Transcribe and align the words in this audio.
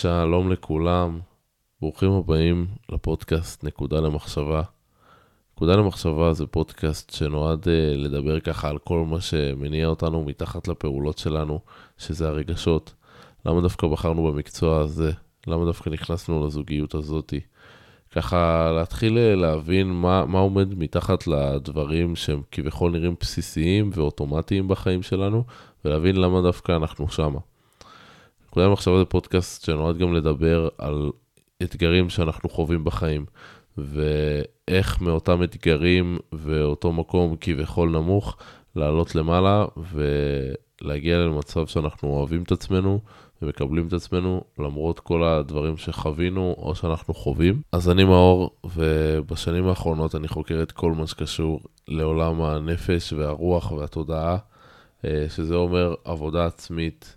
שלום 0.00 0.52
לכולם, 0.52 1.20
ברוכים 1.80 2.10
הבאים 2.12 2.66
לפודקאסט 2.92 3.64
נקודה 3.64 4.00
למחשבה. 4.00 4.62
נקודה 5.54 5.76
למחשבה 5.76 6.32
זה 6.32 6.46
פודקאסט 6.46 7.10
שנועד 7.10 7.64
uh, 7.64 7.68
לדבר 7.96 8.40
ככה 8.40 8.68
על 8.68 8.78
כל 8.78 9.04
מה 9.06 9.20
שמניע 9.20 9.86
אותנו 9.86 10.24
מתחת 10.24 10.68
לפעולות 10.68 11.18
שלנו, 11.18 11.60
שזה 11.98 12.28
הרגשות. 12.28 12.94
למה 13.46 13.60
דווקא 13.60 13.86
בחרנו 13.86 14.32
במקצוע 14.32 14.80
הזה? 14.80 15.12
למה 15.46 15.64
דווקא 15.64 15.90
נכנסנו 15.90 16.46
לזוגיות 16.46 16.94
הזאתי? 16.94 17.40
ככה 18.10 18.70
להתחיל 18.72 19.16
uh, 19.16 19.40
להבין 19.40 19.86
מה, 19.86 20.26
מה 20.26 20.38
עומד 20.38 20.74
מתחת 20.78 21.26
לדברים 21.26 22.16
שהם 22.16 22.42
כביכול 22.50 22.92
נראים 22.92 23.14
בסיסיים 23.20 23.90
ואוטומטיים 23.94 24.68
בחיים 24.68 25.02
שלנו, 25.02 25.44
ולהבין 25.84 26.16
למה 26.16 26.42
דווקא 26.42 26.72
אנחנו 26.76 27.08
שמה. 27.08 27.38
נקודה 28.50 28.66
למחשבה 28.66 28.98
זה 28.98 29.04
פודקאסט 29.04 29.64
שנועד 29.64 29.98
גם 29.98 30.14
לדבר 30.14 30.68
על 30.78 31.10
אתגרים 31.62 32.08
שאנחנו 32.08 32.48
חווים 32.48 32.84
בחיים, 32.84 33.24
ואיך 33.78 35.00
מאותם 35.00 35.42
אתגרים 35.42 36.18
ואותו 36.32 36.92
מקום 36.92 37.36
כביכול 37.40 37.88
נמוך, 37.90 38.36
לעלות 38.76 39.14
למעלה 39.14 39.64
ולהגיע 39.76 41.18
למצב 41.18 41.66
שאנחנו 41.66 42.08
אוהבים 42.08 42.42
את 42.42 42.52
עצמנו 42.52 43.00
ומקבלים 43.42 43.86
את 43.86 43.92
עצמנו 43.92 44.44
למרות 44.58 45.00
כל 45.00 45.24
הדברים 45.24 45.76
שחווינו 45.76 46.54
או 46.58 46.74
שאנחנו 46.74 47.14
חווים. 47.14 47.62
אז 47.72 47.90
אני 47.90 48.04
מאור, 48.04 48.50
ובשנים 48.76 49.68
האחרונות 49.68 50.14
אני 50.14 50.28
חוקר 50.28 50.62
את 50.62 50.72
כל 50.72 50.92
מה 50.92 51.06
שקשור 51.06 51.60
לעולם 51.88 52.42
הנפש 52.42 53.12
והרוח 53.12 53.72
והתודעה, 53.72 54.36
אה, 55.04 55.26
שזה 55.28 55.54
אומר 55.54 55.94
עבודה 56.04 56.46
עצמית. 56.46 57.16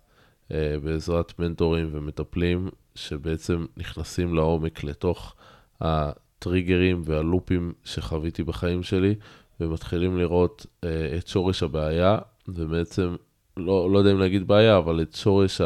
אה, 0.53 0.79
בעזרת 0.83 1.39
מנטורים 1.39 1.89
ומטפלים 1.91 2.69
שבעצם 2.95 3.65
נכנסים 3.77 4.35
לעומק 4.35 4.83
לתוך 4.83 5.35
הטריגרים 5.81 7.01
והלופים 7.05 7.73
שחוויתי 7.83 8.43
בחיים 8.43 8.83
שלי, 8.83 9.15
ומתחילים 9.59 10.17
לראות 10.17 10.65
אה, 10.83 11.17
את 11.17 11.27
שורש 11.27 11.63
הבעיה, 11.63 12.17
ובעצם, 12.47 13.15
לא, 13.57 13.91
לא 13.91 13.99
יודע 13.99 14.11
אם 14.11 14.19
להגיד 14.19 14.47
בעיה, 14.47 14.77
אבל 14.77 15.01
את 15.01 15.15
שורש 15.15 15.61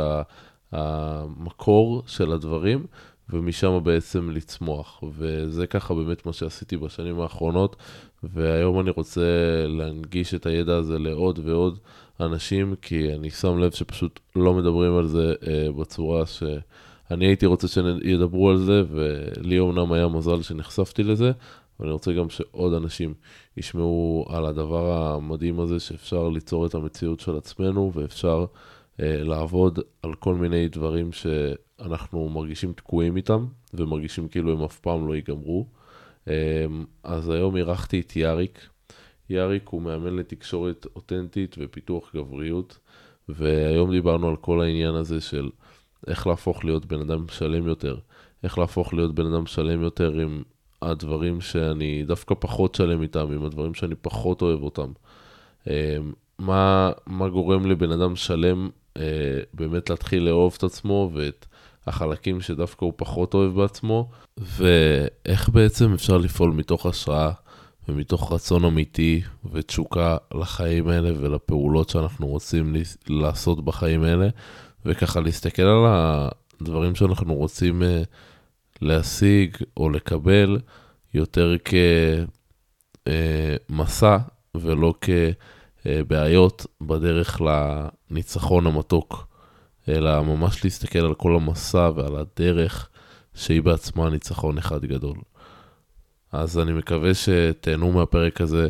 המקור 0.72 2.04
של 2.08 2.32
הדברים, 2.32 2.86
ומשם 3.30 3.80
בעצם 3.84 4.30
לצמוח. 4.30 5.04
וזה 5.14 5.68
ככה 5.68 5.94
באמת 5.94 6.26
מה 6.26 6.34
שעשיתי 6.34 6.78
בשנים 6.78 7.20
האחרונות, 7.20 7.76
והיום 8.24 8.80
אני 8.80 8.90
רוצה 8.90 9.22
להנגיש 9.68 10.34
את 10.34 10.46
הידע 10.46 10.76
הזה 10.76 11.00
לעוד 11.00 11.40
ועוד 11.44 11.80
אנשים, 12.20 12.76
כי 12.82 13.14
אני 13.14 13.30
שם 13.30 13.58
לב 13.58 13.72
שפשוט 13.72 14.20
לא 14.36 14.54
מדברים 14.54 14.98
על 14.98 15.08
זה 15.08 15.34
אה, 15.48 15.72
בצורה 15.72 16.26
שאני 16.26 17.26
הייתי 17.26 17.46
רוצה 17.46 17.68
שידברו 17.68 18.50
על 18.50 18.58
זה, 18.58 18.84
ולי 18.90 19.60
אומנם 19.60 19.92
היה 19.92 20.08
מזל 20.08 20.42
שנחשפתי 20.42 21.04
לזה, 21.04 21.32
אבל 21.80 21.88
אני 21.88 21.94
רוצה 21.94 22.14
גם 22.14 22.30
שעוד 22.30 22.74
אנשים 22.74 23.14
ישמעו 23.58 24.26
על 24.30 24.46
הדבר 24.46 24.92
המדהים 24.92 25.60
הזה, 25.60 25.80
שאפשר 25.80 26.30
ליצור 26.30 26.66
את 26.66 26.76
המציאות 26.76 27.20
של 27.20 27.38
עצמנו, 27.38 27.92
ואפשר 27.94 28.46
אה, 29.00 29.24
לעבוד 29.24 29.80
על 30.02 30.14
כל 30.14 30.36
מיני 30.36 30.68
דברים 30.68 31.12
שאנחנו 31.12 32.30
מרגישים 32.30 32.74
תקועים 32.74 33.18
איתם, 33.18 33.46
ומרגישים 33.74 34.28
כאילו 34.28 34.52
הם 34.52 34.64
אף 34.64 34.80
פעם 34.80 35.08
לא 35.08 35.16
ייגמרו. 35.16 35.66
אה, 36.28 36.66
אז 37.04 37.30
היום 37.30 37.58
אירחתי 37.58 38.00
את 38.00 38.16
יאריק. 38.16 38.70
יאריק 39.30 39.70
הוא 39.70 39.82
מאמן 39.82 40.16
לתקשורת 40.16 40.86
אותנטית 40.96 41.56
ופיתוח 41.60 42.16
גבריות, 42.16 42.78
והיום 43.30 43.92
דיברנו 43.92 44.30
על 44.30 44.36
כל 44.36 44.62
העניין 44.62 44.96
הזה 44.96 45.22
של 45.22 45.50
איך 46.08 46.28
להפוך 46.28 46.66
להיות 46.66 46.86
בן 46.86 47.02
אדם 47.02 47.26
שלם 47.28 47.68
יותר, 47.68 47.98
איך 48.44 48.58
להפוך 48.58 48.94
להיות 48.94 49.16
בן 49.16 49.34
אדם 49.34 49.46
שלם 49.46 49.82
יותר 49.82 50.12
עם 50.12 50.44
הדברים 50.82 51.42
שאני 51.42 52.04
דווקא 52.08 52.36
פחות 52.40 52.76
שלם 52.76 53.02
איתם, 53.02 53.32
עם 53.32 53.46
הדברים 53.46 53.74
שאני 53.74 53.96
פחות 53.96 54.42
אוהב 54.42 54.64
אותם. 54.64 54.92
אה, 55.68 55.98
מה, 56.40 56.92
מה 57.06 57.30
גורם 57.30 57.66
לבן 57.66 57.92
אדם 57.92 58.16
שלם 58.16 58.70
אה, 58.98 59.40
באמת 59.54 59.90
להתחיל 59.90 60.24
לאהוב 60.24 60.56
את 60.58 60.64
עצמו 60.64 61.12
ואת 61.14 61.46
החלקים 61.88 62.42
שדווקא 62.42 62.86
הוא 62.86 62.94
פחות 62.96 63.34
אוהב 63.34 63.56
בעצמו, 63.56 64.10
ואיך 64.38 65.50
בעצם 65.50 65.94
אפשר 65.94 66.18
לפעול 66.18 66.52
מתוך 66.52 66.86
השראה 66.86 67.32
ומתוך 67.88 68.34
רצון 68.34 68.66
אמיתי 68.66 69.22
ותשוקה 69.52 70.18
לחיים 70.34 70.88
האלה 70.88 71.12
ולפעולות 71.20 71.90
שאנחנו 71.90 72.28
רוצים 72.28 72.76
לעשות 73.10 73.66
בחיים 73.66 74.04
האלה, 74.04 74.30
וככה 74.86 75.20
להסתכל 75.20 75.62
על 75.62 75.86
הדברים 76.62 76.96
שאנחנו 76.96 77.36
רוצים 77.36 77.84
אה, 77.84 78.02
להשיג 78.82 79.58
או 79.78 79.90
לקבל 79.90 80.60
יותר 81.14 81.56
כמסע 83.06 84.18
אה, 84.18 84.20
ולא 84.56 84.94
כבעיות 85.02 86.66
בדרך 86.82 87.42
לניצחון 87.42 88.68
המתוק, 88.68 89.28
אלא 89.90 90.24
ממש 90.24 90.64
להסתכל 90.64 91.00
על 91.00 91.14
כל 91.14 91.36
המסע 91.36 91.90
ועל 91.96 92.16
הדרך 92.16 92.90
שהיא 93.34 93.62
בעצמה 93.62 94.10
ניצחון 94.10 94.58
אחד 94.58 94.86
גדול. 94.86 95.18
אז 96.32 96.60
אני 96.60 96.74
מקווה 96.74 97.14
שתהנו 97.14 97.92
מהפרק 97.92 98.42
הזה. 98.42 98.68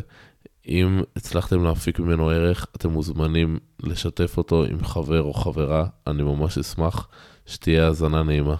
אם 0.68 1.02
הצלחתם 1.16 1.64
להפיק 1.64 2.00
ממנו 2.00 2.30
ערך, 2.30 2.66
אתם 2.76 2.90
מוזמנים 2.90 3.58
לשתף 3.82 4.34
אותו 4.36 4.64
עם 4.64 4.84
חבר 4.84 5.22
או 5.22 5.34
חברה, 5.34 5.86
אני 6.06 6.22
ממש 6.22 6.58
אשמח 6.58 7.08
שתהיה 7.46 7.86
האזנה 7.86 8.22
נעימה. 8.22 8.56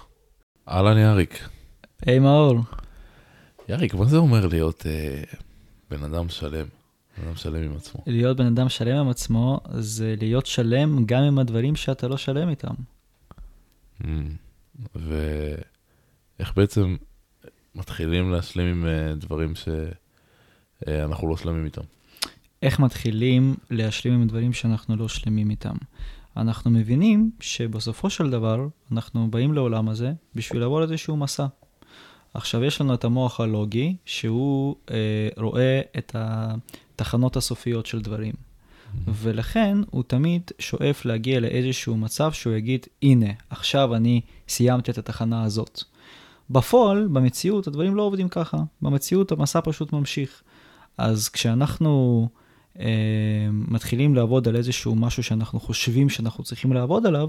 אהלן 0.68 0.98
יאריק. 0.98 1.48
היי 2.06 2.18
hey, 2.18 2.20
מאור. 2.20 2.60
יאריק, 3.68 3.94
מה 3.94 4.04
זה 4.04 4.16
אומר 4.16 4.46
להיות 4.46 4.86
אה, 4.86 5.22
בן 5.90 6.04
אדם 6.04 6.28
שלם? 6.28 6.66
בן 7.18 7.26
אדם 7.26 7.36
שלם 7.36 7.62
עם 7.62 7.76
עצמו. 7.76 8.02
להיות 8.06 8.36
בן 8.36 8.46
אדם 8.46 8.68
שלם 8.68 8.96
עם 8.96 9.08
עצמו 9.08 9.60
זה 9.74 10.14
להיות 10.18 10.46
שלם 10.46 11.04
גם 11.06 11.22
עם 11.22 11.38
הדברים 11.38 11.76
שאתה 11.76 12.08
לא 12.08 12.16
שלם 12.16 12.48
איתם. 12.48 12.74
Mm, 14.02 14.06
ואיך 14.94 16.52
בעצם 16.56 16.96
מתחילים 17.78 18.30
להשלים 18.30 18.66
עם 18.66 18.86
אה, 18.86 19.14
דברים 19.14 19.52
שאנחנו 19.54 21.28
לא 21.28 21.36
שלמים 21.36 21.64
איתם. 21.64 21.82
איך 22.62 22.80
מתחילים 22.80 23.54
להשלים 23.70 24.14
עם 24.14 24.26
דברים 24.26 24.52
שאנחנו 24.52 24.96
לא 24.96 25.08
שלמים 25.08 25.50
איתם? 25.50 25.74
אנחנו 26.36 26.70
מבינים 26.70 27.30
שבסופו 27.40 28.10
של 28.10 28.30
דבר 28.30 28.66
אנחנו 28.92 29.30
באים 29.30 29.52
לעולם 29.52 29.88
הזה 29.88 30.12
בשביל 30.34 30.60
לעבור 30.60 30.82
איזשהו 30.82 31.16
מסע. 31.16 31.46
עכשיו 32.34 32.64
יש 32.64 32.80
לנו 32.80 32.94
את 32.94 33.04
המוח 33.04 33.40
הלוגי, 33.40 33.96
שהוא 34.04 34.76
אה, 34.90 35.28
רואה 35.36 35.80
את 35.98 36.16
התחנות 36.18 37.36
הסופיות 37.36 37.86
של 37.86 38.00
דברים. 38.00 38.32
Mm-hmm. 38.32 39.10
ולכן 39.14 39.78
הוא 39.90 40.04
תמיד 40.06 40.42
שואף 40.58 41.04
להגיע 41.04 41.40
לאיזשהו 41.40 41.96
מצב 41.96 42.32
שהוא 42.32 42.54
יגיד, 42.54 42.86
הנה, 43.02 43.30
עכשיו 43.50 43.94
אני 43.94 44.20
סיימתי 44.48 44.90
את 44.90 44.98
התחנה 44.98 45.42
הזאת. 45.42 45.82
בפועל, 46.50 47.08
במציאות, 47.12 47.66
הדברים 47.66 47.94
לא 47.94 48.02
עובדים 48.02 48.28
ככה. 48.28 48.56
במציאות 48.82 49.32
המסע 49.32 49.60
פשוט 49.64 49.92
ממשיך. 49.92 50.42
אז 50.98 51.28
כשאנחנו 51.28 52.28
אה, 52.78 53.48
מתחילים 53.50 54.14
לעבוד 54.14 54.48
על 54.48 54.56
איזשהו 54.56 54.94
משהו 54.94 55.22
שאנחנו 55.22 55.60
חושבים 55.60 56.08
שאנחנו 56.08 56.44
צריכים 56.44 56.72
לעבוד 56.72 57.06
עליו, 57.06 57.28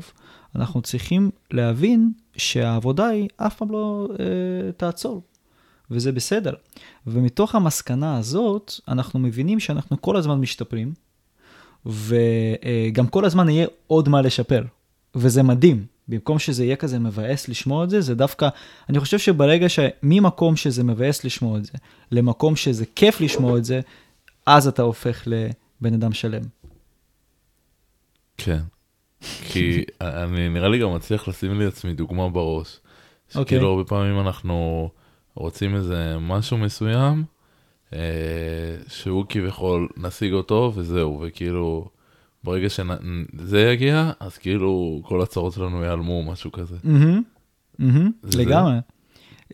אנחנו 0.55 0.81
צריכים 0.81 1.29
להבין 1.51 2.11
שהעבודה 2.37 3.07
היא 3.07 3.29
אף 3.37 3.55
פעם 3.55 3.71
לא 3.71 4.07
אה, 4.19 4.71
תעצור. 4.71 5.21
וזה 5.91 6.11
בסדר. 6.11 6.53
ומתוך 7.07 7.55
המסקנה 7.55 8.17
הזאת, 8.17 8.73
אנחנו 8.87 9.19
מבינים 9.19 9.59
שאנחנו 9.59 10.01
כל 10.01 10.15
הזמן 10.15 10.39
משתפרים, 10.39 10.93
וגם 11.85 13.07
כל 13.09 13.25
הזמן 13.25 13.49
יהיה 13.49 13.67
עוד 13.87 14.09
מה 14.09 14.21
לשפר. 14.21 14.63
וזה 15.15 15.43
מדהים. 15.43 15.85
במקום 16.09 16.39
שזה 16.39 16.65
יהיה 16.65 16.75
כזה 16.75 16.99
מבאס 16.99 17.49
לשמוע 17.49 17.83
את 17.83 17.89
זה, 17.89 18.01
זה 18.01 18.15
דווקא, 18.15 18.49
אני 18.89 18.99
חושב 18.99 19.19
שברגע 19.19 19.69
שממקום 19.69 20.55
שזה 20.55 20.83
מבאס 20.83 21.23
לשמוע 21.23 21.57
את 21.57 21.65
זה, 21.65 21.71
למקום 22.11 22.55
שזה 22.55 22.85
כיף 22.95 23.21
לשמוע 23.21 23.57
את 23.57 23.65
זה, 23.65 23.81
אז 24.45 24.67
אתה 24.67 24.81
הופך 24.81 25.27
לבן 25.27 25.93
אדם 25.93 26.13
שלם. 26.13 26.41
כן. 28.37 28.59
כי 29.21 29.83
אני 30.01 30.49
נראה 30.49 30.69
לי 30.69 30.79
גם 30.79 30.93
מצליח 30.95 31.27
לשים 31.27 31.59
לי 31.59 31.65
עצמי 31.65 31.93
דוגמה 31.93 32.29
בראש. 32.29 32.79
שכאילו 33.29 33.41
okay. 33.41 33.45
אוקיי. 33.45 33.57
הרבה 33.59 33.83
פעמים 33.83 34.19
אנחנו 34.19 34.89
רוצים 35.35 35.75
איזה 35.75 36.17
משהו 36.19 36.57
מסוים, 36.57 37.23
אה, 37.93 37.99
שהוא 38.87 39.25
כביכול 39.29 39.87
נשיג 39.97 40.33
אותו 40.33 40.71
וזהו, 40.75 41.21
וכאילו 41.23 41.89
ברגע 42.43 42.67
שזה 42.69 43.61
יגיע, 43.61 44.11
אז 44.19 44.37
כאילו 44.37 45.01
כל 45.05 45.21
הצרות 45.21 45.53
שלנו 45.53 45.83
ייעלמו, 45.83 46.23
משהו 46.23 46.51
כזה. 46.51 46.75
לגמרי. 48.35 48.75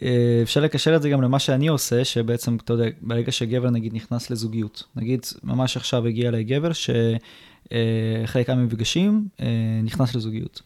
אה, 0.02 0.40
אפשר 0.44 0.62
לקשר 0.62 0.96
את 0.96 1.02
זה 1.02 1.10
גם 1.10 1.22
למה 1.22 1.40
שאני 1.40 1.68
עושה, 1.68 2.06
שבעצם, 2.06 2.56
אתה 2.56 2.74
יודע, 2.74 2.86
ברגע 3.02 3.32
שגבר 3.32 3.70
נגיד 3.70 3.94
נכנס 3.94 4.30
לזוגיות, 4.30 4.84
נגיד 4.96 5.26
ממש 5.44 5.78
עכשיו 5.78 6.08
הגיע 6.08 6.30
אליי 6.30 6.44
גבר 6.44 6.72
שאחרי 6.74 8.46
כמה 8.46 8.64
מפגשים 8.64 9.28
אה, 9.40 9.80
נכנס 9.84 10.16
לזוגיות. 10.16 10.62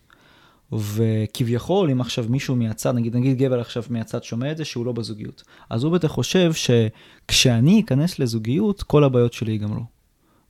וכביכול, 0.71 1.91
אם 1.91 2.01
עכשיו 2.01 2.25
מישהו 2.29 2.55
מהצד, 2.55 2.95
נגיד, 2.95 3.15
נגיד 3.15 3.37
גבר 3.37 3.59
עכשיו 3.59 3.83
מהצד 3.89 4.23
שומע 4.23 4.51
את 4.51 4.57
זה, 4.57 4.65
שהוא 4.65 4.85
לא 4.85 4.91
בזוגיות, 4.91 5.43
אז 5.69 5.83
הוא 5.83 5.93
בטח 5.93 6.07
חושב 6.07 6.51
שכשאני 6.53 7.81
אכנס 7.85 8.19
לזוגיות, 8.19 8.83
כל 8.83 9.03
הבעיות 9.03 9.33
שלי 9.33 9.51
ייגמרו. 9.51 9.83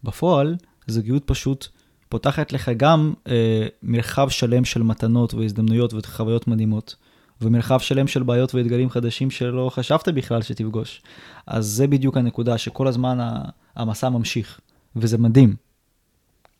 בפועל, 0.04 0.56
זוגיות 0.90 1.24
פשוט 1.26 1.68
פותחת 2.10 2.54
לך 2.54 2.72
גם 2.78 3.14
אה, 3.28 3.68
מרחב 3.84 4.30
שלם 4.30 4.66
של 4.66 4.84
מתנות 4.84 5.34
והזדמנויות 5.34 5.94
וחוויות 5.94 6.48
מדהימות, 6.48 6.96
ומרחב 7.42 7.80
שלם 7.80 8.08
של 8.08 8.24
בעיות 8.24 8.56
ואתגרים 8.56 8.90
חדשים 8.90 9.32
שלא 9.32 9.70
חשבת 9.74 10.10
בכלל 10.10 10.42
שתפגוש. 10.42 11.02
אז 11.48 11.66
זה 11.66 11.88
בדיוק 11.88 12.18
הנקודה, 12.18 12.58
שכל 12.58 12.88
הזמן 12.88 13.18
המסע 13.76 14.10
ממשיך, 14.10 14.60
וזה 14.96 15.18
מדהים. 15.18 15.56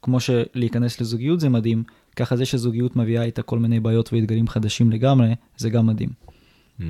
כמו 0.02 0.20
שלהיכנס 0.20 1.02
לזוגיות 1.02 1.40
זה 1.40 1.50
מדהים, 1.50 1.84
ככה 2.16 2.36
זה 2.36 2.46
שזוגיות 2.46 2.96
מביאה 2.96 3.24
איתה 3.24 3.42
כל 3.42 3.60
מיני 3.60 3.80
בעיות 3.80 4.14
ואתגרים 4.14 4.48
חדשים 4.48 4.92
לגמרי, 4.92 5.36
זה 5.58 5.70
גם 5.70 5.88
מדהים. 5.88 6.10
Mm. 6.80 6.84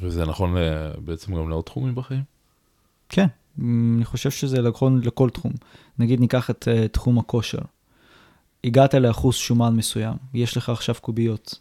וזה 0.00 0.24
נכון 0.24 0.54
בעצם 1.04 1.34
גם 1.34 1.48
לעוד 1.48 1.64
תחומים 1.64 1.94
בחיים? 1.94 2.22
כן, 3.08 3.26
אני 3.62 4.04
חושב 4.04 4.30
שזה 4.30 4.62
נכון 4.62 5.00
לכל 5.04 5.30
תחום. 5.30 5.52
נגיד 5.98 6.20
ניקח 6.20 6.50
את 6.50 6.68
uh, 6.68 6.88
תחום 6.88 7.18
הכושר. 7.18 7.58
הגעת 8.64 8.94
לאחוז 8.94 9.34
שומן 9.34 9.76
מסוים, 9.76 10.14
יש 10.34 10.56
לך 10.56 10.68
עכשיו 10.68 10.94
קוביות. 11.00 11.58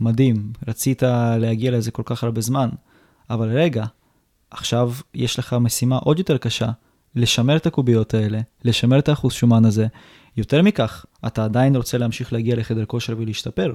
מדהים, 0.00 0.52
רצית 0.68 1.02
להגיע 1.38 1.70
לזה 1.70 1.90
כל 1.90 2.02
כך 2.04 2.24
הרבה 2.24 2.40
זמן, 2.40 2.68
אבל 3.30 3.48
רגע, 3.48 3.84
עכשיו 4.50 4.92
יש 5.14 5.38
לך 5.38 5.56
משימה 5.60 5.96
עוד 5.96 6.18
יותר 6.18 6.38
קשה, 6.38 6.70
לשמר 7.14 7.56
את 7.56 7.66
הקוביות 7.66 8.14
האלה, 8.14 8.40
לשמר 8.64 8.98
את 8.98 9.08
האחוז 9.08 9.32
שומן 9.32 9.64
הזה. 9.64 9.86
יותר 10.36 10.62
מכך, 10.62 11.06
אתה 11.26 11.44
עדיין 11.44 11.76
רוצה 11.76 11.98
להמשיך 11.98 12.32
להגיע 12.32 12.56
לחדר 12.56 12.84
כושר 12.84 13.14
ולהשתפר. 13.18 13.74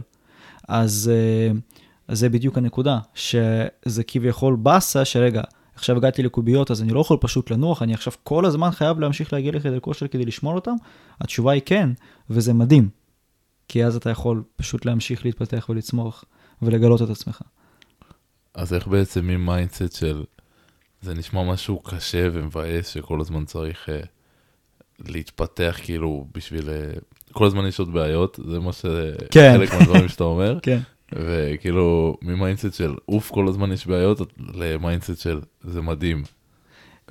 אז, 0.68 1.12
uh, 1.54 1.58
אז 2.08 2.20
זה 2.20 2.30
בדיוק 2.30 2.58
הנקודה, 2.58 3.00
שזה 3.14 4.04
כביכול 4.08 4.56
באסה 4.56 5.06
שרגע, 5.06 5.42
עכשיו 5.76 5.98
הגעתי 5.98 6.24
לקוביות 6.24 6.72
אז 6.72 6.82
אני 6.82 6.94
לא 6.94 7.00
יכול 7.00 7.18
פשוט 7.22 7.52
לנוח, 7.52 7.82
אני 7.82 7.94
עכשיו 7.94 8.14
כל 8.24 8.46
הזמן 8.46 8.72
חייב 8.72 9.00
להמשיך 9.00 9.34
להגיע 9.34 9.52
לחדר 9.52 9.80
כושר 9.80 10.08
כדי 10.08 10.26
לשמור 10.26 10.56
אותם? 10.56 10.76
התשובה 11.22 11.52
היא 11.52 11.62
כן, 11.66 11.90
וזה 12.30 12.54
מדהים. 12.54 12.90
כי 13.68 13.86
אז 13.86 13.96
אתה 13.96 14.10
יכול 14.10 14.44
פשוט 14.56 14.86
להמשיך 14.86 15.26
להתפתח 15.26 15.66
ולצמוח 15.70 16.26
ולגלות 16.62 17.02
את 17.02 17.10
עצמך. 17.10 17.42
אז 18.54 18.74
איך 18.74 18.88
בעצם 18.88 19.28
מ 19.28 19.36
mindset 19.36 19.96
של 19.96 20.24
זה 21.02 21.14
נשמע 21.14 21.44
משהו 21.44 21.80
קשה 21.80 22.28
ומבאס 22.34 22.88
שכל 22.88 23.22
הזמן 23.22 23.46
צריך 23.46 23.90
אה, 23.90 24.08
להתפתח 25.08 25.80
כאילו 25.84 26.28
בשביל... 26.34 26.70
אה, 26.70 27.32
כל 27.32 27.46
הזמן 27.46 27.66
יש 27.66 27.80
עוד 27.80 27.94
בעיות, 27.94 28.40
זה 28.52 28.60
מה 28.60 28.74
ש... 28.74 28.86
כן. 29.32 29.54
חלק 29.58 29.74
מהדברים 29.74 30.08
שאתה 30.08 30.24
אומר. 30.24 30.60
כן. 30.62 30.80
וכאילו, 31.16 32.18
מ 32.22 32.28
mindset 32.28 32.74
של 32.74 32.96
אוף, 33.10 33.32
כל 33.32 33.48
הזמן 33.48 33.72
יש 33.72 33.88
בעיות, 33.88 34.22
ל 34.54 34.62
mindset 34.62 35.20
של 35.20 35.40
זה 35.64 35.82
מדהים. 35.82 36.24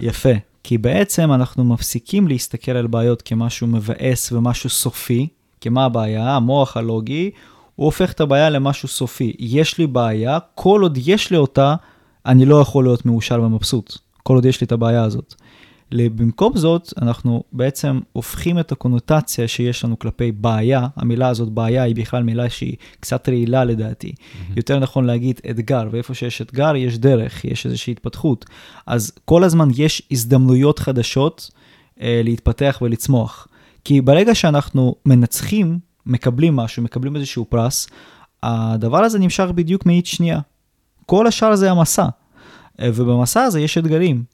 יפה, 0.01 0.33
כי 0.63 0.79
בעצם 0.79 1.33
אנחנו 1.33 1.65
מפסיקים 1.65 2.29
להסתכל 2.29 2.73
על 2.73 2.87
בעיות 2.87 3.23
כמשהו 3.23 3.67
מבאס 3.67 4.33
ומשהו 4.33 4.71
סופי, 4.71 5.29
כי 5.61 5.69
מה 5.69 5.85
הבעיה? 5.85 6.37
המוח 6.37 6.77
הלוגי, 6.77 7.31
הוא 7.77 7.85
הופך 7.85 8.13
את 8.13 8.21
הבעיה 8.21 8.51
למשהו 8.51 8.89
סופי. 8.89 9.37
יש 9.39 9.79
לי 9.79 9.87
בעיה, 9.87 10.39
כל 10.55 10.83
עוד 10.83 10.99
יש 11.07 11.31
לי 11.31 11.37
אותה, 11.37 11.75
אני 12.27 12.45
לא 12.45 12.61
יכול 12.61 12.85
להיות 12.85 13.07
מאושר 13.07 13.43
ומבסוט. 13.43 13.99
כל 14.23 14.35
עוד 14.35 14.45
יש 14.45 14.61
לי 14.61 14.65
את 14.65 14.73
הבעיה 14.73 15.03
הזאת. 15.03 15.35
במקום 15.93 16.57
זאת, 16.57 16.93
אנחנו 17.03 17.43
בעצם 17.53 18.01
הופכים 18.13 18.59
את 18.59 18.73
הקונוטציה 18.73 19.49
שיש 19.49 19.85
לנו 19.85 19.99
כלפי 19.99 20.33
בעיה, 20.33 20.87
המילה 20.97 21.29
הזאת 21.29 21.49
בעיה 21.49 21.83
היא 21.83 21.97
בכלל 21.97 22.23
מילה 22.23 22.51
שהיא 22.51 22.77
קצת 23.01 23.29
רעילה 23.29 23.65
לדעתי. 23.65 24.09
Mm-hmm. 24.09 24.53
יותר 24.57 24.79
נכון 24.79 25.05
להגיד 25.05 25.41
אתגר, 25.51 25.89
ואיפה 25.91 26.15
שיש 26.15 26.43
אתגר 26.43 26.77
יש 26.77 26.99
דרך, 26.99 27.45
יש 27.45 27.67
איזושהי 27.67 27.91
התפתחות. 27.91 28.45
אז 28.87 29.13
כל 29.25 29.45
הזמן 29.45 29.69
יש 29.77 30.03
הזדמנויות 30.11 30.79
חדשות 30.79 31.51
אה, 32.01 32.21
להתפתח 32.25 32.79
ולצמוח. 32.83 33.49
כי 33.85 34.01
ברגע 34.01 34.35
שאנחנו 34.35 34.95
מנצחים, 35.07 35.79
מקבלים 36.07 36.57
משהו, 36.57 36.83
מקבלים 36.83 37.17
איזשהו 37.17 37.45
פרס, 37.45 37.89
הדבר 38.43 39.05
הזה 39.05 39.19
נמשך 39.19 39.47
בדיוק 39.55 39.87
מאית 39.87 40.07
שנייה. 40.07 40.41
כל 41.07 41.27
השאר 41.27 41.57
זה 41.57 41.71
המסע. 41.71 42.07
אה, 42.81 42.91
ובמסע 42.95 43.43
הזה 43.43 43.61
יש 43.61 43.79
אתגרים. 43.79 44.25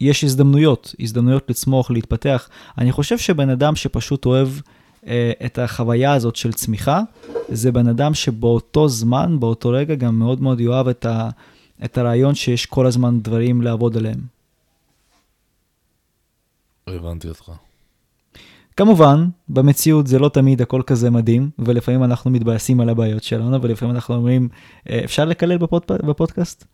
יש 0.00 0.24
הזדמנויות, 0.24 0.94
הזדמנויות 1.00 1.50
לצמוח, 1.50 1.90
להתפתח. 1.90 2.48
אני 2.78 2.92
חושב 2.92 3.18
שבן 3.18 3.50
אדם 3.50 3.76
שפשוט 3.76 4.26
אוהב 4.26 4.48
אה, 5.06 5.32
את 5.46 5.58
החוויה 5.58 6.12
הזאת 6.12 6.36
של 6.36 6.52
צמיחה, 6.52 7.00
זה 7.48 7.72
בן 7.72 7.88
אדם 7.88 8.14
שבאותו 8.14 8.88
זמן, 8.88 9.40
באותו 9.40 9.68
רגע, 9.68 9.94
גם 9.94 10.18
מאוד 10.18 10.42
מאוד 10.42 10.60
יאהב 10.60 10.88
את, 10.88 11.06
ה, 11.06 11.28
את 11.84 11.98
הרעיון 11.98 12.34
שיש 12.34 12.66
כל 12.66 12.86
הזמן 12.86 13.20
דברים 13.20 13.62
לעבוד 13.62 13.96
עליהם. 13.96 14.20
הבנתי 16.86 17.28
אותך. 17.28 17.52
כמובן, 18.76 19.28
במציאות 19.48 20.06
זה 20.06 20.18
לא 20.18 20.28
תמיד 20.28 20.62
הכל 20.62 20.82
כזה 20.86 21.10
מדהים, 21.10 21.50
ולפעמים 21.58 22.04
אנחנו 22.04 22.30
מתבאסים 22.30 22.80
על 22.80 22.88
הבעיות 22.88 23.22
שלנו, 23.22 23.62
ולפעמים 23.62 23.94
אנחנו 23.94 24.14
אומרים, 24.14 24.48
אה, 24.90 25.00
אפשר 25.04 25.24
לקלל 25.24 25.58
בפוד, 25.58 25.82
בפודקאסט? 25.88 26.64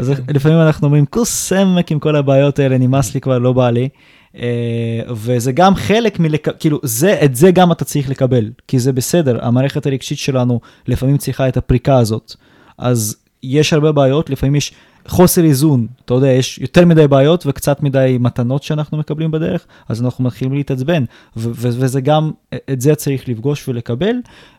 אז 0.00 0.12
לפעמים 0.34 0.58
אנחנו 0.58 0.86
אומרים, 0.86 1.06
כוס 1.06 1.30
סמק 1.30 1.92
עם 1.92 1.98
כל 1.98 2.16
הבעיות 2.16 2.58
האלה, 2.58 2.78
נמאס 2.78 3.14
לי 3.14 3.20
כבר, 3.20 3.38
לא 3.38 3.52
בא 3.52 3.70
לי. 3.70 3.88
אה, 4.36 5.00
וזה 5.10 5.52
גם 5.52 5.74
חלק 5.74 6.20
מלק... 6.20 6.48
כאילו, 6.60 6.80
זה, 6.82 7.24
את 7.24 7.36
זה 7.36 7.50
גם 7.50 7.72
אתה 7.72 7.84
צריך 7.84 8.10
לקבל, 8.10 8.50
כי 8.68 8.78
זה 8.78 8.92
בסדר, 8.92 9.46
המערכת 9.46 9.86
הרגשית 9.86 10.18
שלנו 10.18 10.60
לפעמים 10.86 11.16
צריכה 11.16 11.48
את 11.48 11.56
הפריקה 11.56 11.98
הזאת. 11.98 12.34
אז 12.78 13.16
יש 13.42 13.72
הרבה 13.72 13.92
בעיות, 13.92 14.30
לפעמים 14.30 14.54
יש 14.54 14.72
חוסר 15.06 15.44
איזון, 15.44 15.86
אתה 16.04 16.14
יודע, 16.14 16.28
יש 16.28 16.58
יותר 16.58 16.86
מדי 16.86 17.08
בעיות 17.08 17.44
וקצת 17.46 17.82
מדי 17.82 18.16
מתנות 18.20 18.62
שאנחנו 18.62 18.98
מקבלים 18.98 19.30
בדרך, 19.30 19.66
אז 19.88 20.02
אנחנו 20.02 20.24
מתחילים 20.24 20.54
להתעצבן, 20.54 21.04
וזה 21.36 22.00
גם, 22.00 22.30
את 22.72 22.80
זה 22.80 22.94
צריך 22.94 23.28
לפגוש 23.28 23.68
ולקבל, 23.68 24.14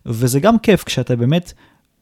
וזה 0.06 0.40
גם 0.40 0.60
כיף 0.60 0.84
כשאתה 0.84 1.16
באמת 1.16 1.54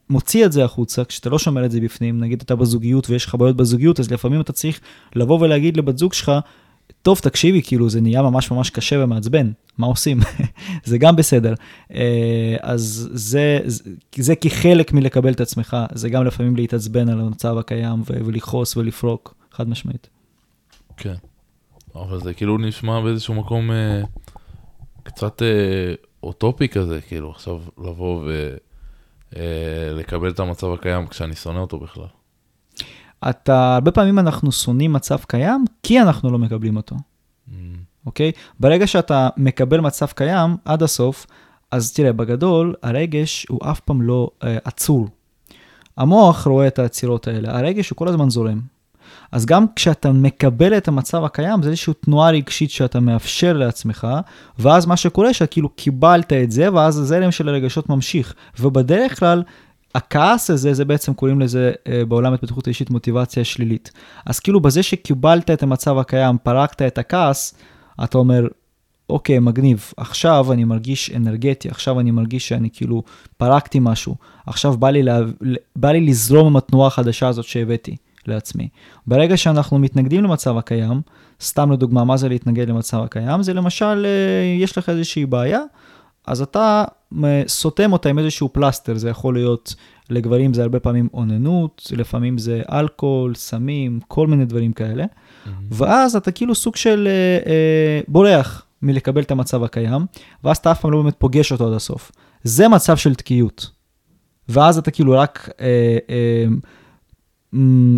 מוציא 0.10 0.46
את 0.46 0.52
זה 0.52 0.66
החוצה, 0.66 1.06
כשאתה 1.06 1.30
לא 1.30 1.40
שומר 1.40 1.66
את 1.66 1.72
זה 1.72 1.80
בפנים, 1.80 2.20
נגיד 2.20 2.42
אתה 2.42 2.56
בזוגיות 2.56 3.10
ויש 3.10 3.26
לך 3.26 3.36
בעיות 3.36 3.56
בזוגיות, 3.56 4.00
אז 4.00 4.12
לפעמים 4.12 4.42
אתה 4.42 4.54
צריך 4.54 4.80
לבוא 5.16 5.40
ולהגיד 5.40 5.78
לבת 5.78 5.98
זוג 5.98 6.14
שלך, 6.14 6.32
טוב, 7.02 7.20
תקשיבי, 7.20 7.62
כאילו, 7.64 7.90
זה 7.90 8.02
נהיה 8.02 8.22
ממש 8.22 8.52
ממש 8.52 8.70
קשה 8.70 9.04
ומעצבן, 9.04 9.52
מה 9.78 9.88
עושים? 9.88 10.20
זה 10.86 10.98
גם 10.98 11.16
בסדר. 11.16 11.54
אה, 11.94 12.56
אז 12.62 13.10
זה, 13.14 13.60
זה 14.16 14.36
כחלק 14.36 14.94
מלקבל 14.94 15.32
את 15.32 15.42
עצמך, 15.42 15.78
זה 15.94 16.10
גם 16.10 16.26
לפעמים 16.26 16.56
להתעצבן 16.56 17.10
על 17.10 17.20
המצב 17.20 17.58
הקיים 17.58 18.04
ולכעוס 18.08 18.78
ולפרוק, 18.78 19.34
חד 19.52 19.70
משמעית. 19.70 20.10
כן, 20.98 21.16
אבל 21.96 22.20
זה 22.20 22.34
כאילו 22.34 22.58
נשמע 22.58 23.02
באיזשהו 23.02 23.34
מקום 23.34 23.72
אה, 23.72 24.02
קצת 25.04 25.42
אה, 25.42 25.94
אוטופי 26.24 26.68
כזה, 26.68 27.00
כאילו, 27.02 27.32
עכשיו 27.32 27.60
לבוא 27.78 28.24
ו... 28.26 28.56
אה, 29.36 30.30
את 30.30 30.40
המצב 30.40 30.74
הקיים 30.74 31.08
כשאני 31.08 31.36
שונא 31.36 31.60
אותו 31.60 31.80
בכלל. 31.80 32.06
אתה, 33.30 33.74
הרבה 33.74 33.92
פעמים 33.92 34.20
אנחנו 34.20 34.52
שונאים 34.52 34.94
מצב 34.94 35.18
קיים 35.28 35.66
כי 35.84 36.02
אנחנו 36.02 36.32
לא 36.32 36.38
מקבלים 36.38 36.78
אותו, 36.78 36.96
mm. 36.96 37.52
אוקיי? 38.06 38.30
Mm. 38.30 38.34
Okay? 38.34 38.56
ברגע 38.60 38.88
שאתה 38.88 39.30
מקבל 39.38 39.80
מצב 39.80 40.06
קיים 40.06 40.56
עד 40.66 40.84
הסוף, 40.84 41.28
אז 41.72 41.94
תראה, 41.94 42.14
בגדול, 42.14 42.76
הרגש 42.84 43.46
הוא 43.50 43.60
אף 43.64 43.80
פעם 43.80 44.02
לא 44.02 44.30
uh, 44.40 44.46
עצור. 44.64 45.08
המוח 45.98 46.48
רואה 46.48 46.68
את 46.68 46.80
העצירות 46.80 47.28
האלה, 47.28 47.58
הרגש 47.58 47.90
הוא 47.90 47.98
כל 47.98 48.08
הזמן 48.08 48.30
זורם. 48.30 48.60
אז 49.32 49.46
גם 49.46 49.66
כשאתה 49.76 50.12
מקבל 50.12 50.78
את 50.78 50.88
המצב 50.88 51.24
הקיים, 51.24 51.64
זה 51.64 51.70
איזושהי 51.70 51.94
תנועה 51.94 52.32
רגשית 52.32 52.72
שאתה 52.72 53.00
מאפשר 53.00 53.54
לעצמך, 53.54 54.08
ואז 54.60 54.86
מה 54.86 54.98
שקורה, 54.98 55.34
שכאילו 55.34 55.70
קיבלת 55.70 56.34
את 56.34 56.52
זה, 56.52 56.74
ואז 56.74 57.00
הזרם 57.00 57.32
של 57.32 57.50
הרגשות 57.50 57.90
ממשיך. 57.90 58.34
ובדרך 58.60 59.20
כלל, 59.20 59.44
הכעס 59.96 60.50
הזה, 60.50 60.74
זה 60.74 60.86
בעצם 60.86 61.14
קוראים 61.14 61.40
לזה 61.40 61.72
אה, 61.88 62.06
בעולם 62.06 62.34
התפתחות 62.34 62.68
האישית 62.68 62.90
מוטיבציה 62.90 63.44
שלילית. 63.44 63.92
אז 64.26 64.40
כאילו 64.40 64.60
בזה 64.60 64.84
שקיבלת 64.84 65.52
את 65.52 65.64
המצב 65.64 65.98
הקיים, 65.98 66.38
פרקת 66.44 66.82
את 66.82 66.98
הכעס, 66.98 67.54
אתה 68.04 68.18
אומר, 68.18 68.48
אוקיי, 69.10 69.40
מגניב, 69.40 69.94
עכשיו 69.98 70.52
אני 70.54 70.64
מרגיש 70.64 71.12
אנרגטי, 71.16 71.70
עכשיו 71.70 72.00
אני 72.00 72.12
מרגיש 72.12 72.48
שאני 72.48 72.70
כאילו 72.74 73.04
פרקתי 73.38 73.80
משהו, 73.82 74.16
עכשיו 74.46 74.78
בא 74.78 74.90
לי, 74.90 75.04
לה, 75.04 75.20
בא 75.76 75.92
לי 75.92 76.02
לזרום 76.02 76.48
עם 76.48 76.58
התנועה 76.58 76.88
החדשה 76.88 77.28
הזאת 77.28 77.46
שהבאתי. 77.46 77.96
לעצמי. 78.28 78.70
ברגע 79.08 79.38
שאנחנו 79.38 79.80
מתנגדים 79.80 80.24
למצב 80.24 80.58
הקיים, 80.58 81.02
סתם 81.42 81.72
לדוגמה, 81.72 82.04
מה 82.04 82.18
זה 82.18 82.30
להתנגד 82.30 82.70
למצב 82.70 83.04
הקיים? 83.04 83.44
זה 83.44 83.54
למשל, 83.54 84.06
אה, 84.06 84.64
יש 84.64 84.78
לך 84.78 84.90
איזושהי 84.90 85.26
בעיה, 85.26 85.62
אז 86.28 86.42
אתה 86.42 86.84
סותם 87.48 87.94
אותה 87.94 88.10
עם 88.10 88.20
איזשהו 88.20 88.50
פלסטר, 88.54 88.98
זה 88.98 89.10
יכול 89.10 89.34
להיות, 89.34 89.76
לגברים 90.10 90.54
זה 90.54 90.64
הרבה 90.64 90.80
פעמים 90.80 91.08
אוננות, 91.14 91.92
לפעמים 91.96 92.38
זה 92.38 92.62
אלכוהול, 92.72 93.36
סמים, 93.36 94.00
כל 94.08 94.28
מיני 94.28 94.46
דברים 94.46 94.74
כאלה, 94.74 95.04
mm-hmm. 95.04 95.50
ואז 95.72 96.16
אתה 96.16 96.32
כאילו 96.32 96.56
סוג 96.56 96.76
של 96.76 97.08
אה, 97.08 97.52
אה, 97.52 98.02
בורח 98.08 98.66
מלקבל 98.82 99.22
את 99.22 99.32
המצב 99.32 99.64
הקיים, 99.64 100.06
ואז 100.44 100.58
אתה 100.58 100.72
אף 100.72 100.82
פעם 100.82 100.92
לא 100.92 101.02
באמת 101.02 101.16
פוגש 101.18 101.52
אותו 101.52 101.68
עד 101.68 101.74
הסוף. 101.74 102.12
זה 102.44 102.68
מצב 102.68 102.98
של 102.98 103.16
תקיעות. 103.16 103.70
ואז 104.50 104.78
אתה 104.78 104.92
כאילו 104.92 105.12
רק, 105.12 105.50
אה, 105.62 105.98
אה, 106.10 106.46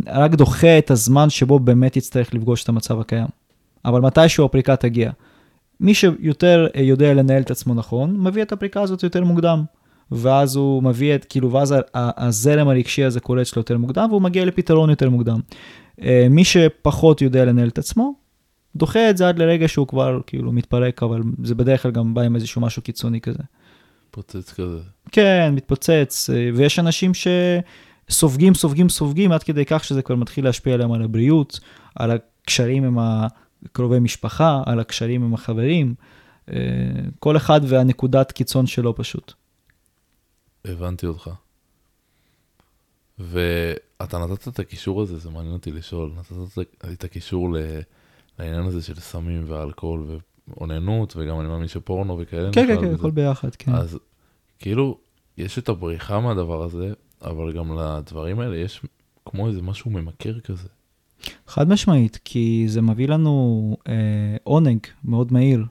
רק 0.07 0.31
דוחה 0.31 0.77
את 0.77 0.91
הזמן 0.91 1.29
שבו 1.29 1.59
באמת 1.59 1.97
יצטרך 1.97 2.33
לפגוש 2.33 2.63
את 2.63 2.69
המצב 2.69 2.99
הקיים. 2.99 3.27
אבל 3.85 4.01
מתישהו 4.01 4.45
הפריקה 4.45 4.75
תגיע. 4.75 5.11
מי 5.79 5.93
שיותר 5.93 6.67
אה, 6.75 6.81
יודע 6.81 7.13
לנהל 7.13 7.41
את 7.41 7.51
עצמו 7.51 7.73
נכון, 7.73 8.17
מביא 8.19 8.41
את 8.41 8.51
הפריקה 8.51 8.81
הזאת 8.81 9.03
יותר 9.03 9.23
מוקדם. 9.23 9.63
ואז 10.11 10.55
הוא 10.55 10.83
מביא 10.83 11.15
את, 11.15 11.25
כאילו, 11.25 11.51
ואז 11.51 11.71
ה- 11.71 11.75
ה- 11.93 12.27
הזרם 12.27 12.67
הרגשי 12.67 13.03
הזה 13.03 13.19
קורה 13.19 13.41
אצלו 13.41 13.59
יותר 13.59 13.77
מוקדם, 13.77 14.07
והוא 14.09 14.21
מגיע 14.21 14.45
לפתרון 14.45 14.89
יותר 14.89 15.09
מוקדם. 15.09 15.39
אה, 16.01 16.27
מי 16.29 16.43
שפחות 16.43 17.21
יודע 17.21 17.45
לנהל 17.45 17.67
את 17.67 17.77
עצמו, 17.77 18.15
דוחה 18.75 19.09
את 19.09 19.17
זה 19.17 19.27
עד 19.27 19.39
לרגע 19.39 19.67
שהוא 19.67 19.87
כבר 19.87 20.19
כאילו 20.27 20.51
מתפרק, 20.51 21.03
אבל 21.03 21.21
זה 21.43 21.55
בדרך 21.55 21.81
כלל 21.83 21.91
גם 21.91 22.13
בא 22.13 22.21
עם 22.21 22.35
איזשהו 22.35 22.61
משהו 22.61 22.81
קיצוני 22.81 23.21
כזה. 23.21 23.43
פוצץ 24.11 24.53
כזה. 24.53 24.79
כן, 25.11 25.53
מתפוצץ, 25.55 26.29
אה, 26.33 26.49
ויש 26.55 26.79
אנשים 26.79 27.11
שסופגים, 28.09 28.53
סופגים, 28.53 28.89
סופגים, 28.89 29.31
עד 29.31 29.43
כדי 29.43 29.65
כך 29.65 29.83
שזה 29.83 30.01
כבר 30.01 30.15
מתחיל 30.15 30.45
להשפיע 30.45 30.73
עליהם 30.73 30.91
על 30.91 31.01
הבריאות, 31.01 31.59
על 31.95 32.11
הקשרים 32.11 32.83
עם 32.83 32.97
הקרובי 33.65 33.99
משפחה, 33.99 34.63
על 34.65 34.79
הקשרים 34.79 35.23
עם 35.23 35.33
החברים. 35.33 35.95
אה, 36.49 36.55
כל 37.19 37.37
אחד 37.37 37.61
והנקודת 37.63 38.31
קיצון 38.31 38.67
שלו 38.67 38.95
פשוט. 38.95 39.33
הבנתי 40.65 41.05
אותך. 41.05 41.29
ואתה 43.19 44.17
נתת 44.17 44.47
את 44.47 44.59
הקישור 44.59 45.01
הזה, 45.01 45.17
זה 45.17 45.29
מעניין 45.29 45.53
אותי 45.53 45.71
לשאול, 45.71 46.11
נתת 46.17 46.57
את 46.93 47.03
הקישור. 47.03 47.49
לעניין 48.39 48.65
הזה 48.65 48.81
של 48.81 48.99
סמים 48.99 49.43
ואלכוהול 49.47 50.19
ואוננות, 50.47 51.13
וגם 51.17 51.39
אני 51.39 51.47
מאמין 51.47 51.67
שפורנו 51.67 52.17
וכאלה. 52.19 52.53
כן, 52.53 52.67
כן, 52.67 52.81
כן. 52.81 52.93
הכל 52.93 53.11
ביחד, 53.11 53.55
כן. 53.55 53.71
אז 53.73 53.99
כאילו, 54.59 54.97
יש 55.37 55.59
את 55.59 55.69
הבריחה 55.69 56.19
מהדבר 56.19 56.63
הזה, 56.63 56.93
אבל 57.21 57.53
גם 57.53 57.79
לדברים 57.79 58.39
האלה 58.39 58.57
יש 58.57 58.81
כמו 59.25 59.47
איזה 59.47 59.61
משהו 59.61 59.91
ממכר 59.91 60.39
כזה. 60.39 60.67
חד 61.47 61.69
משמעית, 61.69 62.19
כי 62.25 62.65
זה 62.67 62.81
מביא 62.81 63.07
לנו 63.07 63.77
אה, 63.87 63.93
עונג 64.43 64.79
מאוד 65.03 65.33
מהיר, 65.33 65.65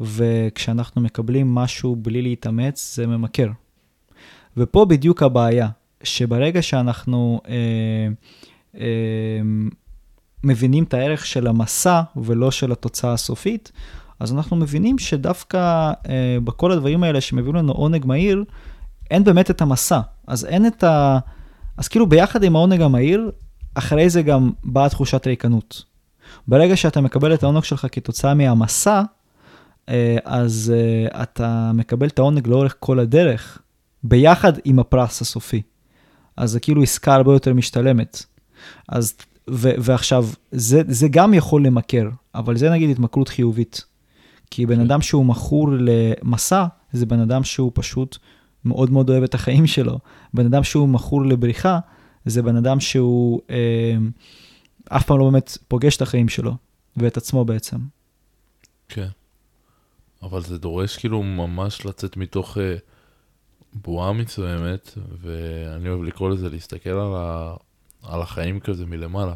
וכשאנחנו 0.00 1.02
מקבלים 1.02 1.54
משהו 1.54 1.96
בלי 1.96 2.22
להתאמץ, 2.22 2.96
זה 2.96 3.06
ממכר. 3.06 3.48
ופה 4.56 4.84
בדיוק 4.84 5.22
הבעיה, 5.22 5.68
שברגע 6.02 6.62
שאנחנו 6.62 7.40
אה, 7.48 8.08
אה, 8.80 9.40
מבינים 10.44 10.84
את 10.84 10.94
הערך 10.94 11.26
של 11.26 11.46
המסע 11.46 12.02
ולא 12.16 12.50
של 12.50 12.72
התוצאה 12.72 13.12
הסופית, 13.12 13.72
אז 14.20 14.32
אנחנו 14.32 14.56
מבינים 14.56 14.98
שדווקא 14.98 15.92
אה, 16.08 16.38
בכל 16.44 16.72
הדברים 16.72 17.02
האלה 17.02 17.20
שמביאים 17.20 17.54
לנו 17.54 17.72
עונג 17.72 18.06
מהיר, 18.06 18.44
אין 19.10 19.24
באמת 19.24 19.50
את 19.50 19.62
המסע. 19.62 20.00
אז 20.26 20.44
אין 20.44 20.66
את 20.66 20.84
ה... 20.84 21.18
אז 21.76 21.88
כאילו 21.88 22.06
ביחד 22.06 22.42
עם 22.42 22.56
העונג 22.56 22.80
המהיר, 22.80 23.30
אחרי 23.74 24.10
זה 24.10 24.22
גם 24.22 24.50
באה 24.64 24.88
תחושת 24.88 25.26
ריקנות. 25.26 25.82
ברגע 26.48 26.76
שאתה 26.76 27.00
מקבל 27.00 27.34
את 27.34 27.42
העונג 27.42 27.64
שלך 27.64 27.86
כתוצאה 27.92 28.34
מהמסע, 28.34 29.02
אה, 29.88 30.16
אז 30.24 30.72
אה, 30.74 31.22
אתה 31.22 31.70
מקבל 31.74 32.06
את 32.06 32.18
העונג 32.18 32.48
לאורך 32.48 32.76
כל 32.78 32.98
הדרך, 32.98 33.58
ביחד 34.04 34.52
עם 34.64 34.78
הפרס 34.78 35.20
הסופי. 35.20 35.62
אז 36.36 36.50
זה 36.50 36.60
כאילו 36.60 36.82
עסקה 36.82 37.14
הרבה 37.14 37.32
יותר 37.32 37.54
משתלמת. 37.54 38.24
אז, 38.88 39.14
ו, 39.50 39.70
ועכשיו, 39.78 40.28
זה, 40.52 40.82
זה 40.88 41.08
גם 41.08 41.34
יכול 41.34 41.66
למכר, 41.66 42.08
אבל 42.34 42.56
זה 42.56 42.70
נגיד 42.70 42.90
התמכרות 42.90 43.28
חיובית. 43.28 43.84
כי 44.50 44.66
בן 44.66 44.74
כן. 44.74 44.80
אדם 44.80 45.02
שהוא 45.02 45.26
מכור 45.26 45.68
למסע, 45.78 46.64
זה 46.92 47.06
בן 47.06 47.20
אדם 47.20 47.44
שהוא 47.44 47.70
פשוט 47.74 48.18
מאוד 48.64 48.90
מאוד 48.90 49.10
אוהב 49.10 49.22
את 49.22 49.34
החיים 49.34 49.66
שלו. 49.66 49.98
בן 50.34 50.46
אדם 50.46 50.64
שהוא 50.64 50.88
מכור 50.88 51.26
לבריחה, 51.26 51.78
זה 52.24 52.42
בן 52.42 52.56
אדם 52.56 52.80
שהוא 52.80 53.40
אה, 53.50 53.96
אף 54.88 55.06
פעם 55.06 55.18
לא 55.18 55.24
באמת 55.24 55.58
פוגש 55.68 55.96
את 55.96 56.02
החיים 56.02 56.28
שלו, 56.28 56.56
ואת 56.96 57.16
עצמו 57.16 57.44
בעצם. 57.44 57.76
כן. 58.88 59.08
אבל 60.22 60.42
זה 60.42 60.58
דורש 60.58 60.96
כאילו 60.96 61.22
ממש 61.22 61.86
לצאת 61.86 62.16
מתוך 62.16 62.58
אה, 62.58 62.76
בועה 63.72 64.12
מסוימת, 64.12 64.98
ואני 65.20 65.88
אוהב 65.88 66.02
לקרוא 66.02 66.30
לזה 66.30 66.48
להסתכל 66.48 66.90
על, 66.90 67.14
ה... 67.16 67.54
על 68.02 68.22
החיים 68.22 68.60
כזה 68.60 68.86
מלמעלה. 68.86 69.34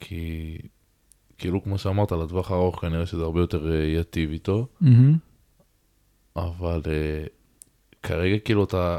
כי 0.00 0.58
כאילו 1.38 1.62
כמו 1.62 1.78
שאמרת, 1.78 2.12
לטווח 2.12 2.50
הארוך 2.50 2.80
כנראה 2.80 3.06
שזה 3.06 3.22
הרבה 3.22 3.40
יותר 3.40 3.72
אה, 3.72 3.84
ייטיב 3.84 4.30
איתו, 4.30 4.66
Mm-hmm. 4.82 4.86
אבל 6.36 6.82
אה, 6.86 7.24
כרגע 8.02 8.38
כאילו 8.38 8.64
אתה, 8.64 8.98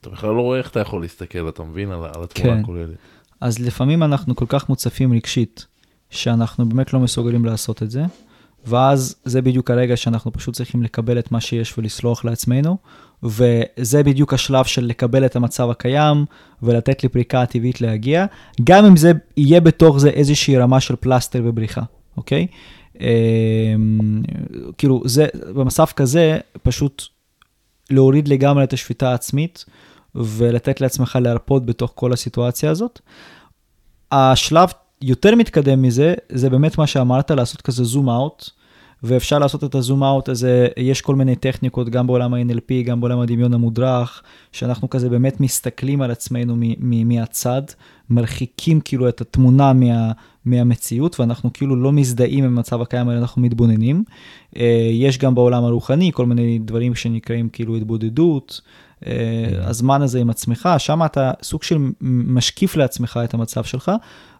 אתה 0.00 0.10
בכלל 0.10 0.30
לא 0.30 0.40
רואה 0.40 0.58
איך 0.58 0.70
אתה 0.70 0.80
יכול 0.80 1.02
להסתכל, 1.02 1.48
אתה 1.48 1.62
מבין, 1.62 1.90
על, 1.90 2.04
על 2.04 2.22
התמונה 2.22 2.54
כן. 2.54 2.60
הכוללת. 2.60 2.96
אז 3.40 3.58
לפעמים 3.58 4.02
אנחנו 4.02 4.36
כל 4.36 4.46
כך 4.48 4.68
מוצפים 4.68 5.12
רגשית, 5.12 5.66
שאנחנו 6.10 6.68
באמת 6.68 6.92
לא 6.92 7.00
מסוגלים 7.00 7.44
לעשות 7.44 7.82
את 7.82 7.90
זה, 7.90 8.04
ואז 8.66 9.16
זה 9.24 9.42
בדיוק 9.42 9.70
הרגע 9.70 9.96
שאנחנו 9.96 10.32
פשוט 10.32 10.54
צריכים 10.54 10.82
לקבל 10.82 11.18
את 11.18 11.32
מה 11.32 11.40
שיש 11.40 11.78
ולסלוח 11.78 12.24
לעצמנו, 12.24 12.76
וזה 13.22 14.02
בדיוק 14.02 14.34
השלב 14.34 14.64
של 14.64 14.84
לקבל 14.84 15.26
את 15.26 15.36
המצב 15.36 15.70
הקיים 15.70 16.24
ולתת 16.62 17.04
לפריקה 17.04 17.42
הטבעית 17.42 17.80
להגיע, 17.80 18.26
גם 18.64 18.84
אם 18.84 18.96
זה 18.96 19.12
יהיה 19.36 19.60
בתוך 19.60 19.98
זה 19.98 20.10
איזושהי 20.10 20.58
רמה 20.58 20.80
של 20.80 20.96
פלסטר 20.96 21.42
ובריחה, 21.44 21.82
אוקיי? 22.16 22.46
אמ, 23.00 24.22
כאילו, 24.78 25.02
זה, 25.04 25.26
במצב 25.54 25.86
כזה, 25.96 26.38
פשוט 26.62 27.02
להוריד 27.90 28.28
לגמרי 28.28 28.64
את 28.64 28.72
השפיטה 28.72 29.10
העצמית, 29.10 29.64
ולתת 30.14 30.80
לעצמך 30.80 31.18
להרפות 31.22 31.66
בתוך 31.66 31.92
כל 31.94 32.12
הסיטואציה 32.12 32.70
הזאת. 32.70 33.00
השלב 34.12 34.68
יותר 35.02 35.34
מתקדם 35.34 35.82
מזה, 35.82 36.14
זה 36.32 36.50
באמת 36.50 36.78
מה 36.78 36.86
שאמרת, 36.86 37.30
לעשות 37.30 37.62
כזה 37.62 37.84
זום 37.84 38.10
אאוט, 38.10 38.50
ואפשר 39.02 39.38
לעשות 39.38 39.64
את 39.64 39.74
הזום 39.74 40.04
אאוט 40.04 40.28
הזה, 40.28 40.68
יש 40.76 41.00
כל 41.00 41.14
מיני 41.14 41.36
טכניקות, 41.36 41.88
גם 41.88 42.06
בעולם 42.06 42.34
ה-NLP, 42.34 42.84
גם 42.84 43.00
בעולם 43.00 43.20
הדמיון 43.20 43.54
המודרך, 43.54 44.22
שאנחנו 44.52 44.90
כזה 44.90 45.08
באמת 45.08 45.40
מסתכלים 45.40 46.02
על 46.02 46.10
עצמנו 46.10 46.56
מהצד, 46.80 47.62
מרחיקים 48.10 48.80
כאילו 48.80 49.08
את 49.08 49.20
התמונה 49.20 49.72
מה, 49.72 50.12
מהמציאות, 50.44 51.20
ואנחנו 51.20 51.52
כאילו 51.52 51.76
לא 51.76 51.92
מזדהים 51.92 52.44
עם 52.44 52.58
המצב 52.58 52.82
הקיים, 52.82 53.10
אלא 53.10 53.18
אנחנו 53.18 53.42
מתבוננים. 53.42 54.04
אה, 54.56 54.88
יש 54.92 55.18
גם 55.18 55.34
בעולם 55.34 55.64
הרוחני 55.64 56.10
כל 56.14 56.26
מיני 56.26 56.58
דברים 56.58 56.94
שנקראים 56.94 57.48
כאילו 57.48 57.76
התבודדות. 57.76 58.60
אה, 59.06 59.12
הזמן 59.60 60.02
הזה 60.02 60.20
עם 60.20 60.30
עצמך, 60.30 60.68
שם 60.78 61.04
אתה 61.04 61.30
סוג 61.42 61.62
של 61.62 61.78
משקיף 62.00 62.76
לעצמך 62.76 63.20
את 63.24 63.34
המצב 63.34 63.64
שלך, 63.64 63.92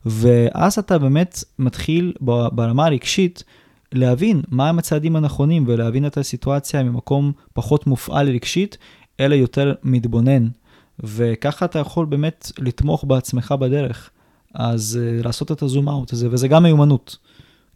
ואז 0.07 0.79
אתה 0.79 0.99
באמת 0.99 1.45
מתחיל 1.59 2.13
ברמה 2.53 2.87
הרגשית 2.87 3.45
להבין 3.93 4.43
מהם 4.49 4.79
הצעדים 4.79 5.17
הנכונים 5.17 5.65
ולהבין 5.67 6.07
את 6.07 6.17
הסיטואציה 6.17 6.83
ממקום 6.83 7.33
פחות 7.53 7.87
מופעל 7.87 8.29
רגשית, 8.29 8.79
אלא 9.21 9.35
יותר 9.35 9.75
מתבונן. 9.83 10.49
וככה 11.05 11.65
אתה 11.65 11.79
יכול 11.79 12.07
באמת 12.07 12.53
לתמוך 12.59 13.05
בעצמך 13.05 13.55
בדרך. 13.61 14.11
אז 14.55 14.99
uh, 15.01 15.25
לעשות 15.25 15.53
את 15.53 15.63
הזום 15.63 15.89
אאוט 15.89 16.13
הזה, 16.13 16.29
וזה 16.31 16.49
גם 16.49 16.63
מיומנות. 16.63 17.17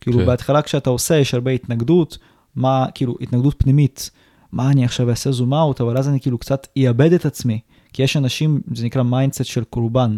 כאילו, 0.01 0.19
כן. 0.19 0.27
בהתחלה 0.27 0.63
כשאתה 0.63 0.91
עושה, 0.91 1.17
יש 1.17 1.35
הרבה 1.35 1.51
התנגדות, 1.51 2.19
מה, 2.57 2.87
כאילו, 2.95 3.17
התנגדות 3.21 3.55
פנימית. 3.59 4.11
מה 4.55 4.71
אני 4.71 4.85
עכשיו 4.85 5.11
אעשה 5.11 5.33
zoom 5.33 5.55
out, 5.55 5.81
אבל 5.81 5.99
אז 5.99 6.09
אני 6.09 6.21
כאילו 6.21 6.39
קצת 6.39 6.67
אאבד 6.79 7.13
את 7.13 7.27
עצמי. 7.27 7.61
כי 7.93 8.03
יש 8.03 8.17
אנשים, 8.17 8.61
זה 8.75 8.85
נקרא 8.85 9.03
mindset 9.03 9.45
של 9.45 9.65
קורבן. 9.65 10.17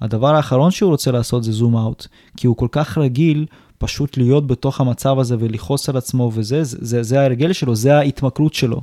הדבר 0.00 0.34
האחרון 0.34 0.70
שהוא 0.70 0.90
רוצה 0.90 1.12
לעשות 1.12 1.44
זה 1.44 1.52
zoom 1.52 1.76
out, 1.76 2.06
כי 2.36 2.46
הוא 2.46 2.56
כל 2.56 2.68
כך 2.72 2.98
רגיל 2.98 3.46
פשוט 3.78 4.16
להיות 4.16 4.46
בתוך 4.46 4.80
המצב 4.80 5.18
הזה 5.18 5.36
ולכעוס 5.38 5.88
על 5.88 5.96
עצמו 5.96 6.30
וזה, 6.34 6.64
זה, 6.64 6.78
זה, 6.80 7.02
זה 7.02 7.20
ההרגל 7.20 7.52
שלו, 7.52 7.76
זה 7.76 7.96
ההתמכרות 7.96 8.54
שלו. 8.54 8.80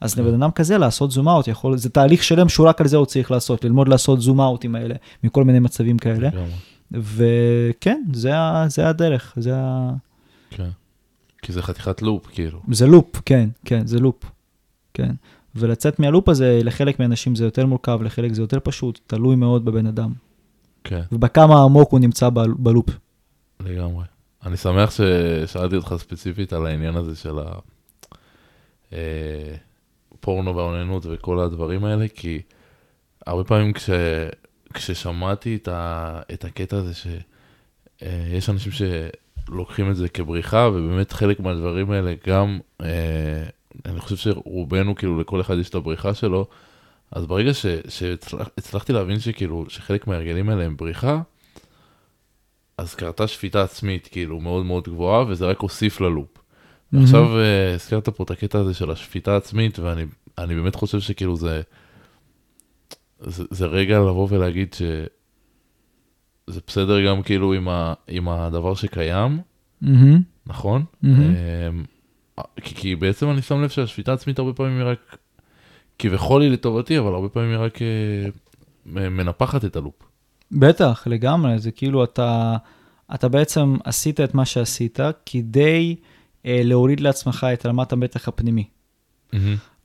אז 0.00 0.18
לבן 0.18 0.42
אדם 0.42 0.50
כזה 0.50 0.78
לעשות 0.78 1.10
zoom 1.10 1.28
out 1.28 1.48
יכול, 1.48 1.76
זה 1.76 1.90
תהליך 1.90 2.24
שלם 2.24 2.48
שהוא 2.48 2.68
רק 2.68 2.80
על 2.80 2.88
זה 2.88 2.96
הוא 2.96 3.06
צריך 3.06 3.30
לעשות, 3.30 3.64
ללמוד 3.64 3.88
לעשות 3.88 4.20
zoom 4.20 4.40
out 4.40 4.60
ים 4.60 4.74
האלה, 4.74 4.94
מכל 5.24 5.44
מיני 5.44 5.58
מצבים 5.58 5.98
כאלה. 5.98 6.28
וכן, 6.92 8.02
זה, 8.12 8.32
זה 8.68 8.88
הדרך, 8.88 9.34
זה, 9.36 9.50
ה... 9.54 9.90
כן. 10.50 10.68
כי 11.42 11.52
זה 11.52 11.62
חתיכת 11.62 12.02
לופ, 12.02 12.26
כאילו. 12.26 12.60
זה 12.70 12.86
לופ, 12.86 13.20
כן, 13.24 13.48
כן, 13.64 13.86
זה 13.86 13.98
לופ, 13.98 14.24
כן. 14.94 15.14
ולצאת 15.54 15.98
מהלופ 15.98 16.28
הזה, 16.28 16.60
לחלק 16.64 16.98
מהאנשים 16.98 17.34
זה 17.34 17.44
יותר 17.44 17.66
מורכב, 17.66 17.98
לחלק 18.02 18.32
זה 18.32 18.42
יותר 18.42 18.58
פשוט, 18.62 19.00
תלוי 19.06 19.36
מאוד 19.36 19.64
בבן 19.64 19.86
אדם. 19.86 20.12
כן, 20.84 21.02
ובכמה 21.12 21.62
עמוק 21.62 21.90
הוא 21.90 22.00
נמצא 22.00 22.28
ב- 22.28 22.40
בלופ. 22.56 22.86
לגמרי. 23.60 24.04
אני 24.46 24.56
שמח 24.56 24.90
ששאלתי 24.90 25.76
אותך 25.76 25.94
ספציפית 25.98 26.52
על 26.52 26.66
העניין 26.66 26.96
הזה 26.96 27.16
של 27.16 27.38
הפורנו 30.12 30.56
והאוננות 30.56 31.06
וכל 31.10 31.40
הדברים 31.40 31.84
האלה, 31.84 32.06
כי 32.08 32.42
הרבה 33.26 33.44
פעמים 33.44 33.72
כש... 33.72 33.90
כששמעתי 34.74 35.56
את, 35.56 35.68
ה... 35.68 36.20
את 36.32 36.44
הקטע 36.44 36.76
הזה 36.76 36.92
שיש 36.94 38.50
אנשים 38.50 38.72
שלוקחים 38.72 39.90
את 39.90 39.96
זה 39.96 40.08
כבריחה, 40.08 40.68
ובאמת 40.74 41.12
חלק 41.12 41.40
מהדברים 41.40 41.90
האלה 41.90 42.14
גם, 42.26 42.58
אה, 42.82 43.44
אני 43.86 44.00
חושב 44.00 44.16
שרובנו, 44.16 44.94
כאילו 44.94 45.20
לכל 45.20 45.40
אחד 45.40 45.58
יש 45.58 45.68
את 45.68 45.74
הבריחה 45.74 46.14
שלו, 46.14 46.46
אז 47.12 47.26
ברגע 47.26 47.50
שהצלחתי 47.88 48.92
להבין 48.92 49.20
שכאילו, 49.20 49.64
שחלק 49.68 50.06
מההרגלים 50.06 50.48
האלה 50.48 50.64
הם 50.64 50.76
בריחה, 50.76 51.20
אז 52.78 52.94
קרתה 52.94 53.26
שפיטה 53.26 53.62
עצמית 53.62 54.08
כאילו 54.12 54.40
מאוד 54.40 54.66
מאוד 54.66 54.84
גבוהה, 54.84 55.24
וזה 55.28 55.46
רק 55.46 55.60
הוסיף 55.60 56.00
ללופ. 56.00 56.36
Mm-hmm. 56.36 56.96
ועכשיו 56.96 57.24
uh, 57.24 57.74
הזכרת 57.74 58.08
פה 58.08 58.24
את 58.24 58.30
הקטע 58.30 58.58
הזה 58.58 58.74
של 58.74 58.90
השפיטה 58.90 59.32
העצמית, 59.32 59.78
ואני 59.78 60.54
באמת 60.54 60.74
חושב 60.74 61.00
שכאילו 61.00 61.36
זה, 61.36 61.62
זה, 63.20 63.44
זה 63.50 63.66
רגע 63.66 63.98
לבוא 63.98 64.28
ולהגיד 64.30 64.74
שזה 64.74 66.60
בסדר 66.66 67.06
גם 67.06 67.22
כאילו 67.22 67.52
עם, 67.52 67.68
ה, 67.68 67.94
עם 68.08 68.28
הדבר 68.28 68.74
שקיים, 68.74 69.40
mm-hmm. 69.84 69.86
נכון? 70.46 70.84
Mm-hmm. 71.04 71.06
Um, 71.06 71.86
כי, 72.62 72.74
כי 72.74 72.96
בעצם 72.96 73.30
אני 73.30 73.42
שם 73.42 73.62
לב 73.62 73.68
שהשפיטה 73.68 74.10
העצמית 74.10 74.38
הרבה 74.38 74.52
פעמים 74.52 74.78
היא 74.78 74.86
רק, 74.86 75.16
כביכול 75.98 76.42
היא 76.42 76.50
לטובתי, 76.50 76.98
אבל 76.98 77.14
הרבה 77.14 77.28
פעמים 77.28 77.50
היא 77.50 77.58
רק 77.58 77.76
uh, 77.76 77.80
מנפחת 78.86 79.64
את 79.64 79.76
הלופ. 79.76 79.94
בטח, 80.52 81.02
לגמרי, 81.06 81.58
זה 81.58 81.70
כאילו 81.70 82.04
אתה, 82.04 82.56
אתה 83.14 83.28
בעצם 83.28 83.76
עשית 83.84 84.20
את 84.20 84.34
מה 84.34 84.44
שעשית 84.44 84.98
כדי 85.26 85.96
אה, 86.46 86.60
להוריד 86.64 87.00
לעצמך 87.00 87.46
את 87.52 87.66
רמת 87.66 87.92
המתח 87.92 88.28
הפנימי. 88.28 88.64
Mm-hmm. 89.32 89.36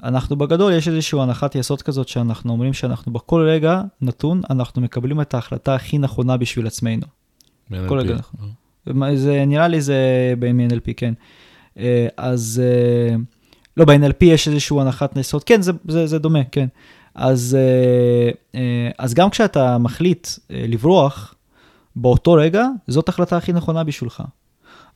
אנחנו 0.04 0.36
בגדול, 0.36 0.74
יש 0.74 0.88
איזושהי 0.88 1.22
הנחת 1.22 1.56
יסוד 1.56 1.82
כזאת 1.82 2.08
שאנחנו 2.08 2.51
אומרים 2.51 2.74
שאנחנו 2.74 3.13
בכל 3.13 3.42
רגע 3.42 3.82
נתון, 4.01 4.42
אנחנו 4.50 4.82
מקבלים 4.82 5.22
את 5.22 5.34
ההחלטה 5.34 5.75
הכי 5.75 5.98
נכונה 5.98 6.38
בשביל 6.38 6.68
עצמנו. 6.68 7.06
כל 7.88 8.00
רגע 8.00 8.16
נכון. 8.16 9.16
זה, 9.16 9.46
נראה 9.46 9.68
לי 9.68 9.82
זה 9.82 10.34
ב-NLP, 10.39 10.94
כן. 10.98 11.13
אה, 11.77 12.07
אז 12.17 12.62
אה, 12.63 13.15
לא, 13.77 13.86
ב-NLP 13.86 14.25
יש 14.25 14.48
איזושהי 14.48 14.81
הנחת 14.81 15.17
יסוד, 15.17 15.43
כן, 15.43 15.62
זה, 15.62 15.72
זה, 15.88 16.07
זה 16.07 16.19
דומה, 16.19 16.43
כן. 16.51 16.67
אז, 17.15 17.57
אה, 18.55 18.89
אז 18.98 19.13
גם 19.13 19.29
כשאתה 19.29 19.77
מחליט 19.77 20.27
לברוח, 20.50 21.34
באותו 21.96 22.34
רגע, 22.34 22.65
זאת 22.88 23.10
ההחלטה 23.10 23.38
הכי 23.38 23.53
נכונה 23.53 23.84
בשבילך. 23.84 24.24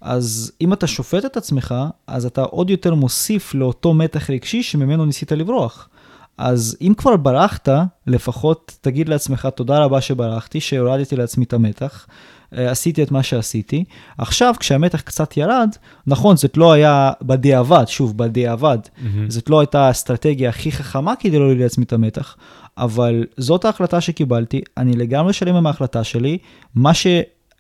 אז 0.02 0.52
אם 0.62 0.74
אתה 0.74 0.88
שופט 0.88 1.26
את 1.26 1.38
עצמך, 1.38 1.76
אז 2.08 2.26
אתה 2.26 2.42
עוד 2.42 2.70
יותר 2.70 2.96
מוסיף 2.96 3.54
לאותו 3.54 3.94
מתח 3.94 4.30
רגשי 4.30 4.64
שממנו 4.64 5.06
ניסית 5.06 5.32
לברוח. 5.32 5.90
אז 6.38 6.78
אם 6.82 6.94
כבר 6.98 7.18
ברחת, 7.18 7.70
לפחות 8.08 8.78
תגיד 8.82 9.10
לעצמך 9.10 9.48
תודה 9.56 9.80
רבה 9.80 10.02
שברחתי, 10.02 10.62
שהורדתי 10.62 11.16
לעצמי 11.16 11.46
את 11.46 11.54
המתח, 11.54 12.08
עשיתי 12.52 13.04
את 13.04 13.12
מה 13.12 13.24
שעשיתי. 13.24 13.84
עכשיו, 14.18 14.54
כשהמתח 14.60 15.02
קצת 15.02 15.38
ירד, 15.38 15.70
נכון, 16.08 16.38
זאת 16.38 16.58
לא 16.58 16.72
היה 16.72 17.12
בדיעבד, 17.22 17.84
שוב, 17.88 18.18
בדיעבד, 18.18 18.78
mm-hmm. 18.84 19.02
זאת 19.28 19.50
לא 19.50 19.60
הייתה 19.60 19.88
האסטרטגיה 19.88 20.50
הכי 20.50 20.72
חכמה 20.72 21.16
כדי 21.16 21.40
לא 21.40 21.56
לעצמי 21.56 21.84
את 21.84 21.94
המתח, 21.94 22.36
אבל 22.78 23.26
זאת 23.38 23.66
ההחלטה 23.66 24.02
שקיבלתי, 24.02 24.62
אני 24.78 24.94
לגמרי 24.94 25.34
שלם 25.34 25.56
עם 25.56 25.68
ההחלטה 25.68 26.04
שלי, 26.04 26.38
מה 26.76 26.94
ש... 26.94 27.08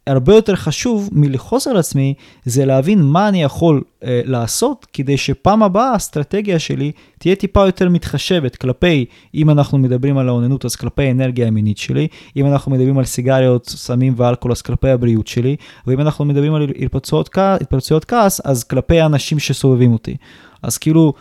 הרבה 0.08 0.36
יותר 0.36 0.55
חשוב 0.55 1.10
מלכעוס 1.12 1.67
על 1.67 1.77
עצמי, 1.77 2.13
זה 2.46 2.65
להבין 2.65 3.01
מה 3.01 3.27
אני 3.27 3.43
יכול 3.43 3.81
אה, 4.03 4.22
לעשות, 4.25 4.88
כדי 4.93 5.17
שפעם 5.17 5.63
הבאה 5.63 5.91
האסטרטגיה 5.91 6.60
שלי 6.60 6.91
תהיה 7.20 7.36
טיפה 7.36 7.65
יותר 7.65 7.89
מתחשבת 7.89 8.55
כלפי, 8.55 9.05
אם 9.36 9.50
אנחנו 9.50 9.77
מדברים 9.77 10.17
על 10.17 10.27
האוננות, 10.27 10.65
אז 10.65 10.75
כלפי 10.75 11.03
האנרגיה 11.03 11.48
המינית 11.48 11.77
שלי, 11.77 12.08
אם 12.36 12.46
אנחנו 12.46 12.72
מדברים 12.72 12.98
על 12.98 13.05
סיגריות, 13.05 13.65
סמים 13.70 14.13
ואלכוהול, 14.17 14.51
אז 14.51 14.62
כלפי 14.62 14.89
הבריאות 14.89 15.27
שלי, 15.27 15.55
ואם 15.88 16.01
אנחנו 16.01 16.25
מדברים 16.25 16.53
על 16.53 16.72
התפרצויות, 16.79 17.29
התפרצויות 17.38 18.05
כעס, 18.05 18.41
אז 18.46 18.63
כלפי 18.63 19.00
האנשים 19.00 19.39
שסובבים 19.39 19.93
אותי. 19.93 20.17
אז 20.63 20.77
כאילו, 20.77 21.13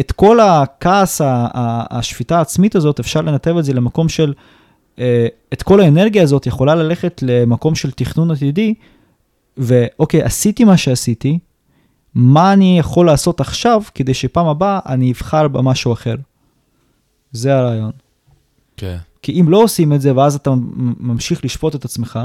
את 0.00 0.12
כל 0.12 0.40
הכעס, 0.40 1.20
השפיטה 1.24 2.38
העצמית 2.38 2.76
הזאת, 2.76 3.00
אפשר 3.00 3.20
לנתב 3.20 3.56
את 3.58 3.64
זה 3.64 3.72
למקום 3.72 4.08
של... 4.08 4.32
אה, 4.98 5.26
את 5.52 5.62
כל 5.62 5.80
האנרגיה 5.80 6.22
הזאת 6.22 6.46
יכולה 6.46 6.74
ללכת 6.74 7.22
למקום 7.26 7.74
של 7.74 7.90
תכנון 7.90 8.30
עתידי, 8.30 8.74
ואוקיי, 9.56 10.22
עשיתי 10.22 10.64
מה 10.64 10.76
שעשיתי, 10.76 11.38
מה 12.14 12.52
אני 12.52 12.78
יכול 12.78 13.06
לעשות 13.06 13.40
עכשיו 13.40 13.82
כדי 13.94 14.14
שפעם 14.14 14.46
הבאה 14.46 14.78
אני 14.86 15.12
אבחר 15.12 15.48
במשהו 15.48 15.92
אחר. 15.92 16.14
זה 17.32 17.56
הרעיון. 17.56 17.90
כן. 18.76 18.96
כי 19.22 19.40
אם 19.40 19.48
לא 19.48 19.62
עושים 19.62 19.92
את 19.92 20.00
זה 20.00 20.16
ואז 20.16 20.34
אתה 20.34 20.50
ממשיך 21.00 21.44
לשפוט 21.44 21.74
את 21.74 21.84
עצמך, 21.84 22.18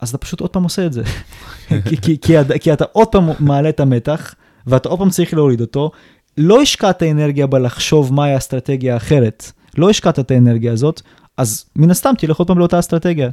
אז 0.00 0.08
אתה 0.08 0.18
פשוט 0.18 0.40
עוד 0.40 0.50
פעם 0.50 0.62
עושה 0.62 0.86
את 0.86 0.92
זה. 0.92 1.02
כי, 1.88 1.96
כי, 2.02 2.18
כי, 2.20 2.34
כי 2.60 2.72
אתה 2.72 2.84
עוד 2.92 3.08
פעם 3.08 3.30
מעלה 3.38 3.68
את 3.68 3.80
המתח, 3.80 4.34
ואתה 4.66 4.88
עוד 4.88 4.98
פעם 4.98 5.10
צריך 5.10 5.34
להוריד 5.34 5.60
אותו. 5.60 5.90
לא 6.38 6.62
השקעת 6.62 7.02
אנרגיה 7.02 7.46
בלחשוב 7.46 8.12
מהי 8.12 8.32
האסטרטגיה 8.32 8.94
האחרת. 8.94 9.52
לא 9.78 9.90
השקעת 9.90 10.18
את 10.18 10.30
האנרגיה 10.30 10.72
הזאת, 10.72 11.02
אז 11.36 11.70
מן 11.76 11.90
הסתם 11.90 12.12
תלך 12.18 12.36
עוד 12.36 12.48
פעם 12.48 12.58
לאותה 12.58 12.78
אסטרטגיה. 12.78 13.30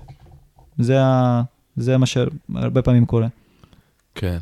זה, 0.80 1.02
ה... 1.04 1.42
זה 1.76 1.98
מה 1.98 2.06
שהרבה 2.06 2.82
פעמים 2.82 3.06
קורה. 3.06 3.28
כן, 4.16 4.38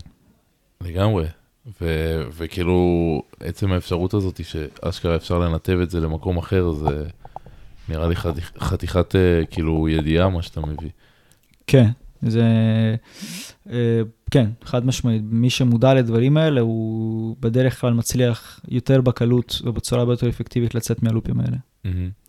לגמרי. 0.82 1.26
ו- 1.82 2.24
וכאילו, 2.38 2.78
עצם 3.39 3.71
האפשרות 3.71 4.13
הזאת 4.13 4.38
היא 4.38 4.45
שאשכרה 4.45 5.15
אפשר 5.15 5.39
לנתב 5.39 5.78
את 5.84 5.89
זה 5.89 6.00
למקום 6.00 6.38
אחר, 6.38 6.71
זה 6.71 7.06
נראה 7.89 8.08
לי 8.08 8.15
חתיכ- 8.15 8.60
חתיכת 8.60 9.15
uh, 9.15 9.45
כאילו 9.52 9.89
ידיעה 9.89 10.30
מה 10.30 10.41
שאתה 10.41 10.62
מביא. 10.62 10.89
כן, 11.67 11.89
זה... 12.21 12.43
uh, 13.67 13.71
כן, 14.32 14.50
חד 14.63 14.86
משמעית. 14.86 15.21
מי 15.26 15.50
שמודע 15.50 15.93
לדברים 15.93 16.38
האלה, 16.38 16.62
הוא 16.62 17.36
בדרך 17.39 17.82
כלל 17.82 17.93
מצליח 17.93 18.60
יותר 18.67 19.02
בקלות 19.02 19.62
ובצורה 19.63 20.02
הרבה 20.02 20.13
יותר 20.13 20.30
אפקטיבית 20.30 20.76
לצאת 20.76 21.04
מהלופים 21.04 21.39
האלה. 21.39 21.58
Mm-hmm. 21.86 22.20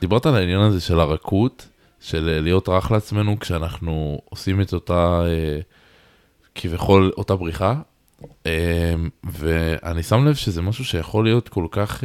דיברת 0.00 0.26
על 0.26 0.34
העניין 0.34 0.60
הזה 0.60 0.80
של 0.80 1.00
הרכות, 1.00 1.68
של 2.00 2.30
אה, 2.34 2.40
להיות 2.40 2.68
רך 2.68 2.90
לעצמנו 2.90 3.38
כשאנחנו 3.40 4.20
עושים 4.24 4.60
את 4.60 4.72
אותה, 4.72 5.22
אה, 5.26 5.60
כביכול 6.54 7.12
אותה 7.16 7.36
בריחה, 7.36 7.74
אה, 8.46 8.94
ואני 9.24 10.02
שם 10.02 10.26
לב 10.26 10.34
שזה 10.34 10.62
משהו 10.62 10.84
שיכול 10.84 11.24
להיות 11.24 11.48
כל 11.48 11.66
כך, 11.70 12.04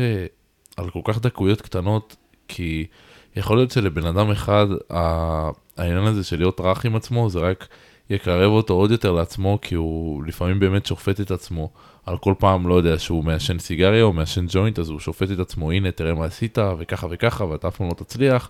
על 0.77 0.89
כל 0.89 1.01
כך 1.03 1.21
דקויות 1.21 1.61
קטנות, 1.61 2.15
כי 2.47 2.85
יכול 3.35 3.57
להיות 3.57 3.71
שלבן 3.71 4.05
אדם 4.05 4.31
אחד, 4.31 4.67
העניין 5.77 6.03
הזה 6.03 6.23
של 6.23 6.37
להיות 6.37 6.61
רך 6.61 6.85
עם 6.85 6.95
עצמו, 6.95 7.29
זה 7.29 7.39
רק 7.39 7.67
יקרב 8.11 8.51
אותו 8.51 8.73
עוד 8.73 8.91
יותר 8.91 9.11
לעצמו, 9.11 9.59
כי 9.61 9.75
הוא 9.75 10.23
לפעמים 10.23 10.59
באמת 10.59 10.85
שופט 10.85 11.21
את 11.21 11.31
עצמו. 11.31 11.69
על 12.05 12.17
כל 12.17 12.33
פעם, 12.39 12.67
לא 12.67 12.73
יודע, 12.73 12.99
שהוא 12.99 13.23
מעשן 13.23 13.59
סיגריה 13.59 14.03
או 14.03 14.13
מעשן 14.13 14.45
ג'וינט, 14.49 14.79
אז 14.79 14.89
הוא 14.89 14.99
שופט 14.99 15.31
את 15.31 15.39
עצמו, 15.39 15.71
הנה, 15.71 15.91
תראה 15.91 16.13
מה 16.13 16.25
עשית, 16.25 16.57
וככה 16.79 17.07
וככה, 17.09 17.45
ואתה 17.45 17.67
אף 17.67 17.75
פעם 17.75 17.87
לא 17.87 17.93
תצליח. 17.93 18.49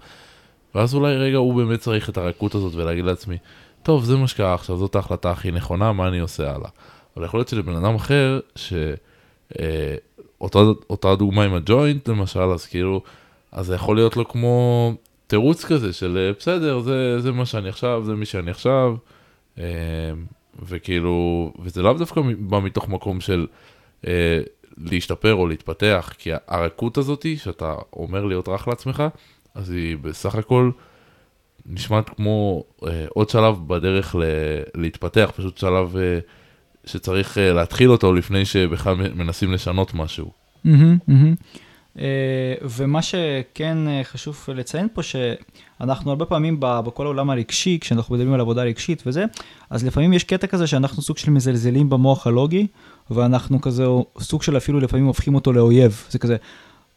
ואז 0.75 0.95
אולי 0.95 1.15
רגע 1.15 1.37
הוא 1.37 1.53
באמת 1.53 1.79
צריך 1.79 2.09
את 2.09 2.17
הרכות 2.17 2.55
הזאת 2.55 2.75
ולהגיד 2.75 3.05
לעצמי, 3.05 3.37
טוב, 3.83 4.03
זה 4.03 4.17
מה 4.17 4.27
שקרה 4.27 4.53
עכשיו, 4.53 4.77
זאת 4.77 4.95
ההחלטה 4.95 5.31
הכי 5.31 5.51
נכונה, 5.51 5.91
מה 5.91 6.07
אני 6.07 6.19
עושה 6.19 6.55
הלאה. 6.55 6.69
אבל 7.17 7.25
יכול 7.25 7.39
להיות 7.39 7.47
שלבן 7.47 7.75
אדם 7.75 7.95
אחר, 7.95 8.39
שאותה 8.55 10.59
אה, 11.07 11.15
דוגמה 11.15 11.43
עם 11.43 11.53
הג'וינט, 11.53 12.09
למשל, 12.09 12.39
אז 12.39 12.65
כאילו, 12.65 13.01
אז 13.51 13.65
זה 13.65 13.75
יכול 13.75 13.95
להיות 13.95 14.17
לו 14.17 14.27
כמו 14.27 14.93
תירוץ 15.27 15.65
כזה 15.65 15.93
של 15.93 16.31
בסדר, 16.39 16.79
זה, 16.79 17.19
זה 17.19 17.31
מה 17.31 17.45
שאני 17.45 17.69
עכשיו, 17.69 18.03
זה 18.05 18.13
מי 18.13 18.25
שאני 18.25 18.51
עכשיו. 18.51 18.95
אה, 19.59 19.63
וכאילו, 20.65 21.53
וזה 21.59 21.81
לאו 21.81 21.93
דווקא 21.93 22.21
בא 22.39 22.59
מתוך 22.59 22.89
מקום 22.89 23.21
של 23.21 23.47
אה, 24.07 24.41
להשתפר 24.77 25.33
או 25.33 25.47
להתפתח, 25.47 26.13
כי 26.17 26.29
הרכות 26.47 26.97
הזאתי, 26.97 27.37
שאתה 27.37 27.75
אומר 27.93 28.25
להיות 28.25 28.49
רך 28.49 28.67
לעצמך, 28.67 29.03
אז 29.55 29.69
היא 29.71 29.97
בסך 29.97 30.35
הכל 30.35 30.71
נשמעת 31.65 32.09
כמו 32.09 32.63
אה, 32.87 33.05
עוד 33.09 33.29
שלב 33.29 33.57
בדרך 33.67 34.15
ל- 34.15 34.81
להתפתח, 34.81 35.31
פשוט 35.35 35.57
שלב 35.57 35.95
אה, 35.97 36.19
שצריך 36.85 37.37
אה, 37.37 37.53
להתחיל 37.53 37.91
אותו 37.91 38.13
לפני 38.13 38.45
שבכלל 38.45 38.95
מנסים 38.95 39.51
לשנות 39.51 39.93
משהו. 39.93 40.31
Mm-hmm, 40.65 40.69
mm-hmm. 41.09 41.59
אה, 41.99 42.53
ומה 42.61 43.01
שכן 43.01 43.87
אה, 43.87 44.01
חשוב 44.03 44.45
לציין 44.55 44.87
פה, 44.93 45.01
שאנחנו 45.81 46.09
הרבה 46.11 46.25
פעמים 46.25 46.57
בכל 46.59 47.05
העולם 47.05 47.29
הרגשי, 47.29 47.77
כשאנחנו 47.81 48.15
מדברים 48.15 48.33
על 48.33 48.39
עבודה 48.39 48.63
רגשית 48.63 49.03
וזה, 49.05 49.25
אז 49.69 49.85
לפעמים 49.85 50.13
יש 50.13 50.23
קטע 50.23 50.47
כזה 50.47 50.67
שאנחנו 50.67 51.01
סוג 51.01 51.17
של 51.17 51.31
מזלזלים 51.31 51.89
במוח 51.89 52.27
הלוגי, 52.27 52.67
ואנחנו 53.11 53.61
כזה 53.61 53.85
סוג 54.19 54.43
של 54.43 54.57
אפילו 54.57 54.79
לפעמים 54.79 55.05
הופכים 55.05 55.35
אותו 55.35 55.53
לאויב. 55.53 56.03
זה 56.09 56.19
כזה, 56.19 56.35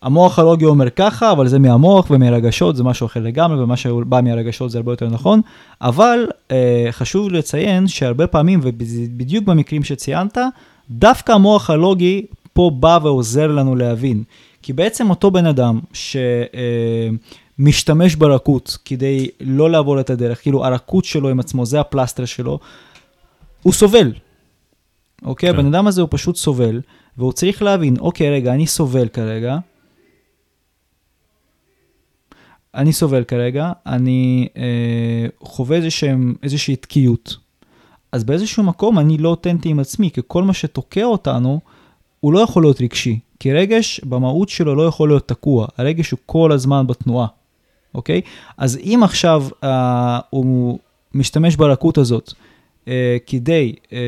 המוח 0.03 0.39
הלוגי 0.39 0.65
אומר 0.65 0.91
ככה, 0.91 1.33
אבל 1.33 1.49
זה 1.49 1.59
מהמוח 1.59 2.11
ומהרגשות, 2.11 2.77
זה 2.77 2.85
משהו 2.85 3.07
אחר 3.07 3.21
לגמרי, 3.21 3.63
ומה 3.63 3.77
שבא 3.77 4.21
מהרגשות 4.21 4.71
זה 4.71 4.79
הרבה 4.79 4.93
יותר 4.93 5.09
נכון, 5.09 5.41
אבל 5.81 6.27
אה, 6.51 6.89
חשוב 6.91 7.33
לציין 7.33 7.89
שהרבה 7.89 8.27
פעמים, 8.27 8.61
ובדיוק 8.63 9.45
במקרים 9.45 9.85
שציינת, 9.85 10.39
דווקא 10.91 11.33
המוח 11.33 11.71
הלוגי 11.71 12.27
פה 12.53 12.71
בא 12.81 12.99
ועוזר 13.03 13.47
לנו 13.47 13.77
להבין. 13.77 14.23
כי 14.63 14.73
בעצם 14.73 15.11
אותו 15.11 15.31
בן 15.31 15.47
אדם 15.47 15.81
שמשתמש 15.93 16.17
אה, 16.55 17.09
ברכות 18.19 18.79
כדי 18.85 19.29
לא 19.41 19.71
לעבור 19.71 20.01
את 20.01 20.11
הדרך, 20.11 20.43
כאילו 20.43 20.65
הרכות 20.65 21.05
שלו 21.05 21.29
עם 21.29 21.41
עצמו, 21.41 21.67
זה 21.67 21.81
הפלסטר 21.81 22.25
שלו, 22.25 22.59
הוא 23.63 23.73
סובל. 23.73 24.13
אוקיי? 25.25 25.53
כן. 25.53 25.59
הבן 25.59 25.67
אדם 25.67 25.87
הזה 25.87 26.01
הוא 26.01 26.09
פשוט 26.11 26.37
סובל, 26.37 26.81
והוא 27.17 27.33
צריך 27.33 27.63
להבין, 27.63 27.97
אוקיי, 27.99 28.31
רגע, 28.31 28.55
אני 28.55 28.67
סובל 28.67 29.09
כרגע, 29.09 29.59
אני 32.75 32.93
סובל 32.93 33.25
כרגע, 33.25 33.73
אני 33.87 34.49
אה, 34.57 35.27
חווה 35.41 35.77
איזשהם, 35.77 36.35
איזושהי 36.43 36.77
תקיעות. 36.77 37.37
אז 38.13 38.25
באיזשהו 38.25 38.63
מקום 38.63 38.99
אני 38.99 39.19
לא 39.19 39.29
אותנטי 39.29 39.69
עם 39.69 39.81
עצמי, 39.81 40.11
כי 40.11 40.21
כל 40.27 40.43
מה 40.43 40.55
שתוקע 40.55 41.05
אותנו, 41.05 41.61
הוא 42.21 42.33
לא 42.33 42.39
יכול 42.39 42.63
להיות 42.63 42.81
רגשי. 42.81 43.19
כי 43.41 43.53
רגש 43.53 44.01
במהות 44.01 44.49
שלו 44.49 44.75
לא 44.75 44.83
יכול 44.87 45.09
להיות 45.09 45.29
תקוע, 45.29 45.67
הרגש 45.77 46.11
הוא 46.11 46.19
כל 46.27 46.53
הזמן 46.53 46.87
בתנועה, 46.87 47.27
אוקיי? 47.95 48.21
אז 48.59 48.79
אם 48.85 49.01
עכשיו 49.05 49.45
אה, 49.65 50.19
הוא 50.31 50.79
משתמש 51.15 51.57
ברכות 51.57 51.99
הזאת 51.99 52.33
אה, 52.89 53.17
כדי 53.27 53.75
אה, 53.93 53.99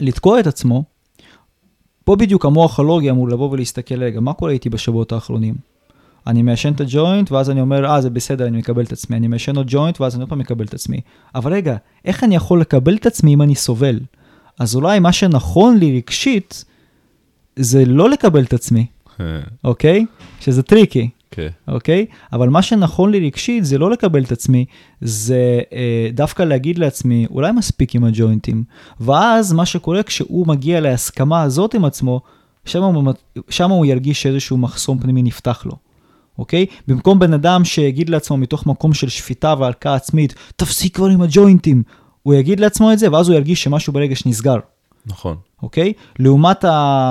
לתקוע 0.00 0.40
את 0.40 0.46
עצמו, 0.46 0.84
פה 2.04 2.16
בדיוק 2.16 2.44
המוח 2.44 2.80
הלוגי 2.80 3.10
אמור 3.10 3.28
לבוא 3.28 3.50
ולהסתכל, 3.50 4.02
רגע, 4.02 4.20
מה 4.20 4.32
קורה 4.32 4.50
איתי 4.50 4.70
בשבועות 4.70 5.12
האחרונים? 5.12 5.54
אני 6.26 6.42
מעשן 6.42 6.72
את 6.72 6.80
הג'וינט, 6.80 7.32
ואז 7.32 7.50
אני 7.50 7.60
אומר, 7.60 7.86
אה, 7.86 8.00
זה 8.00 8.10
בסדר, 8.10 8.46
אני 8.46 8.58
מקבל 8.58 8.84
את 8.84 8.92
עצמי. 8.92 9.16
אני 9.16 9.28
מעשן 9.28 9.56
עוד 9.56 9.66
ג'וינט, 9.70 10.00
ואז 10.00 10.14
אני 10.14 10.22
עוד 10.22 10.28
פעם 10.28 10.38
מקבל 10.38 10.64
את 10.64 10.74
עצמי. 10.74 11.00
אבל 11.34 11.52
רגע, 11.52 11.76
איך 12.04 12.24
אני 12.24 12.34
יכול 12.34 12.60
לקבל 12.60 12.96
את 12.96 13.06
עצמי 13.06 13.34
אם 13.34 13.42
אני 13.42 13.54
סובל? 13.54 14.00
אז 14.58 14.76
אולי 14.76 14.98
מה 14.98 15.12
שנכון 15.12 15.78
לי 15.78 15.96
רגשית, 15.96 16.64
זה 17.56 17.84
לא 17.84 18.10
לקבל 18.10 18.42
את 18.42 18.52
עצמי, 18.52 18.86
אוקיי? 19.64 20.06
שזה 20.40 20.62
טריקי. 20.62 21.08
כן. 21.34 21.48
אוקיי? 21.68 22.06
אבל 22.32 22.48
מה 22.48 22.62
שנכון 22.62 23.10
לי 23.10 23.26
רגשית 23.26 23.64
זה 23.64 23.78
לא 23.78 23.90
לקבל 23.90 24.22
את 24.24 24.32
עצמי, 24.32 24.64
זה 25.00 25.60
אה, 25.72 26.08
דווקא 26.12 26.42
להגיד 26.42 26.78
לעצמי, 26.78 27.26
אולי 27.30 27.52
מספיק 27.52 27.94
עם 27.94 28.04
הג'וינטים. 28.04 28.64
ואז 29.00 29.52
מה 29.52 29.66
שקורה 29.66 30.02
כשהוא 30.02 30.46
מגיע 30.46 30.80
להסכמה 30.80 31.42
הזאת 31.42 31.74
עם 31.74 31.84
עצמו, 31.84 32.20
שם 32.64 32.82
הוא, 32.82 33.12
שם 33.48 33.70
הוא 33.70 33.86
ירגיש 33.86 34.22
שאיזשהו 34.22 34.56
מחסום 34.56 34.98
פנימי 34.98 35.22
נפתח 35.22 35.62
לו. 35.66 35.72
אוקיי? 36.38 36.66
במקום 36.88 37.18
בן 37.18 37.32
אדם 37.32 37.64
שיגיד 37.64 38.10
לעצמו 38.10 38.36
מתוך 38.36 38.66
מקום 38.66 38.94
של 38.94 39.08
שפיטה 39.08 39.54
והלקאה 39.58 39.94
עצמית, 39.94 40.34
תפסיק 40.56 40.96
כבר 40.96 41.06
עם 41.06 41.22
הג'וינטים, 41.22 41.82
הוא 42.22 42.34
יגיד 42.34 42.60
לעצמו 42.60 42.92
את 42.92 42.98
זה, 42.98 43.12
ואז 43.12 43.28
הוא 43.28 43.36
ירגיש 43.36 43.62
שמשהו 43.62 43.92
ברגש 43.92 44.26
נסגר. 44.26 44.58
נכון. 45.06 45.36
אוקיי? 45.62 45.92
לעומת 46.18 46.64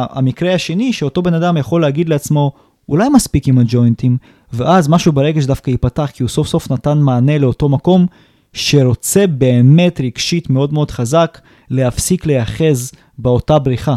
המקרה 0.09 0.53
השני, 0.53 0.93
שאותו 0.93 1.21
בן 1.21 1.33
אדם 1.33 1.57
יכול 1.57 1.81
להגיד 1.81 2.09
לעצמו, 2.09 2.51
אולי 2.89 3.09
מספיק 3.09 3.47
עם 3.47 3.57
הג'וינטים, 3.57 4.17
ואז 4.53 4.89
משהו 4.89 5.11
ברגש 5.11 5.45
דווקא 5.45 5.69
ייפתח, 5.69 6.09
כי 6.13 6.23
הוא 6.23 6.29
סוף 6.29 6.47
סוף 6.47 6.71
נתן 6.71 6.97
מענה 6.97 7.37
לאותו 7.37 7.69
מקום 7.69 8.05
שרוצה 8.53 9.27
באמת 9.27 10.01
רגשית 10.01 10.49
מאוד 10.49 10.73
מאוד 10.73 10.91
חזק 10.91 11.41
להפסיק 11.69 12.25
להיאחז 12.25 12.91
באותה 13.17 13.59
בריחה. 13.59 13.95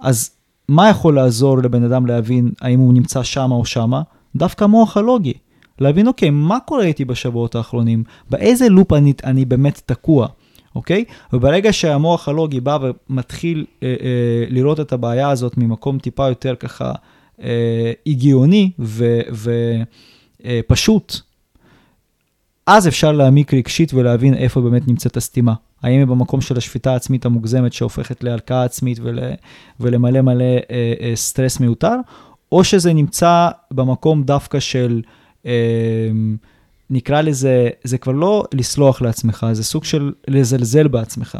אז 0.00 0.30
מה 0.68 0.88
יכול 0.88 1.14
לעזור 1.14 1.58
לבן 1.58 1.84
אדם 1.84 2.06
להבין 2.06 2.50
האם 2.60 2.78
הוא 2.78 2.94
נמצא 2.94 3.22
שמה 3.22 3.54
או 3.54 3.64
שמה? 3.64 4.02
דווקא 4.36 4.64
המוח 4.64 4.96
הלוגי. 4.96 5.32
להבין, 5.78 6.08
אוקיי, 6.08 6.30
מה 6.30 6.58
קורה 6.60 6.84
איתי 6.84 7.04
בשבועות 7.04 7.54
האחרונים? 7.54 8.04
באיזה 8.30 8.68
לופ 8.68 8.92
אני, 8.92 9.12
אני 9.24 9.44
באמת 9.44 9.82
תקוע? 9.86 10.26
אוקיי? 10.74 11.04
וברגע 11.32 11.72
שהמוח 11.72 12.28
הלוגי 12.28 12.60
בא 12.60 12.78
ומתחיל 13.10 13.64
אה, 13.82 13.88
אה, 13.88 14.44
לראות 14.48 14.80
את 14.80 14.92
הבעיה 14.92 15.30
הזאת 15.30 15.56
ממקום 15.56 15.98
טיפה 15.98 16.28
יותר 16.28 16.54
ככה 16.54 16.92
הגיוני 18.06 18.70
ופשוט, 20.44 21.12
אה, 21.14 21.20
אז 22.66 22.88
אפשר 22.88 23.12
להעמיק 23.12 23.54
רגשית 23.54 23.94
ולהבין 23.94 24.34
איפה 24.34 24.60
באמת 24.60 24.88
נמצאת 24.88 25.16
הסתימה. 25.16 25.54
האם 25.82 25.98
היא 25.98 26.06
במקום 26.06 26.40
של 26.40 26.56
השפיטה 26.56 26.92
העצמית 26.92 27.24
המוגזמת 27.24 27.72
שהופכת 27.72 28.24
להלקאה 28.24 28.64
עצמית 28.64 28.98
ול, 29.02 29.18
ולמלא 29.80 30.20
מלא 30.20 30.44
אה, 30.44 30.94
אה, 31.00 31.12
סטרס 31.14 31.60
מיותר, 31.60 31.94
או 32.52 32.64
שזה 32.64 32.92
נמצא 32.92 33.48
במקום 33.70 34.22
דווקא 34.22 34.60
של, 34.60 35.02
אה, 35.46 36.10
נקרא 36.90 37.20
לזה, 37.20 37.68
זה 37.84 37.98
כבר 37.98 38.12
לא 38.12 38.44
לסלוח 38.54 39.02
לעצמך, 39.02 39.46
זה 39.52 39.64
סוג 39.64 39.84
של 39.84 40.12
לזלזל 40.28 40.88
בעצמך. 40.88 41.38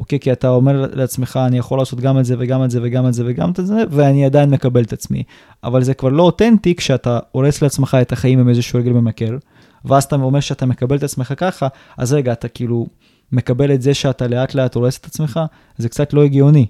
אוקיי? 0.00 0.20
כי 0.20 0.32
אתה 0.32 0.48
אומר 0.48 0.86
לעצמך, 0.92 1.38
אני 1.46 1.58
יכול 1.58 1.78
לעשות 1.78 2.00
גם 2.00 2.18
את 2.18 2.24
זה 2.24 2.34
וגם 2.38 2.64
את 2.64 2.70
זה 2.70 2.80
וגם 2.82 3.06
את 3.06 3.14
זה 3.14 3.22
וגם 3.26 3.50
את 3.50 3.66
זה, 3.66 3.74
ואני 3.90 4.24
עדיין 4.24 4.50
מקבל 4.50 4.82
את 4.82 4.92
עצמי. 4.92 5.22
אבל 5.64 5.82
זה 5.82 5.94
כבר 5.94 6.08
לא 6.08 6.22
אותנטי 6.22 6.74
כשאתה 6.74 7.18
הורס 7.32 7.62
לעצמך 7.62 7.96
את 8.02 8.12
החיים 8.12 8.38
עם 8.38 8.48
איזשהו 8.48 8.78
רגל 8.78 8.92
ממכר, 8.92 9.36
ואז 9.84 10.04
אתה 10.04 10.16
אומר 10.16 10.40
שאתה 10.40 10.66
מקבל 10.66 10.96
את 10.96 11.02
עצמך 11.02 11.34
ככה, 11.36 11.68
אז 11.96 12.12
רגע, 12.12 12.32
אתה 12.32 12.48
כאילו 12.48 12.86
מקבל 13.32 13.74
את 13.74 13.82
זה 13.82 13.94
שאתה 13.94 14.26
לאט 14.26 14.54
לאט 14.54 14.74
הורס 14.74 14.98
את 14.98 15.06
עצמך, 15.06 15.40
זה 15.78 15.88
קצת 15.88 16.12
לא 16.12 16.24
הגיוני. 16.24 16.66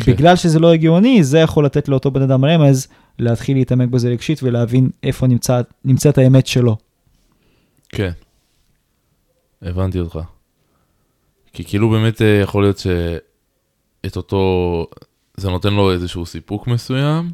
כן. 0.00 0.12
בגלל 0.12 0.36
שזה 0.36 0.58
לא 0.58 0.72
הגיוני, 0.72 1.24
זה 1.24 1.38
יכול 1.38 1.64
לתת 1.64 1.88
לאותו 1.88 2.10
בן 2.10 2.22
אדם 2.22 2.44
רמז 2.44 2.88
להתחיל 3.18 3.56
להתעמק 3.56 3.88
בזה 3.88 4.08
רגשית 4.08 4.42
ולהבין 4.42 4.90
איפה 5.02 5.26
נמצא, 5.26 5.60
נמצאת 5.84 6.18
האמת 6.18 6.46
שלו. 6.46 6.76
כן, 7.88 8.10
הבנתי 9.62 10.00
אותך. 10.00 10.18
כי 11.52 11.64
כאילו 11.64 11.90
באמת 11.90 12.22
אה, 12.22 12.40
יכול 12.42 12.62
להיות 12.62 12.78
שאת 12.78 14.16
אותו, 14.16 14.86
זה 15.36 15.50
נותן 15.50 15.74
לו 15.74 15.92
איזשהו 15.92 16.26
סיפוק 16.26 16.66
מסוים, 16.66 17.30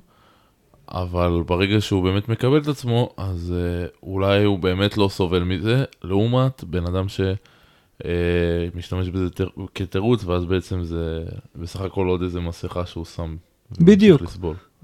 אבל 0.89 1.43
ברגע 1.47 1.81
שהוא 1.81 2.05
באמת 2.05 2.29
מקבל 2.29 2.59
את 2.59 2.69
עצמו, 2.69 3.11
אז 3.17 3.55
אה, 3.57 3.87
אולי 4.03 4.45
הוא 4.45 4.59
באמת 4.59 4.97
לא 4.97 5.09
סובל 5.09 5.43
מזה, 5.43 5.85
לעומת 6.05 6.65
בן 6.65 6.87
אדם 6.87 7.07
שמשתמש 7.09 9.07
אה, 9.07 9.13
בזה 9.13 9.31
תר... 9.31 9.49
כתירוץ, 9.75 10.25
ואז 10.25 10.45
בעצם 10.45 10.83
זה 10.83 11.25
בסך 11.57 11.81
הכל 11.81 12.07
עוד 12.07 12.23
איזה 12.23 12.41
מסכה 12.41 12.87
שהוא 12.87 13.05
שם. 13.05 13.37
בדיוק, 13.81 14.23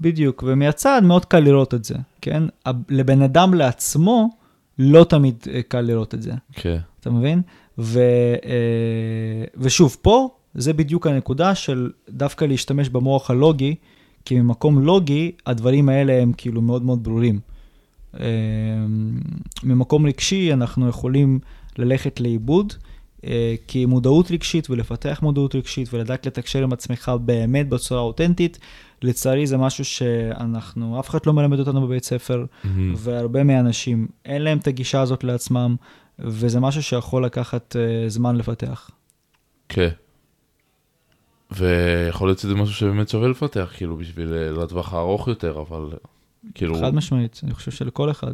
בדיוק, 0.01 0.43
ומהצד 0.47 1.01
מאוד 1.03 1.25
קל 1.25 1.39
לראות 1.39 1.73
את 1.73 1.83
זה, 1.83 1.95
כן? 2.21 2.43
לבן 2.89 3.21
אדם 3.21 3.53
לעצמו, 3.53 4.29
לא 4.79 5.03
תמיד 5.03 5.43
קל 5.67 5.81
לראות 5.81 6.13
את 6.13 6.21
זה. 6.21 6.31
כן. 6.53 6.77
אתה 6.99 7.09
מבין? 7.09 7.41
ו, 7.77 7.99
אה, 8.45 9.45
ושוב, 9.57 9.97
פה 10.01 10.29
זה 10.55 10.73
בדיוק 10.73 11.07
הנקודה 11.07 11.55
של 11.55 11.91
דווקא 12.09 12.45
להשתמש 12.45 12.89
במוח 12.89 13.31
הלוגי, 13.31 13.75
כי 14.25 14.41
ממקום 14.41 14.85
לוגי, 14.85 15.31
הדברים 15.45 15.89
האלה 15.89 16.21
הם 16.21 16.33
כאילו 16.33 16.61
מאוד 16.61 16.83
מאוד 16.83 17.03
ברורים. 17.03 17.39
אה, 18.19 18.25
ממקום 19.63 20.05
רגשי, 20.05 20.53
אנחנו 20.53 20.89
יכולים 20.89 21.39
ללכת 21.77 22.19
לאיבוד, 22.19 22.73
אה, 23.25 23.55
כי 23.67 23.85
מודעות 23.85 24.31
רגשית 24.31 24.69
ולפתח 24.69 25.19
מודעות 25.21 25.55
רגשית 25.55 25.93
ולדעת 25.93 26.25
לתקשר 26.25 26.63
עם 26.63 26.73
עצמך 26.73 27.11
באמת 27.25 27.69
בצורה 27.69 28.01
אותנטית, 28.01 28.59
לצערי 29.01 29.47
זה 29.47 29.57
משהו 29.57 29.85
שאנחנו, 29.85 30.99
אף 30.99 31.09
אחד 31.09 31.19
לא 31.25 31.33
מלמד 31.33 31.59
אותנו 31.59 31.87
בבית 31.87 32.03
ספר, 32.03 32.45
mm-hmm. 32.45 32.67
והרבה 32.95 33.43
מהאנשים, 33.43 34.07
אין 34.25 34.41
להם 34.41 34.57
את 34.57 34.67
הגישה 34.67 35.01
הזאת 35.01 35.23
לעצמם. 35.23 35.75
וזה 36.19 36.59
משהו 36.59 36.83
שיכול 36.83 37.25
לקחת 37.25 37.75
uh, 37.75 38.09
זמן 38.09 38.35
לפתח. 38.35 38.89
כן. 39.69 39.89
ויכול 41.51 42.27
להיות 42.27 42.39
שזה 42.39 42.55
משהו 42.55 42.75
שבאמת 42.75 43.09
שווה 43.09 43.27
לפתח, 43.27 43.71
כאילו, 43.77 43.97
בשביל 43.97 44.33
אה, 44.33 44.51
לטווח 44.63 44.93
הארוך 44.93 45.27
יותר, 45.27 45.61
אבל 45.61 45.89
כאילו... 46.53 46.75
חד 46.75 46.95
משמעית, 46.95 47.41
אני 47.43 47.53
חושב 47.53 47.71
שלכל 47.71 48.11
אחד. 48.11 48.33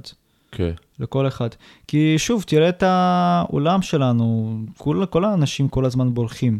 כן. 0.51 0.71
לכל 0.99 1.27
אחד. 1.27 1.49
כי 1.87 2.15
שוב, 2.17 2.43
תראה 2.47 2.69
את 2.69 2.83
העולם 2.83 3.81
שלנו, 3.81 4.57
כל, 4.77 5.05
כל 5.09 5.25
האנשים 5.25 5.67
כל 5.67 5.85
הזמן 5.85 6.13
בורחים. 6.13 6.59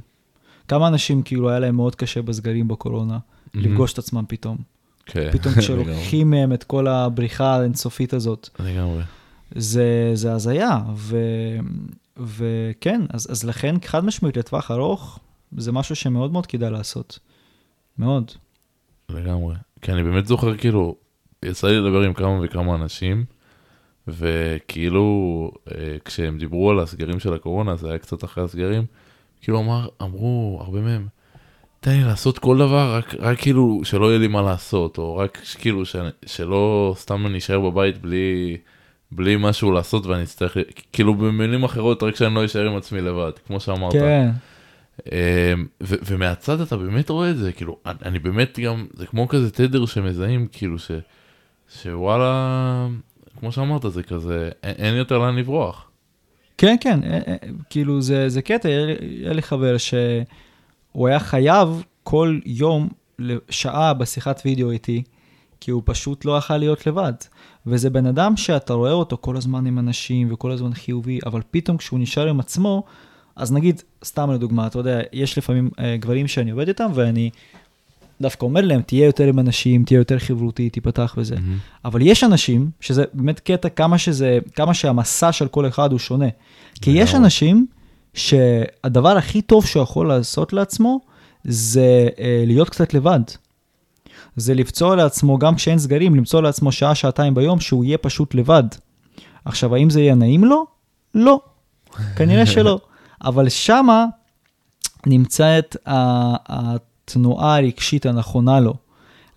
כמה 0.68 0.88
אנשים 0.88 1.22
כאילו 1.22 1.50
היה 1.50 1.60
להם 1.60 1.76
מאוד 1.76 1.96
קשה 1.96 2.22
בסגרים 2.22 2.68
בקורונה, 2.68 3.18
mm-hmm. 3.18 3.50
לפגוש 3.54 3.94
את 3.94 3.98
עצמם 3.98 4.24
פתאום. 4.28 4.58
כן. 5.06 5.30
פתאום 5.32 5.54
כשלוקחים 5.60 6.30
מהם 6.30 6.54
את 6.54 6.64
כל 6.64 6.88
הבריחה 6.88 7.56
האינסופית 7.56 8.14
הזאת. 8.14 8.50
לגמרי. 8.60 9.04
זה, 9.56 10.12
זה 10.14 10.34
הזיה, 10.34 10.80
ו, 10.96 11.18
וכן, 12.18 13.02
אז, 13.10 13.32
אז 13.32 13.44
לכן 13.44 13.76
חד 13.86 14.06
משמעית 14.06 14.38
לטווח 14.38 14.72
ארוך, 14.72 15.20
זה 15.58 15.72
משהו 15.72 15.96
שמאוד 15.96 16.32
מאוד 16.32 16.46
כדאי 16.46 16.72
לעשות. 16.72 17.20
מאוד. 17.98 18.32
לגמרי. 19.10 19.56
כי 19.82 19.92
אני 19.92 20.04
באמת 20.04 20.26
זוכר, 20.26 20.58
כאילו, 20.58 20.96
יצא 21.46 21.68
לי 21.68 21.80
לדבר 21.80 22.02
עם 22.02 22.14
כמה 22.14 22.40
וכמה 22.44 22.76
אנשים, 22.76 23.26
וכאילו, 24.08 25.52
אה, 25.72 25.98
כשהם 26.06 26.38
דיברו 26.38 26.70
על 26.70 26.80
הסגרים 26.80 27.20
של 27.20 27.34
הקורונה, 27.34 27.76
זה 27.76 27.90
היה 27.90 27.98
קצת 27.98 28.24
אחרי 28.24 28.44
הסגרים, 28.44 28.86
כאילו 29.42 29.60
אמר, 29.60 29.88
אמרו, 30.02 30.60
הרבה 30.62 30.82
מהם, 30.82 31.08
תן 31.80 31.92
לי 31.92 32.04
לעשות 32.04 32.40
כל 32.40 32.58
דבר, 32.58 32.96
רק, 32.96 33.16
רק 33.20 33.40
כאילו 33.40 33.82
שלא 33.84 34.06
יהיה 34.06 34.20
לי 34.20 34.28
מה 34.28 34.42
לעשות, 34.42 34.98
או 34.98 35.18
רק 35.18 35.42
כאילו 35.60 35.86
ש, 35.86 35.96
שלא 36.26 36.94
סתם 36.98 37.26
אני 37.28 37.38
אשאר 37.38 37.60
בבית 37.60 37.98
בלי... 37.98 38.58
בלי 39.12 39.36
משהו 39.40 39.72
לעשות 39.72 40.06
ואני 40.06 40.24
אצטרך, 40.24 40.58
כאילו 40.94 41.16
במילים 41.16 41.64
אחרות, 41.64 42.04
רק 42.04 42.16
שאני 42.16 42.36
לא 42.36 42.46
אשאר 42.46 42.68
עם 42.68 42.76
עצמי 42.76 43.02
לבד, 43.02 43.32
כמו 43.48 43.60
שאמרת. 43.60 43.94
כן. 43.94 44.30
אמ, 45.12 45.66
ומהצד 45.82 46.62
אתה 46.62 46.78
באמת 46.78 47.10
רואה 47.10 47.30
את 47.30 47.38
זה, 47.38 47.52
כאילו, 47.52 47.78
אני 47.86 48.20
באמת 48.20 48.60
גם, 48.60 48.88
זה 48.94 49.06
כמו 49.06 49.28
כזה 49.28 49.52
תדר 49.52 49.86
שמזהים, 49.86 50.48
כאילו, 50.52 50.80
ש, 50.80 50.92
שוואלה, 51.82 52.88
כמו 53.40 53.52
שאמרת, 53.52 53.82
זה 53.88 54.04
כזה, 54.04 54.50
אין, 54.64 54.76
אין 54.78 54.96
יותר 54.96 55.18
לאן 55.18 55.36
לברוח. 55.36 55.90
כן, 56.58 56.76
כן, 56.82 57.00
כאילו, 57.70 58.02
זה, 58.02 58.30
זה 58.30 58.42
קטע, 58.42 58.70
היה 58.70 59.34
לי 59.34 59.42
חבר 59.42 59.78
שהוא 59.78 61.08
היה 61.08 61.20
חייב 61.20 61.84
כל 62.04 62.40
יום, 62.46 62.90
שעה 63.50 63.94
בשיחת 63.94 64.42
וידאו 64.46 64.72
איתי, 64.72 65.04
כי 65.62 65.72
הוא 65.72 65.82
פשוט 65.86 66.26
לא 66.26 66.38
יכול 66.38 66.58
להיות 66.58 66.88
לבד. 66.88 67.14
וזה 67.68 67.90
בן 67.90 68.06
אדם 68.06 68.38
שאתה 68.38 68.74
רואה 68.74 68.92
אותו 68.92 69.18
כל 69.22 69.38
הזמן 69.38 69.66
עם 69.66 69.80
אנשים 69.80 70.34
וכל 70.34 70.52
הזמן 70.52 70.74
חיובי, 70.74 71.20
אבל 71.26 71.42
פתאום 71.52 71.78
כשהוא 71.78 72.00
נשאר 72.00 72.28
עם 72.28 72.40
עצמו, 72.40 72.84
אז 73.36 73.52
נגיד, 73.52 73.82
סתם 74.06 74.32
לדוגמה, 74.32 74.68
אתה 74.68 74.80
יודע, 74.80 75.00
יש 75.14 75.38
לפעמים 75.38 75.70
אה, 75.80 75.98
גברים 75.98 76.28
שאני 76.28 76.52
עובד 76.52 76.68
איתם, 76.68 76.92
ואני 76.94 77.30
דווקא 78.22 78.46
אומר 78.46 78.62
להם, 78.62 78.82
תהיה 78.82 79.06
יותר 79.06 79.28
עם 79.28 79.40
אנשים, 79.40 79.84
תהיה 79.84 79.98
יותר 79.98 80.20
חברותי, 80.20 80.70
תיפתח 80.70 81.16
וזה. 81.18 81.36
Mm-hmm. 81.36 81.86
אבל 81.86 82.02
יש 82.02 82.24
אנשים, 82.24 82.70
שזה 82.80 83.04
באמת 83.14 83.40
קטע 83.40 83.70
כמה 83.70 83.98
שזה, 83.98 84.40
כמה 84.56 84.74
שהמסע 84.74 85.32
של 85.32 85.48
כל 85.48 85.68
אחד 85.68 85.92
הוא 85.92 86.00
שונה. 86.00 86.28
כי 86.82 86.92
יש. 86.92 87.16
אנשים 87.16 87.66
שהדבר 88.14 89.18
הכי 89.18 89.42
טוב 89.42 89.66
שהוא 89.66 89.84
יכול 89.84 90.08
לעשות 90.08 90.54
לעצמו, 90.54 91.00
זה 91.44 92.08
אה, 92.20 92.44
להיות 92.48 92.70
קצת 92.70 92.94
לבד. 92.94 93.22
זה 94.40 94.54
לפצוע 94.54 94.96
לעצמו, 94.96 95.38
גם 95.38 95.56
כשאין 95.56 95.80
סגרים, 95.80 96.16
למצוא 96.16 96.42
לעצמו 96.42 96.72
שעה, 96.72 96.96
שעתיים 96.96 97.34
ביום, 97.34 97.60
שהוא 97.60 97.86
יהיה 97.86 97.98
פשוט 97.98 98.36
לבד. 98.36 98.64
עכשיו, 99.46 99.76
האם 99.76 99.90
זה 99.90 100.02
יהיה 100.02 100.16
נעים 100.16 100.44
לו? 100.44 100.66
לא. 101.16 101.40
כנראה 102.18 102.46
שלא. 102.46 102.80
אבל 103.24 103.50
שמה 103.50 104.06
נמצאת 105.06 105.76
התנועה 105.86 107.58
הרגשית 107.58 108.06
הנכונה 108.06 108.60
לו. 108.60 108.74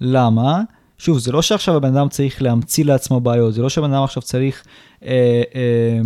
למה? 0.00 0.60
שוב, 0.98 1.18
זה 1.18 1.32
לא 1.32 1.42
שעכשיו 1.42 1.76
הבן 1.76 1.96
אדם 1.96 2.08
צריך 2.08 2.42
להמציא 2.42 2.84
לעצמו 2.84 3.20
בעיות, 3.20 3.54
זה 3.54 3.62
לא 3.62 3.68
שהבן 3.68 3.92
אדם 3.92 4.02
עכשיו 4.02 4.22
צריך 4.22 4.64
אה, 5.04 5.42
אה, 5.54 6.00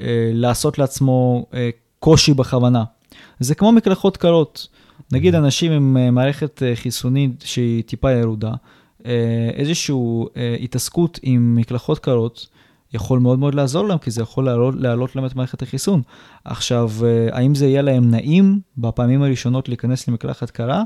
אה, 0.00 0.30
לעשות 0.32 0.78
לעצמו 0.78 1.46
אה, 1.54 1.70
קושי 1.98 2.34
בכוונה. 2.34 2.84
זה 3.40 3.54
כמו 3.54 3.72
מקלחות 3.72 4.16
קרות. 4.16 4.68
נגיד 5.12 5.34
אנשים 5.34 5.72
עם 5.72 5.96
אה, 5.96 6.10
מערכת 6.10 6.62
אה, 6.62 6.76
חיסונית 6.76 7.42
שהיא 7.46 7.82
טיפה 7.82 8.10
ירודה, 8.12 8.52
אה, 9.06 9.50
איזושהי 9.54 9.94
התעסקות 10.62 11.20
עם 11.22 11.54
מקלחות 11.54 11.98
קרות, 11.98 12.46
יכול 12.92 13.18
מאוד 13.18 13.38
מאוד 13.38 13.54
לעזור 13.54 13.88
להם, 13.88 13.98
כי 13.98 14.10
זה 14.10 14.22
יכול 14.22 14.44
להעלות, 14.44 14.74
להעלות 14.78 15.16
להם 15.16 15.26
את 15.26 15.36
מערכת 15.36 15.62
החיסון. 15.62 16.02
עכשיו, 16.44 16.90
האם 17.32 17.54
זה 17.54 17.66
יהיה 17.66 17.82
להם 17.82 18.10
נעים 18.10 18.60
בפעמים 18.78 19.22
הראשונות 19.22 19.68
להיכנס 19.68 20.08
למקלחת 20.08 20.50
קרה? 20.50 20.82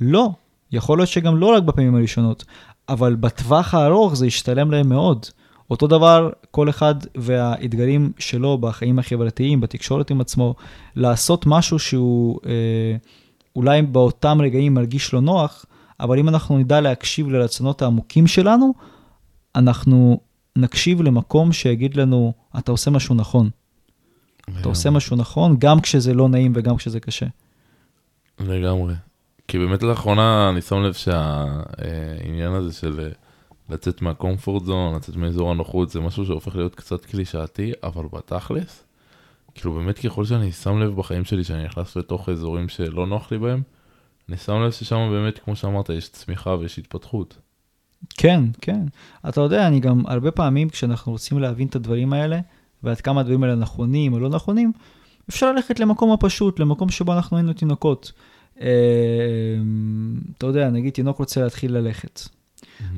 לא. 0.00 0.30
יכול 0.72 0.98
להיות 0.98 1.08
שגם 1.08 1.36
לא 1.36 1.46
רק 1.46 1.62
בפעמים 1.62 1.94
הראשונות, 1.94 2.44
אבל 2.88 3.14
בטווח 3.14 3.74
הארוך 3.74 4.16
זה 4.16 4.26
ישתלם 4.26 4.70
להם 4.70 4.88
מאוד. 4.88 5.26
אותו 5.70 5.86
דבר, 5.86 6.30
כל 6.50 6.68
אחד 6.68 6.94
והאתגרים 7.14 8.12
שלו 8.18 8.58
בחיים 8.58 8.98
החברתיים, 8.98 9.60
בתקשורת 9.60 10.10
עם 10.10 10.20
עצמו, 10.20 10.54
לעשות 10.96 11.46
משהו 11.46 11.78
שהוא 11.78 12.40
אה, 12.46 12.96
אולי 13.58 13.82
באותם 13.82 14.38
רגעים 14.40 14.74
מרגיש 14.74 15.14
לא 15.14 15.20
נוח, 15.20 15.64
אבל 16.00 16.18
אם 16.18 16.28
אנחנו 16.28 16.58
נדע 16.58 16.80
להקשיב 16.80 17.28
לרצונות 17.28 17.82
העמוקים 17.82 18.26
שלנו, 18.26 18.74
אנחנו 19.54 20.20
נקשיב 20.56 21.02
למקום 21.02 21.52
שיגיד 21.52 21.96
לנו, 21.96 22.32
אתה 22.58 22.72
עושה 22.72 22.90
משהו 22.90 23.14
נכון. 23.14 23.50
אתה 24.60 24.68
עושה 24.68 24.90
משהו 24.90 25.16
נכון, 25.16 25.56
גם 25.58 25.80
כשזה 25.80 26.14
לא 26.14 26.28
נעים 26.28 26.52
וגם 26.56 26.76
כשזה 26.76 27.00
קשה. 27.00 27.26
לגמרי. 28.40 28.94
כי 29.48 29.58
באמת 29.58 29.82
לאחרונה 29.82 30.50
אני 30.50 30.60
שם 30.60 30.76
לב 30.76 30.92
שהעניין 30.92 32.52
הזה 32.52 32.72
של 32.72 33.00
אה, 33.00 33.08
לצאת 33.74 34.02
מהקומפורט 34.02 34.64
זון, 34.64 34.94
לצאת 34.94 35.16
מאזור 35.16 35.50
הנוחות, 35.50 35.90
זה 35.90 36.00
משהו 36.00 36.26
שהופך 36.26 36.56
להיות 36.56 36.74
קצת 36.74 37.04
קלישאתי, 37.04 37.72
אבל 37.82 38.04
בתכלס, 38.12 38.84
כאילו 39.60 39.74
באמת 39.74 39.98
ככל 39.98 40.24
שאני 40.24 40.52
שם 40.52 40.78
לב 40.78 40.96
בחיים 40.96 41.24
שלי 41.24 41.44
שאני 41.44 41.64
נכנס 41.64 41.96
לתוך 41.96 42.28
אזורים 42.28 42.68
שלא 42.68 43.06
נוח 43.06 43.32
לי 43.32 43.38
בהם, 43.38 43.62
אני 44.28 44.36
שם 44.36 44.62
לב 44.62 44.70
ששם 44.70 45.08
באמת, 45.10 45.38
כמו 45.38 45.56
שאמרת, 45.56 45.90
יש 45.90 46.08
צמיחה 46.08 46.50
ויש 46.50 46.78
התפתחות. 46.78 47.38
כן, 48.16 48.44
כן. 48.60 48.80
אתה 49.28 49.40
יודע, 49.40 49.66
אני 49.66 49.80
גם 49.80 50.02
הרבה 50.06 50.30
פעמים 50.30 50.68
כשאנחנו 50.68 51.12
רוצים 51.12 51.38
להבין 51.38 51.68
את 51.68 51.76
הדברים 51.76 52.12
האלה, 52.12 52.40
ועד 52.82 53.00
כמה 53.00 53.20
הדברים 53.20 53.42
האלה 53.42 53.54
נכונים 53.54 54.12
או 54.12 54.18
לא 54.18 54.28
נכונים, 54.28 54.72
אפשר 55.28 55.52
ללכת 55.52 55.80
למקום 55.80 56.12
הפשוט, 56.12 56.60
למקום 56.60 56.90
שבו 56.90 57.12
אנחנו 57.12 57.36
היינו 57.36 57.52
תינוקות. 57.52 58.12
אה, 58.60 58.68
אתה 60.38 60.46
יודע, 60.46 60.70
נגיד 60.70 60.92
תינוק 60.92 61.18
רוצה 61.18 61.42
להתחיל 61.42 61.72
ללכת. 61.72 62.20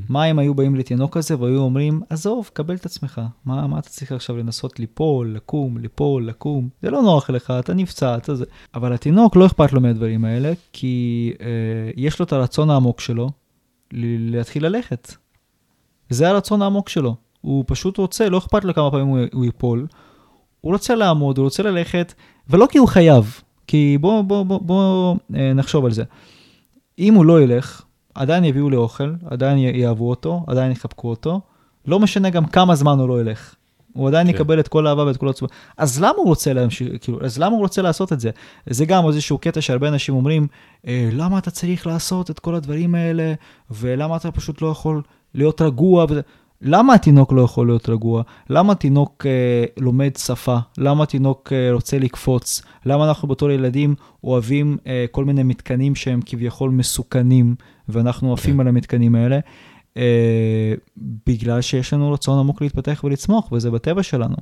מה 0.09 0.25
אם 0.25 0.39
היו 0.39 0.55
באים 0.55 0.75
לתינוק 0.75 1.17
הזה 1.17 1.41
והיו 1.41 1.61
אומרים, 1.61 2.01
עזוב, 2.11 2.51
קבל 2.53 2.75
את 2.75 2.87
עצמך. 2.87 3.21
מה, 3.45 3.67
מה 3.67 3.79
אתה 3.79 3.89
צריך 3.89 4.13
עכשיו 4.13 4.37
לנסות 4.37 4.81
ליפול, 4.81 5.35
לקום, 5.35 5.79
ליפול, 5.79 6.27
לקום? 6.27 6.69
זה 6.83 6.91
לא 6.91 7.03
נוח 7.03 7.31
לך, 7.31 7.51
אתה 7.51 7.75
נפצע, 7.75 8.17
אתה 8.17 8.35
זה. 8.35 8.45
אבל 8.75 8.93
התינוק 8.93 9.37
לא 9.37 9.47
אכפת 9.47 9.73
לו 9.73 9.81
מהדברים 9.81 10.25
האלה, 10.25 10.53
כי 10.73 11.33
אה, 11.41 11.47
יש 11.97 12.19
לו 12.19 12.25
את 12.25 12.33
הרצון 12.33 12.71
העמוק 12.71 13.01
שלו 13.01 13.31
להתחיל 13.93 14.67
ללכת. 14.67 15.15
זה 16.11 16.29
הרצון 16.29 16.63
העמוק 16.63 16.89
שלו. 16.89 17.17
הוא 17.41 17.65
פשוט 17.67 17.99
רוצה, 17.99 18.29
לא 18.29 18.39
אכפת 18.39 18.65
לו 18.65 18.75
כמה 18.75 18.91
פעמים 18.91 19.07
הוא, 19.07 19.19
הוא 19.33 19.45
ייפול. 19.45 19.87
הוא 20.61 20.73
רוצה 20.73 20.95
לעמוד, 20.95 21.39
הוא 21.39 21.45
רוצה 21.45 21.63
ללכת, 21.63 22.15
ולא 22.49 22.67
כי 22.71 22.79
הוא 22.79 22.89
חייב, 22.89 23.41
כי 23.67 23.99
בוא, 24.01 24.23
בוא, 24.23 24.43
בוא, 24.43 24.61
בוא 24.61 25.17
אה, 25.35 25.53
נחשוב 25.53 25.85
על 25.85 25.93
זה. 25.93 26.05
אם 26.99 27.15
הוא 27.15 27.25
לא 27.25 27.43
ילך, 27.43 27.83
עדיין 28.15 28.45
יביאו 28.45 28.71
לי 28.71 28.77
אוכל, 28.77 29.13
עדיין 29.31 29.59
יאהבו 29.59 30.11
אותו, 30.11 30.45
עדיין 30.47 30.73
יחבקו 30.73 31.11
אותו, 31.11 31.41
לא 31.87 32.01
משנה 32.01 32.31
גם 32.31 32.47
כמה 32.47 32.75
זמן 32.75 32.99
הוא 32.99 33.09
לא 33.09 33.21
ילך. 33.21 33.55
הוא 33.93 34.09
עדיין 34.09 34.27
כן. 34.27 34.35
יקבל 34.35 34.61
את 34.61 34.69
כל 34.69 34.87
האהבה 34.87 35.05
ואת 35.05 35.17
כל 35.17 35.29
התשובה. 35.29 35.53
אז 35.77 36.01
למה 36.01 36.15
הוא 36.17 36.27
רוצה 36.27 36.53
להמשיך, 36.53 36.89
כאילו, 37.01 37.19
אז 37.25 37.39
למה 37.39 37.55
הוא 37.55 37.61
רוצה 37.61 37.83
לעשות 37.83 38.13
את 38.13 38.21
זה? 38.21 38.31
זה 38.67 38.85
גם 38.85 39.09
איזשהו 39.09 39.39
קטע 39.39 39.61
שהרבה 39.61 39.89
אנשים 39.89 40.15
אומרים, 40.15 40.47
אה, 40.87 41.09
למה 41.13 41.39
אתה 41.39 41.51
צריך 41.51 41.87
לעשות 41.87 42.31
את 42.31 42.39
כל 42.39 42.55
הדברים 42.55 42.95
האלה, 42.95 43.35
ולמה 43.71 44.17
אתה 44.17 44.31
פשוט 44.31 44.63
לא 44.63 44.69
יכול 44.69 45.03
להיות 45.35 45.61
רגוע? 45.61 46.07
וזה... 46.09 46.21
למה 46.63 46.95
התינוק 46.95 47.33
לא 47.33 47.43
יכול 47.43 47.67
להיות 47.67 47.89
רגוע? 47.89 48.23
למה 48.51 48.75
תינוק 48.75 49.27
אה, 49.27 49.65
לומד 49.77 50.11
שפה? 50.19 50.57
למה 50.79 51.07
תינוק 51.07 51.53
אה, 51.53 51.73
רוצה 51.73 51.99
לקפוץ? 51.99 52.63
למה 52.87 53.09
אנחנו 53.09 53.29
בתור 53.29 53.51
ילדים 53.51 53.95
אוהבים 54.25 54.77
אה, 54.87 55.05
כל 55.11 55.25
מיני 55.25 55.43
מתקנים 55.43 55.95
שהם 55.95 56.21
כביכול 56.27 56.71
מסוכנים, 56.71 57.55
ואנחנו 57.93 58.33
עפים 58.33 58.55
כן. 58.55 58.61
על 58.61 58.69
המתקנים 58.69 59.15
האלה? 59.15 59.39
אה, 59.97 60.75
בגלל 61.27 61.61
שיש 61.61 61.93
לנו 61.93 62.13
רצון 62.13 62.39
עמוק 62.39 62.63
להתפתח 62.63 63.01
ולצמוח, 63.05 63.53
וזה 63.53 63.71
בטבע 63.71 64.03
שלנו. 64.03 64.37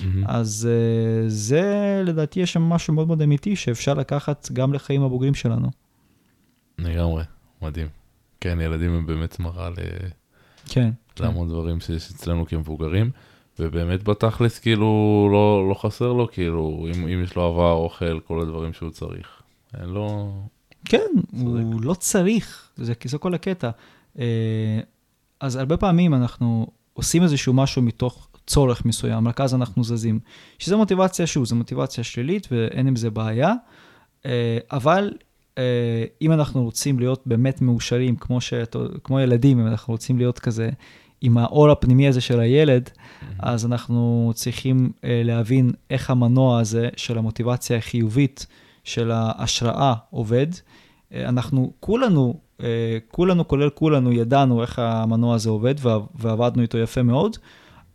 מהמם. 0.00 0.24
אז 0.26 0.68
אה, 0.70 1.28
זה, 1.28 2.02
לדעתי, 2.06 2.40
יש 2.40 2.52
שם 2.52 2.62
משהו 2.62 2.94
מאוד 2.94 3.06
מאוד 3.06 3.22
אמיתי 3.22 3.56
שאפשר 3.56 3.94
לקחת 3.94 4.48
גם 4.52 4.72
לחיים 4.72 5.02
הבוגרים 5.02 5.34
שלנו. 5.34 5.70
לגמרי, 6.78 7.24
מדהים. 7.62 7.86
כן, 8.40 8.60
ילדים 8.60 8.92
הם 8.92 9.06
באמת 9.06 9.40
מראה 9.40 9.70
ל... 9.70 9.74
כן. 10.68 10.90
להמון 11.20 11.48
דברים 11.48 11.80
שיש 11.80 12.10
אצלנו 12.10 12.46
כמבוגרים, 12.46 13.10
ובאמת 13.58 14.02
בתכלס 14.02 14.58
כאילו 14.58 15.28
לא, 15.32 15.68
לא 15.68 15.74
חסר 15.74 16.12
לו, 16.12 16.28
כאילו, 16.32 16.86
אם, 16.88 17.08
אם 17.08 17.22
יש 17.24 17.36
לו 17.36 17.42
עבר, 17.42 17.72
אוכל, 17.72 18.20
כל 18.20 18.40
הדברים 18.40 18.72
שהוא 18.72 18.90
צריך. 18.90 19.42
אין 19.80 19.88
לו... 19.88 20.32
כן, 20.84 21.06
הוא 21.40 21.82
לא 21.82 21.94
צריך, 21.94 22.70
זה, 22.76 22.92
זה 23.04 23.18
כל 23.18 23.34
הקטע. 23.34 23.70
אה, 24.18 24.80
אז 25.40 25.56
הרבה 25.56 25.76
פעמים 25.76 26.14
אנחנו 26.14 26.66
עושים 26.92 27.22
איזשהו 27.22 27.52
משהו 27.52 27.82
מתוך 27.82 28.28
צורך 28.46 28.84
מסוים, 28.84 29.28
רק 29.28 29.40
אז 29.40 29.54
אנחנו 29.54 29.84
זזים. 29.84 30.20
שזו 30.58 30.78
מוטיבציה, 30.78 31.26
שוב, 31.26 31.44
זו 31.44 31.56
מוטיבציה 31.56 32.04
שלילית 32.04 32.48
ואין 32.50 32.86
עם 32.86 32.96
זה 32.96 33.10
בעיה, 33.10 33.54
אה, 34.26 34.58
אבל 34.72 35.12
אה, 35.58 36.04
אם 36.22 36.32
אנחנו 36.32 36.64
רוצים 36.64 36.98
להיות 36.98 37.22
באמת 37.26 37.62
מאושרים, 37.62 38.16
כמו, 38.16 38.40
שאת, 38.40 38.76
כמו 39.04 39.20
ילדים, 39.20 39.60
אם 39.60 39.66
אנחנו 39.66 39.94
רוצים 39.94 40.18
להיות 40.18 40.38
כזה 40.38 40.70
עם 41.20 41.38
האור 41.38 41.70
הפנימי 41.70 42.08
הזה 42.08 42.20
של 42.20 42.40
הילד, 42.40 42.90
אז 43.38 43.66
אנחנו 43.66 44.32
צריכים 44.34 44.92
להבין 45.02 45.70
איך 45.90 46.10
המנוע 46.10 46.60
הזה 46.60 46.88
של 46.96 47.18
המוטיבציה 47.18 47.76
החיובית, 47.76 48.46
של 48.90 49.10
ההשראה 49.10 49.94
עובד. 50.10 50.46
אה, 51.14 51.28
אנחנו 51.28 51.72
כולנו, 51.80 52.34
אה, 52.62 52.98
כולנו, 53.10 53.48
כולל 53.48 53.70
כולנו, 53.70 54.12
ידענו 54.12 54.62
איך 54.62 54.78
המנוע 54.78 55.34
הזה 55.34 55.50
עובד 55.50 55.74
ועב- 55.78 56.06
ועבדנו 56.14 56.62
איתו 56.62 56.78
יפה 56.78 57.02
מאוד, 57.02 57.36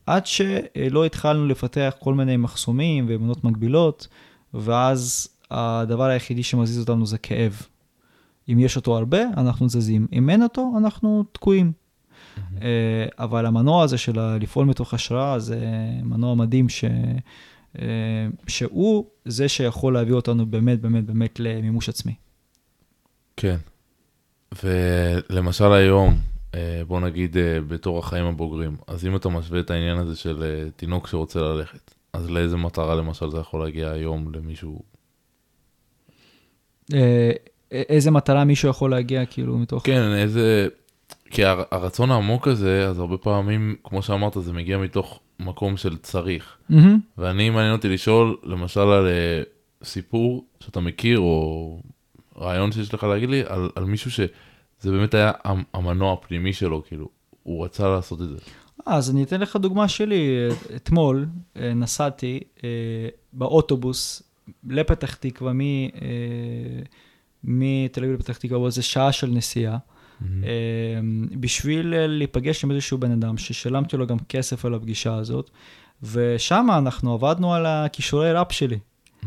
עד 0.05 0.25
שלא 0.25 1.05
התחלנו 1.05 1.47
לפתח 1.47 1.93
כל 1.99 2.13
מיני 2.13 2.37
מחסומים 2.37 3.05
ואמונות 3.09 3.43
מגבילות, 3.43 4.07
ואז 4.53 5.27
הדבר 5.51 6.03
היחידי 6.03 6.43
שמזיז 6.43 6.79
אותנו 6.79 7.05
זה 7.05 7.17
כאב. 7.17 7.61
אם 8.49 8.59
יש 8.59 8.75
אותו 8.75 8.97
הרבה, 8.97 9.19
אנחנו 9.37 9.69
זזים. 9.69 10.07
אם 10.13 10.29
אין 10.29 10.43
אותו, 10.43 10.73
אנחנו 10.77 11.23
תקועים. 11.31 11.71
אה, 12.61 13.05
אבל 13.19 13.45
המנוע 13.45 13.83
הזה 13.83 13.97
של 13.97 14.19
לפעול 14.41 14.65
מתוך 14.65 14.93
השראה 14.93 15.39
זה 15.39 15.59
מנוע 16.03 16.35
מדהים 16.35 16.69
ש... 16.69 16.85
אה, 17.81 18.27
שהוא 18.47 19.05
זה 19.25 19.49
שיכול 19.49 19.93
להביא 19.93 20.13
אותנו 20.13 20.45
באמת 20.45 20.81
באמת 20.81 21.05
באמת 21.05 21.39
למימוש 21.39 21.89
עצמי. 21.89 22.15
כן. 23.37 23.57
ולמשל 24.63 25.71
היום, 25.71 26.17
אה, 26.55 26.81
בוא 26.87 26.99
נגיד 26.99 27.37
אה, 27.37 27.61
בתור 27.67 27.99
החיים 27.99 28.25
הבוגרים, 28.25 28.77
אז 28.87 29.05
אם 29.05 29.15
אתה 29.15 29.29
משווה 29.29 29.59
את 29.59 29.71
העניין 29.71 29.97
הזה 29.97 30.15
של 30.15 30.67
תינוק 30.75 31.07
שרוצה 31.07 31.39
ללכת, 31.39 31.93
אז 32.13 32.29
לאיזה 32.29 32.57
מטרה 32.57 32.95
למשל 32.95 33.31
זה 33.31 33.37
יכול 33.37 33.63
להגיע 33.63 33.91
היום 33.91 34.31
למישהו? 34.33 34.81
איזה 37.71 38.11
מטרה 38.11 38.43
מישהו 38.43 38.69
יכול 38.69 38.91
להגיע 38.91 39.25
כאילו 39.25 39.57
מתוך... 39.57 39.85
כן, 39.85 40.13
איזה... 40.13 40.67
כי 41.29 41.45
הר, 41.45 41.63
הרצון 41.71 42.11
העמוק 42.11 42.47
הזה, 42.47 42.87
אז 42.87 42.99
הרבה 42.99 43.17
פעמים, 43.17 43.75
כמו 43.83 44.01
שאמרת, 44.01 44.37
זה 44.39 44.53
מגיע 44.53 44.77
מתוך 44.77 45.19
מקום 45.39 45.77
של 45.77 45.97
צריך. 45.97 46.57
מהמם. 46.69 46.99
ואני, 47.17 47.49
מעניין 47.49 47.73
אותי 47.73 47.89
לשאול, 47.89 48.37
למשל, 48.43 48.79
על 48.79 49.07
אה, 49.07 49.41
סיפור 49.83 50.45
שאתה 50.59 50.79
מכיר, 50.79 51.19
או 51.19 51.79
רעיון 52.37 52.71
שיש 52.71 52.93
לך 52.93 53.03
להגיד 53.03 53.29
לי, 53.29 53.41
על, 53.47 53.69
על 53.75 53.85
מישהו 53.85 54.11
שזה 54.11 54.27
באמת 54.91 55.13
היה 55.13 55.31
המ- 55.43 55.63
המנוע 55.73 56.13
הפנימי 56.13 56.53
שלו, 56.53 56.83
כאילו, 56.87 57.09
הוא 57.43 57.65
רצה 57.65 57.89
לעשות 57.89 58.21
את 58.21 58.29
זה. 58.29 58.37
אז 58.85 59.11
אני 59.11 59.23
אתן 59.23 59.41
לך 59.41 59.55
דוגמה 59.55 59.87
שלי. 59.87 60.27
אתמול 60.75 61.25
אה, 61.57 61.73
נסעתי 61.73 62.39
אה, 62.63 62.69
באוטובוס 63.33 64.23
לפתח 64.69 65.15
תקווה, 65.15 65.51
מתל 67.43 68.03
אביב 68.03 68.15
לפתח 68.19 68.37
תקווה, 68.37 68.69
זה 68.69 68.81
שעה 68.83 69.11
של 69.11 69.27
נסיעה, 69.27 69.77
בשביל 71.39 71.93
אה, 71.93 72.07
להיפגש 72.07 72.63
עם 72.63 72.71
איזשהו 72.71 72.97
בן 72.97 73.11
אדם 73.11 73.37
ששילמתי 73.37 73.97
לו 73.97 74.07
גם 74.07 74.17
כסף 74.29 74.65
על 74.65 74.73
הפגישה 74.73 75.15
הזאת, 75.15 75.49
ושם 76.03 76.67
אנחנו 76.77 77.13
עבדנו 77.13 77.53
על 77.53 77.65
הכישורי 77.65 78.33
ראפ 78.33 78.51
שלי. 78.51 78.79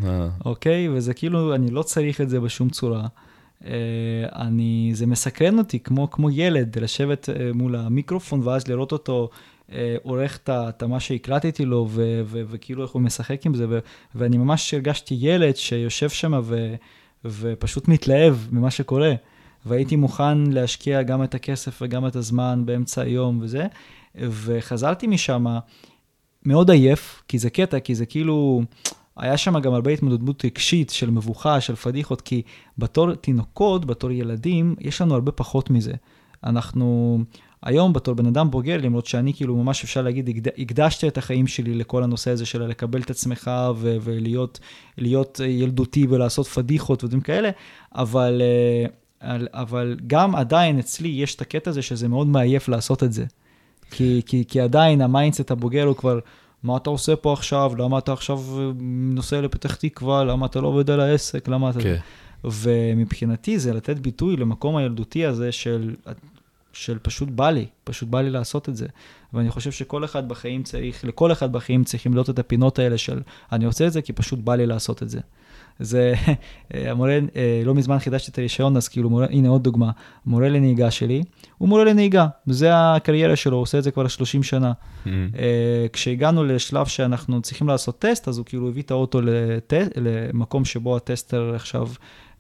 אה, 0.04 0.28
אוקיי? 0.44 0.88
וזה 0.88 1.14
כאילו, 1.14 1.54
אני 1.54 1.70
לא 1.70 1.82
צריך 1.82 2.20
את 2.20 2.28
זה 2.28 2.40
בשום 2.40 2.68
צורה. 2.68 3.06
Uh, 3.62 3.66
אני, 4.34 4.90
זה 4.94 5.06
מסקרן 5.06 5.58
אותי 5.58 5.78
כמו, 5.78 6.10
כמו 6.10 6.30
ילד, 6.30 6.78
לשבת 6.78 7.28
uh, 7.28 7.56
מול 7.56 7.76
המיקרופון 7.76 8.40
ואז 8.44 8.68
לראות 8.68 8.92
אותו 8.92 9.28
uh, 9.68 9.72
עורך 10.02 10.38
את 10.48 10.82
מה 10.82 11.00
שהקלטתי 11.00 11.64
לו, 11.64 11.86
ו, 11.90 12.22
ו, 12.24 12.42
וכאילו 12.50 12.82
איך 12.82 12.90
הוא 12.90 13.02
משחק 13.02 13.46
עם 13.46 13.54
זה, 13.54 13.66
ו, 13.68 13.78
ואני 14.14 14.36
ממש 14.36 14.74
הרגשתי 14.74 15.16
ילד 15.18 15.56
שיושב 15.56 16.08
שם 16.08 16.40
ו, 16.42 16.74
ופשוט 17.24 17.88
מתלהב 17.88 18.36
ממה 18.50 18.70
שקורה. 18.70 19.14
והייתי 19.68 19.96
מוכן 19.96 20.38
להשקיע 20.38 21.02
גם 21.02 21.22
את 21.24 21.34
הכסף 21.34 21.78
וגם 21.82 22.06
את 22.06 22.16
הזמן 22.16 22.62
באמצע 22.66 23.02
היום 23.02 23.38
וזה, 23.42 23.66
וחזרתי 24.14 25.06
משם 25.06 25.46
מאוד 26.46 26.70
עייף, 26.70 27.22
כי 27.28 27.38
זה 27.38 27.50
קטע, 27.50 27.80
כי 27.80 27.94
זה 27.94 28.06
כאילו, 28.06 28.62
היה 29.16 29.36
שם 29.36 29.58
גם 29.58 29.74
הרבה 29.74 29.90
התמודדות 29.90 30.44
רגשית 30.44 30.90
של 30.90 31.10
מבוכה, 31.10 31.60
של 31.60 31.74
פדיחות, 31.74 32.20
כי 32.20 32.42
בתור 32.78 33.14
תינוקות, 33.14 33.84
בתור 33.84 34.10
ילדים, 34.10 34.74
יש 34.80 35.00
לנו 35.00 35.14
הרבה 35.14 35.32
פחות 35.32 35.70
מזה. 35.70 35.92
אנחנו 36.44 37.18
היום 37.62 37.92
בתור 37.92 38.14
בן 38.14 38.26
אדם 38.26 38.50
בוגר, 38.50 38.80
למרות 38.82 39.06
שאני 39.06 39.34
כאילו 39.34 39.56
ממש 39.56 39.84
אפשר 39.84 40.02
להגיד, 40.02 40.28
הקד- 40.28 40.52
הקדשתי 40.58 41.08
את 41.08 41.18
החיים 41.18 41.46
שלי 41.46 41.74
לכל 41.74 42.02
הנושא 42.02 42.30
הזה 42.30 42.46
של 42.46 42.62
לקבל 42.62 43.00
את 43.00 43.10
עצמך 43.10 43.50
ו- 43.76 43.96
ולהיות 44.00 44.60
להיות 44.98 45.40
ילדותי 45.48 46.06
ולעשות 46.10 46.46
פדיחות 46.46 47.04
ודברים 47.04 47.20
כאלה, 47.20 47.50
אבל, 47.94 48.22
על- 48.22 48.42
אבל 49.52 49.96
גם 50.06 50.34
עדיין 50.34 50.78
אצלי 50.78 51.08
יש 51.08 51.34
את 51.34 51.40
הקטע 51.40 51.70
הזה 51.70 51.82
שזה 51.82 52.08
מאוד 52.08 52.26
מעייף 52.26 52.68
לעשות 52.68 53.02
את 53.02 53.12
זה. 53.12 53.24
כי, 53.90 54.22
כי, 54.26 54.44
כי 54.48 54.60
עדיין 54.60 55.00
ה 55.00 55.07
mindset 55.07 55.50
הבוגר 55.50 55.84
הוא 55.84 55.96
כבר, 55.96 56.18
מה 56.62 56.76
אתה 56.76 56.90
עושה 56.90 57.16
פה 57.16 57.32
עכשיו? 57.32 57.72
למה 57.78 57.98
אתה 57.98 58.12
עכשיו 58.12 58.38
אה, 58.58 58.70
נוסע 59.14 59.40
לפתח 59.40 59.74
תקווה? 59.74 60.24
למה 60.24 60.46
אתה 60.46 60.60
לא 60.60 60.68
עובד 60.68 60.90
על 60.90 61.00
העסק? 61.00 61.48
למה 61.48 61.70
אתה... 61.70 61.80
כן. 61.80 61.96
ומבחינתי 62.44 63.58
זה 63.58 63.72
לתת 63.72 63.98
ביטוי 63.98 64.36
למקום 64.36 64.76
הילדותי 64.76 65.26
הזה 65.26 65.52
של, 65.52 65.94
של 66.72 66.98
פשוט 67.02 67.28
בא 67.28 67.50
לי, 67.50 67.66
פשוט 67.84 68.08
בא 68.08 68.20
לי 68.20 68.30
לעשות 68.30 68.68
את 68.68 68.76
זה. 68.76 68.86
ואני 69.32 69.50
חושב 69.50 69.72
שכל 69.72 70.04
אחד 70.04 70.28
בחיים 70.28 70.62
צריך, 70.62 71.04
לכל 71.04 71.32
אחד 71.32 71.52
בחיים 71.52 71.84
צריכים 71.84 72.14
להיות 72.14 72.30
את 72.30 72.38
הפינות 72.38 72.78
האלה 72.78 72.98
של 72.98 73.20
אני 73.52 73.64
עושה 73.64 73.86
את 73.86 73.92
זה 73.92 74.02
כי 74.02 74.12
פשוט 74.12 74.38
בא 74.38 74.54
לי 74.54 74.66
לעשות 74.66 75.02
את 75.02 75.08
זה. 75.08 75.20
זה, 75.80 76.14
המורה, 76.70 77.18
אה, 77.36 77.62
לא 77.64 77.74
מזמן 77.74 77.98
חידשתי 77.98 78.30
את 78.30 78.38
הרישיון, 78.38 78.76
אז 78.76 78.88
כאילו, 78.88 79.10
מורה, 79.10 79.26
הנה 79.30 79.48
עוד 79.48 79.62
דוגמה, 79.64 79.90
מורה 80.26 80.48
לנהיגה 80.48 80.90
שלי, 80.90 81.22
הוא 81.58 81.68
מורה 81.68 81.84
לנהיגה, 81.84 82.26
זה 82.46 82.68
הקריירה 82.72 83.36
שלו, 83.36 83.56
הוא 83.56 83.62
עושה 83.62 83.78
את 83.78 83.82
זה 83.84 83.90
כבר 83.90 84.08
30 84.08 84.42
שנה. 84.42 84.72
Mm, 84.72 85.08
אה, 85.38 85.86
כשהגענו 85.92 86.44
לשלב 86.44 86.86
שאנחנו 86.86 87.42
צריכים 87.42 87.68
לעשות 87.68 87.98
טסט, 87.98 88.28
אז 88.28 88.38
הוא 88.38 88.46
כאילו 88.46 88.68
הביא 88.68 88.82
את 88.82 88.90
האוטו 88.90 89.20
לט... 89.20 89.72
למקום 89.96 90.64
שבו 90.64 90.96
הטסטר 90.96 91.52
עכשיו, 91.54 91.88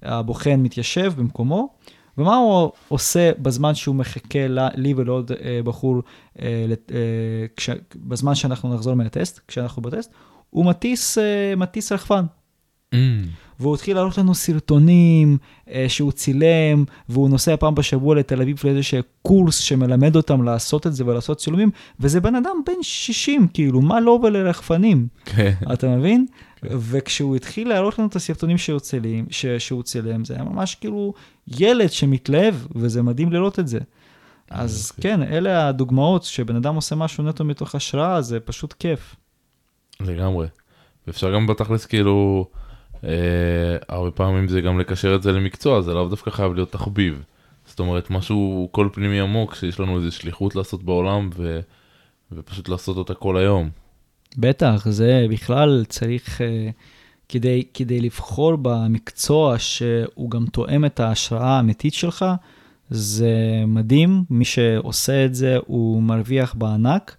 הבוחן 0.02 0.60
מתיישב 0.60 1.12
במקומו, 1.16 1.68
ומה 2.18 2.36
הוא 2.36 2.70
עושה 2.88 3.30
בזמן 3.38 3.74
שהוא 3.74 3.94
מחכה 3.94 4.38
לי 4.74 4.94
ולעוד 4.96 5.32
אה, 5.32 5.60
בחור, 5.64 6.02
אה, 6.42 6.64
לת- 6.68 6.92
אה, 6.94 6.98
כש... 7.56 7.70
בזמן 7.96 8.34
שאנחנו 8.34 8.74
נחזור 8.74 8.94
מהטסט, 8.94 9.40
כשאנחנו 9.48 9.82
בטסט, 9.82 10.12
הוא 10.50 10.64
מטיס, 10.66 11.18
אה, 11.18 11.54
מטיס 11.56 11.92
רחפן. 11.92 12.24
Mm, 12.94 12.96
והוא 13.60 13.74
התחיל 13.74 13.96
להראות 13.96 14.18
לנו 14.18 14.34
סרטונים 14.34 15.38
אה, 15.70 15.84
שהוא 15.88 16.12
צילם, 16.12 16.84
והוא 17.08 17.30
נוסע 17.30 17.56
פעם 17.56 17.74
בשבוע 17.74 18.14
לתל 18.14 18.42
אביב 18.42 18.60
לאיזשהו 18.64 19.02
קורס 19.22 19.58
שמלמד 19.58 20.16
אותם 20.16 20.42
לעשות 20.42 20.86
את 20.86 20.94
זה 20.94 21.06
ולעשות 21.06 21.38
צילומים, 21.38 21.70
וזה 22.00 22.20
בן 22.20 22.34
אדם 22.34 22.56
בן 22.66 22.82
60, 22.82 23.48
כאילו, 23.54 23.80
מה 23.80 24.00
לו 24.00 24.20
ולרחפנים, 24.22 25.06
כן. 25.24 25.52
אתה 25.72 25.88
מבין? 25.88 26.26
כן. 26.60 26.68
וכשהוא 26.70 27.36
התחיל 27.36 27.68
להראות 27.68 27.98
לנו 27.98 28.08
את 28.08 28.16
הסרטונים 28.16 28.58
שהוא 28.58 28.80
צילם, 28.80 29.24
ש- 29.30 29.46
שהוא 29.46 29.82
צילם, 29.82 30.24
זה 30.24 30.34
היה 30.34 30.44
ממש 30.44 30.74
כאילו 30.74 31.14
ילד 31.58 31.90
שמתלהב, 31.92 32.54
וזה 32.74 33.02
מדהים 33.02 33.32
לראות 33.32 33.58
את 33.58 33.68
זה. 33.68 33.78
אז 34.50 34.86
יופי. 34.88 35.02
כן, 35.02 35.22
אלה 35.22 35.68
הדוגמאות, 35.68 36.24
שבן 36.24 36.56
אדם 36.56 36.74
עושה 36.74 36.96
משהו 36.96 37.24
נטו 37.24 37.44
מתוך 37.44 37.74
השראה, 37.74 38.22
זה 38.22 38.40
פשוט 38.40 38.72
כיף. 38.72 39.16
לגמרי. 40.00 40.46
ואפשר 41.06 41.34
גם 41.34 41.46
בתכלס 41.46 41.86
כאילו, 41.86 42.46
הרבה 43.88 44.10
פעמים 44.10 44.48
זה 44.48 44.60
גם 44.60 44.78
לקשר 44.78 45.14
את 45.14 45.22
זה 45.22 45.32
למקצוע, 45.32 45.82
זה 45.82 45.94
לאו 45.94 46.08
דווקא 46.08 46.30
חייב 46.30 46.54
להיות 46.54 46.72
תחביב. 46.72 47.22
זאת 47.66 47.80
אומרת, 47.80 48.10
משהו 48.10 48.68
קול 48.72 48.88
פנימי 48.92 49.20
עמוק, 49.20 49.54
שיש 49.54 49.80
לנו 49.80 49.96
איזו 49.96 50.12
שליחות 50.12 50.56
לעשות 50.56 50.82
בעולם, 50.82 51.30
ו, 51.36 51.60
ופשוט 52.32 52.68
לעשות 52.68 52.96
אותה 52.96 53.14
כל 53.14 53.36
היום. 53.36 53.70
בטח, 54.38 54.86
זה 54.88 55.26
בכלל 55.30 55.84
צריך, 55.88 56.40
uh, 56.40 56.42
כדי, 57.28 57.64
כדי 57.74 58.00
לבחור 58.00 58.56
במקצוע 58.56 59.58
שהוא 59.58 60.30
גם 60.30 60.46
תואם 60.46 60.84
את 60.84 61.00
ההשראה 61.00 61.56
האמיתית 61.56 61.94
שלך, 61.94 62.24
זה 62.90 63.62
מדהים, 63.66 64.24
מי 64.30 64.44
שעושה 64.44 65.24
את 65.24 65.34
זה 65.34 65.56
הוא 65.66 66.02
מרוויח 66.02 66.54
בענק, 66.54 67.16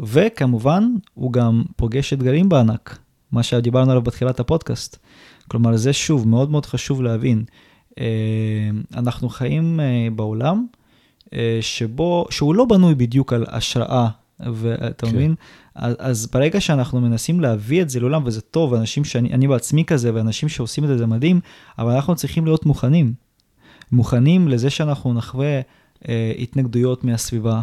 וכמובן, 0.00 0.84
הוא 1.14 1.32
גם 1.32 1.62
פוגש 1.76 2.12
אתגרים 2.12 2.48
בענק, 2.48 2.98
מה 3.34 3.42
שדיברנו 3.42 3.90
עליו 3.90 4.02
בתחילת 4.02 4.40
הפודקאסט. 4.40 4.98
כלומר, 5.48 5.76
זה 5.76 5.92
שוב 5.92 6.28
מאוד 6.28 6.50
מאוד 6.50 6.66
חשוב 6.66 7.02
להבין. 7.02 7.44
Uh, 7.90 7.96
אנחנו 8.96 9.28
חיים 9.28 9.80
uh, 9.80 10.14
בעולם 10.14 10.66
uh, 11.24 11.30
שבו, 11.60 12.26
שהוא 12.30 12.54
לא 12.54 12.64
בנוי 12.64 12.94
בדיוק 12.94 13.32
על 13.32 13.46
השראה, 13.48 14.08
ואתה 14.40 15.06
כן. 15.06 15.12
מבין? 15.12 15.34
אז, 15.74 15.96
אז 15.98 16.26
ברגע 16.26 16.60
שאנחנו 16.60 17.00
מנסים 17.00 17.40
להביא 17.40 17.82
את 17.82 17.90
זה 17.90 18.00
לעולם, 18.00 18.22
וזה 18.26 18.40
טוב, 18.40 18.74
אנשים 18.74 19.04
שאני 19.04 19.32
אני 19.32 19.48
בעצמי 19.48 19.84
כזה, 19.84 20.14
ואנשים 20.14 20.48
שעושים 20.48 20.84
את 20.84 20.88
זה, 20.88 20.98
זה 20.98 21.06
מדהים, 21.06 21.40
אבל 21.78 21.92
אנחנו 21.92 22.14
צריכים 22.14 22.44
להיות 22.44 22.66
מוכנים. 22.66 23.12
מוכנים 23.92 24.48
לזה 24.48 24.70
שאנחנו 24.70 25.14
נחווה 25.14 25.60
אה, 26.08 26.32
התנגדויות 26.38 27.04
מהסביבה, 27.04 27.54
אה, 27.54 27.62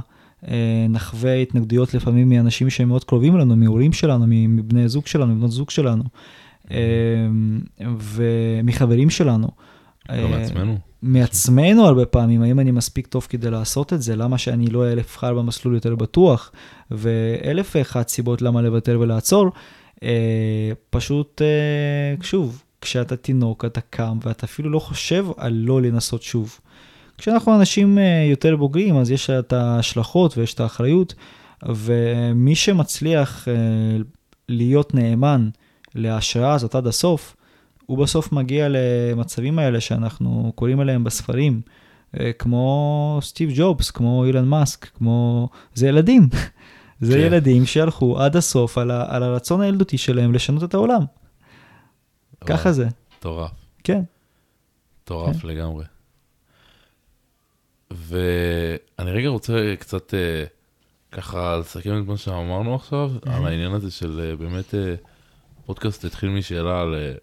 נחווה 0.90 1.36
התנגדויות 1.36 1.94
לפעמים 1.94 2.30
מאנשים 2.30 2.70
שהם 2.70 2.88
מאוד 2.88 3.04
קרובים 3.04 3.36
אלינו, 3.36 3.56
מהורים 3.56 3.94
שלנו, 3.94 4.26
מבני 4.28 4.90
זוג 4.90 5.08
שלנו, 5.08 5.36
מבנות 5.36 5.52
זוג 5.52 5.70
שלנו, 5.70 6.04
אה, 6.72 6.78
ומחברים 8.00 9.10
שלנו. 9.10 9.48
גם 10.10 10.16
אה, 10.16 10.28
מעצמנו. 10.28 10.78
מעצמנו 11.02 11.86
הרבה 11.86 12.06
פעמים, 12.06 12.42
האם 12.42 12.60
אני 12.60 12.72
מספיק 12.72 13.08
טוב 13.08 13.28
כדי 13.30 13.52
לעשות 13.52 13.94
את 13.94 14.02
זה? 14.02 14.16
למה 14.16 14.38
שאני 14.38 14.68
לא 14.68 14.94
אבחר 14.94 15.34
במסלול 15.34 15.74
יותר 15.74 15.96
בטוח? 15.96 16.52
ואלף 16.92 17.72
ואחת 17.76 18.08
סיבות 18.08 18.42
למה 18.42 18.62
לוותר 18.62 18.98
ולעצור. 19.00 19.52
אה, 20.04 20.72
פשוט, 20.90 21.42
אה, 21.42 22.24
שוב, 22.24 22.64
כשאתה 22.82 23.16
תינוק, 23.16 23.66
אתה 23.66 23.82
קם 23.82 24.18
ואתה 24.22 24.46
אפילו 24.46 24.70
לא 24.70 24.80
חושב 24.80 25.26
על 25.38 25.54
לא 25.54 25.82
לנסות 25.82 26.24
שוב. 26.24 26.60
כשאנחנו 27.22 27.56
אנשים 27.56 27.98
אה, 27.98 28.26
יותר 28.30 28.56
בוגרים, 28.56 28.98
אז 28.98 29.12
יש 29.12 29.30
את 29.30 29.54
ההשלכות 29.54 30.38
ויש 30.38 30.54
את 30.54 30.60
האחריות, 30.60 31.14
ומי 31.66 32.56
שמצליח 32.56 33.48
אה, 33.48 33.54
להיות 34.50 34.94
נאמן 34.94 35.50
להשראה 35.96 36.54
הזאת 36.54 36.76
עד 36.76 36.88
הסוף, 36.88 37.36
הוא 37.86 37.98
בסוף 37.98 38.32
מגיע 38.32 38.68
למצבים 38.70 39.60
האלה 39.60 39.82
שאנחנו 39.82 40.52
קוראים 40.56 40.80
עליהם 40.80 41.04
בספרים, 41.04 41.62
אה, 42.20 42.34
כמו 42.34 43.20
סטיב 43.22 43.50
ג'ובס, 43.56 43.92
כמו 43.92 44.26
אילן 44.26 44.46
מאסק, 44.46 44.86
כמו... 44.86 45.50
זה 45.74 45.88
ילדים. 45.88 46.30
זה 47.02 47.14
כן. 47.14 47.20
ילדים 47.20 47.66
שהלכו 47.66 48.20
עד 48.20 48.36
הסוף 48.36 48.78
על, 48.78 48.92
ה... 48.92 49.16
על 49.16 49.24
הרצון 49.24 49.62
הילדותי 49.62 49.98
שלהם 49.98 50.34
לשנות 50.34 50.64
את 50.64 50.74
העולם. 50.74 51.02
ככה 52.46 52.72
זה, 52.72 52.88
מטורף, 53.18 53.52
כן. 53.84 54.02
מטורף 55.04 55.44
לגמרי. 55.44 55.86
ואני 57.92 59.12
רגע 59.12 59.30
רוצה 59.30 59.74
קצת 59.80 60.14
אה, 60.14 60.44
ככה 61.12 61.58
לסכם 61.58 62.02
את 62.02 62.08
מה 62.08 62.18
שאמרנו 62.18 62.76
עכשיו, 62.76 63.12
על 63.26 63.46
העניין 63.46 63.72
הזה 63.72 63.92
של 63.92 64.20
אה, 64.24 64.36
באמת 64.36 64.76
אה, 64.76 64.96
פודקאסט 65.66 66.06
התחיל 66.06 66.30
משאלה 66.30 66.82
על 66.82 66.96
אה, 66.96 67.14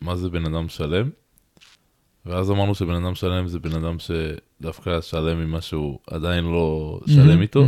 מה 0.00 0.16
זה 0.16 0.30
בן 0.30 0.44
אדם 0.44 0.68
שלם, 0.68 1.10
ואז 2.26 2.50
אמרנו 2.50 2.74
שבן 2.74 3.04
אדם 3.04 3.14
שלם 3.14 3.48
זה 3.48 3.58
בן 3.58 3.84
אדם 3.84 3.96
שדווקא 3.98 5.00
שלם 5.00 5.40
עם 5.40 5.50
משהו 5.50 5.98
עדיין 6.06 6.44
לא 6.44 7.00
שלם 7.06 7.42
איתו. 7.42 7.64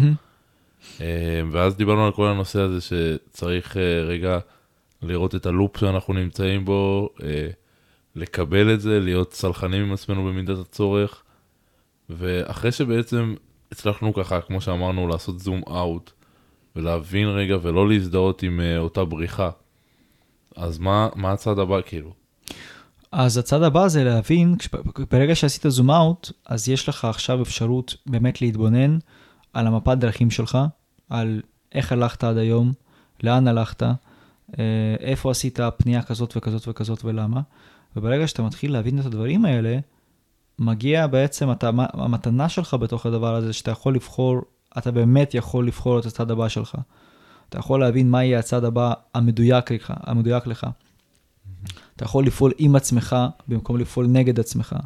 ואז 1.52 1.76
דיברנו 1.76 2.06
על 2.06 2.12
כל 2.12 2.26
הנושא 2.26 2.60
הזה 2.60 2.80
שצריך 2.80 3.76
אה, 3.76 4.02
רגע 4.02 4.38
לראות 5.02 5.34
את 5.34 5.46
הלופ 5.46 5.76
שאנחנו 5.76 6.14
נמצאים 6.14 6.64
בו, 6.64 7.08
אה, 7.22 7.48
לקבל 8.16 8.74
את 8.74 8.80
זה, 8.80 9.00
להיות 9.00 9.32
סלחנים 9.32 9.82
עם 9.82 9.92
עצמנו 9.92 10.24
במידת 10.24 10.58
הצורך. 10.58 11.22
ואחרי 12.18 12.72
שבעצם 12.72 13.34
הצלחנו 13.72 14.14
ככה, 14.14 14.40
כמו 14.40 14.60
שאמרנו, 14.60 15.08
לעשות 15.08 15.40
זום 15.40 15.62
אאוט, 15.68 16.10
ולהבין 16.76 17.28
רגע 17.28 17.56
ולא 17.62 17.88
להזדהות 17.88 18.42
עם 18.42 18.60
אה, 18.60 18.78
אותה 18.78 19.04
בריחה, 19.04 19.50
אז 20.56 20.78
מה, 20.78 21.08
מה 21.14 21.32
הצעד 21.32 21.58
הבא 21.58 21.80
כאילו? 21.86 22.12
אז 23.12 23.38
הצד 23.38 23.62
הבא 23.62 23.88
זה 23.88 24.04
להבין, 24.04 24.56
ברגע 25.10 25.34
שעשית 25.34 25.64
זום 25.68 25.90
אאוט, 25.90 26.30
אז 26.46 26.68
יש 26.68 26.88
לך 26.88 27.04
עכשיו 27.04 27.42
אפשרות 27.42 27.96
באמת 28.06 28.42
להתבונן 28.42 28.98
על 29.52 29.66
המפת 29.66 29.98
דרכים 29.98 30.30
שלך, 30.30 30.58
על 31.10 31.42
איך 31.72 31.92
הלכת 31.92 32.24
עד 32.24 32.36
היום, 32.36 32.72
לאן 33.22 33.48
הלכת, 33.48 33.82
אה, 33.82 33.94
איפה 35.00 35.30
עשית 35.30 35.58
פנייה 35.76 36.02
כזאת 36.02 36.36
וכזאת 36.36 36.68
וכזאת 36.68 37.04
ולמה. 37.04 37.40
וברגע 37.96 38.26
שאתה 38.26 38.42
מתחיל 38.42 38.72
להבין 38.72 39.00
את 39.00 39.06
הדברים 39.06 39.44
האלה, 39.44 39.78
מגיע 40.60 41.06
בעצם 41.06 41.52
אתה, 41.52 41.70
המתנה 41.92 42.48
שלך 42.48 42.74
בתוך 42.74 43.06
הדבר 43.06 43.34
הזה, 43.34 43.52
שאתה 43.52 43.70
יכול 43.70 43.94
לבחור, 43.94 44.40
אתה 44.78 44.90
באמת 44.90 45.34
יכול 45.34 45.66
לבחור 45.66 45.98
את 45.98 46.06
הצד 46.06 46.30
הבא 46.30 46.48
שלך. 46.48 46.74
אתה 47.48 47.58
יכול 47.58 47.80
להבין 47.80 48.10
מה 48.10 48.24
יהיה 48.24 48.38
הצד 48.38 48.64
הבא 48.64 48.92
המדויק 49.14 49.70
לך. 49.70 49.92
המדויק 49.96 50.46
לך. 50.46 50.66
אתה 51.96 52.04
יכול 52.04 52.26
לפעול 52.26 52.52
עם 52.58 52.76
עצמך 52.76 53.16
במקום 53.48 53.76
לפעול 53.78 54.06
נגד 54.06 54.40
עצמך. 54.40 54.76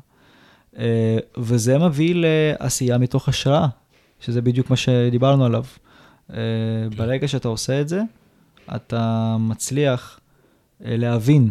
אה, 0.79 1.19
וזה 1.39 1.79
מביא 1.79 2.15
לעשייה 2.17 2.99
מתוך 2.99 3.29
השראה, 3.29 3.67
שזה 4.21 4.43
בדיוק 4.43 4.71
מה 4.71 4.77
שדיברנו 4.77 5.45
עליו. 5.45 5.65
אה, 6.33 6.37
ברגע 6.97 7.29
שאתה 7.29 7.49
עושה 7.49 7.81
את 7.81 7.89
זה, 7.89 8.03
אתה 8.75 9.37
מצליח 9.41 10.21
אה, 10.85 10.97
להבין 10.97 11.51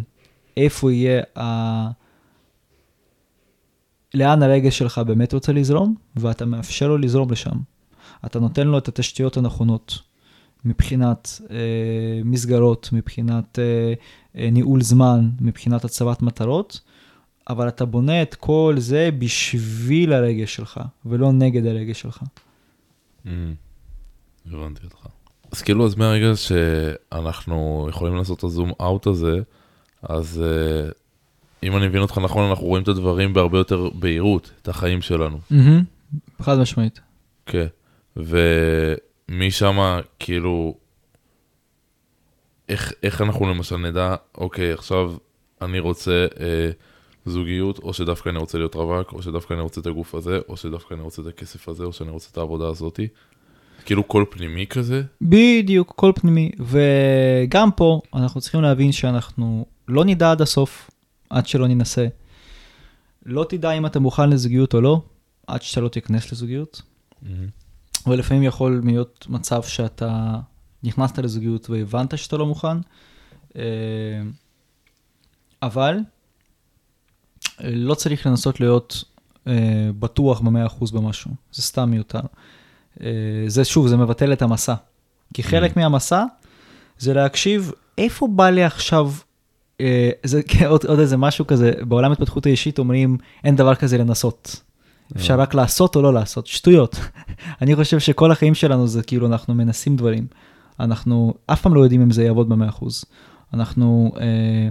איפה 0.56 0.92
יהיה 0.92 1.22
ה... 1.38 2.03
לאן 4.14 4.42
הרגש 4.42 4.78
שלך 4.78 4.98
באמת 4.98 5.32
רוצה 5.32 5.52
לזרום, 5.52 5.94
ואתה 6.16 6.46
מאפשר 6.46 6.88
לו 6.88 6.98
לזרום 6.98 7.30
לשם. 7.30 7.56
אתה 8.26 8.40
נותן 8.40 8.66
לו 8.66 8.78
את 8.78 8.88
התשתיות 8.88 9.36
הנכונות 9.36 9.98
מבחינת 10.64 11.40
אה, 11.50 11.56
מסגרות, 12.24 12.88
מבחינת 12.92 13.58
אה, 13.58 13.92
אה, 14.36 14.50
ניהול 14.50 14.82
זמן, 14.82 15.30
מבחינת 15.40 15.84
הצבת 15.84 16.22
מטרות, 16.22 16.80
אבל 17.48 17.68
אתה 17.68 17.84
בונה 17.84 18.22
את 18.22 18.34
כל 18.34 18.74
זה 18.78 19.10
בשביל 19.18 20.12
הרגש 20.12 20.54
שלך, 20.56 20.80
ולא 21.06 21.32
נגד 21.32 21.66
הרגש 21.66 22.00
שלך. 22.00 22.22
Mm, 23.26 23.28
הבנתי 24.46 24.84
אותך. 24.84 25.06
אז 25.52 25.62
כאילו, 25.62 25.86
אז 25.86 25.94
מהרגע 25.94 26.36
שאנחנו 26.36 27.86
יכולים 27.90 28.14
לעשות 28.16 28.38
את 28.38 28.44
הזום 28.44 28.72
אאוט 28.80 29.06
הזה, 29.06 29.40
אז 30.02 30.42
uh, 30.42 30.92
אם 31.64 31.76
אני 31.76 31.88
מבין 31.88 32.02
אותך 32.02 32.18
נכון, 32.18 32.48
אנחנו 32.48 32.66
רואים 32.66 32.82
את 32.82 32.88
הדברים 32.88 33.32
בהרבה 33.32 33.58
יותר 33.58 33.88
בהירות, 33.94 34.50
את 34.62 34.68
החיים 34.68 35.02
שלנו. 35.02 35.38
חד 36.42 36.58
משמעית. 36.58 37.00
כן. 37.46 37.66
ומשם, 38.16 39.98
כאילו, 40.18 40.74
איך, 42.68 42.92
איך 43.02 43.22
אנחנו 43.22 43.48
למשל 43.48 43.76
נדע, 43.76 44.14
אוקיי, 44.38 44.72
עכשיו 44.72 45.12
אני 45.62 45.78
רוצה 45.78 46.26
אה, 46.40 46.70
זוגיות, 47.26 47.78
או 47.78 47.92
שדווקא 47.92 48.28
אני 48.28 48.38
רוצה 48.38 48.58
להיות 48.58 48.74
רווק, 48.74 49.12
או 49.12 49.22
שדווקא 49.22 49.54
אני 49.54 49.62
רוצה 49.62 49.80
את 49.80 49.86
הגוף 49.86 50.14
הזה, 50.14 50.38
או 50.48 50.56
שדווקא 50.56 50.94
אני 50.94 51.02
רוצה 51.02 51.22
את 51.22 51.26
הכסף 51.26 51.68
הזה, 51.68 51.84
או 51.84 51.92
שאני 51.92 52.10
רוצה 52.10 52.28
את 52.32 52.38
העבודה 52.38 52.68
הזאתי. 52.68 53.08
כאילו 53.84 54.04
קול 54.04 54.24
פנימי 54.30 54.66
כזה. 54.66 55.02
בדיוק, 55.22 55.92
קול 55.96 56.12
פנימי. 56.12 56.50
וגם 56.60 57.70
פה 57.70 58.00
אנחנו 58.14 58.40
צריכים 58.40 58.62
להבין 58.62 58.92
שאנחנו 58.92 59.66
לא 59.88 60.04
נדע 60.04 60.30
עד 60.30 60.42
הסוף, 60.42 60.90
עד 61.34 61.46
שלא 61.46 61.68
ננסה. 61.68 62.06
לא 63.26 63.46
תדע 63.48 63.70
אם 63.70 63.86
אתה 63.86 64.00
מוכן 64.00 64.30
לזוגיות 64.30 64.74
או 64.74 64.80
לא, 64.80 65.02
עד 65.46 65.62
שאתה 65.62 65.80
לא 65.80 65.88
תיכנס 65.88 66.32
לזוגיות. 66.32 66.82
ולפעמים 68.06 68.42
יכול 68.42 68.80
להיות 68.84 69.26
מצב 69.28 69.62
שאתה 69.62 70.40
נכנסת 70.82 71.18
לזוגיות 71.18 71.70
והבנת 71.70 72.18
שאתה 72.18 72.36
לא 72.36 72.46
מוכן, 72.46 72.76
אה, 73.56 73.62
אבל 75.62 75.98
אה, 77.64 77.70
לא 77.70 77.94
צריך 77.94 78.26
לנסות 78.26 78.60
להיות 78.60 79.04
אה, 79.46 79.90
בטוח 79.98 80.40
ב-100% 80.40 80.92
במשהו, 80.92 81.30
זה 81.52 81.62
סתם 81.62 81.90
מיותר. 81.90 82.20
זה 83.46 83.64
שוב, 83.64 83.88
זה 83.88 83.96
מבטל 83.96 84.32
את 84.32 84.42
המסע. 84.42 84.74
כי 85.34 85.42
חלק 85.42 85.76
מהמסע 85.76 86.24
זה 86.98 87.14
להקשיב 87.14 87.72
איפה 87.98 88.28
בא 88.28 88.50
לי 88.50 88.64
עכשיו, 88.64 89.12
זה 90.22 90.40
עוד, 90.68 90.84
עוד 90.86 90.98
איזה 90.98 91.16
משהו 91.16 91.46
כזה, 91.46 91.72
בעולם 91.88 92.12
התפתחות 92.12 92.46
האישית 92.46 92.78
אומרים 92.78 93.16
אין 93.44 93.56
דבר 93.56 93.74
כזה 93.74 93.98
לנסות. 93.98 94.62
אפשר 95.16 95.40
רק 95.40 95.54
לעשות 95.54 95.96
או 95.96 96.02
לא 96.02 96.14
לעשות, 96.14 96.46
שטויות. 96.46 96.96
אני 97.62 97.76
חושב 97.76 97.98
שכל 97.98 98.32
החיים 98.32 98.54
שלנו 98.54 98.86
זה 98.86 99.02
כאילו 99.02 99.26
אנחנו 99.26 99.54
מנסים 99.54 99.96
דברים. 99.96 100.26
אנחנו 100.80 101.34
אף 101.46 101.62
פעם 101.62 101.74
לא 101.74 101.80
יודעים 101.80 102.02
אם 102.02 102.10
זה 102.10 102.24
יעבוד 102.24 102.48
ב-100%. 102.48 102.84
אנחנו 103.54 104.12
אה, 104.20 104.68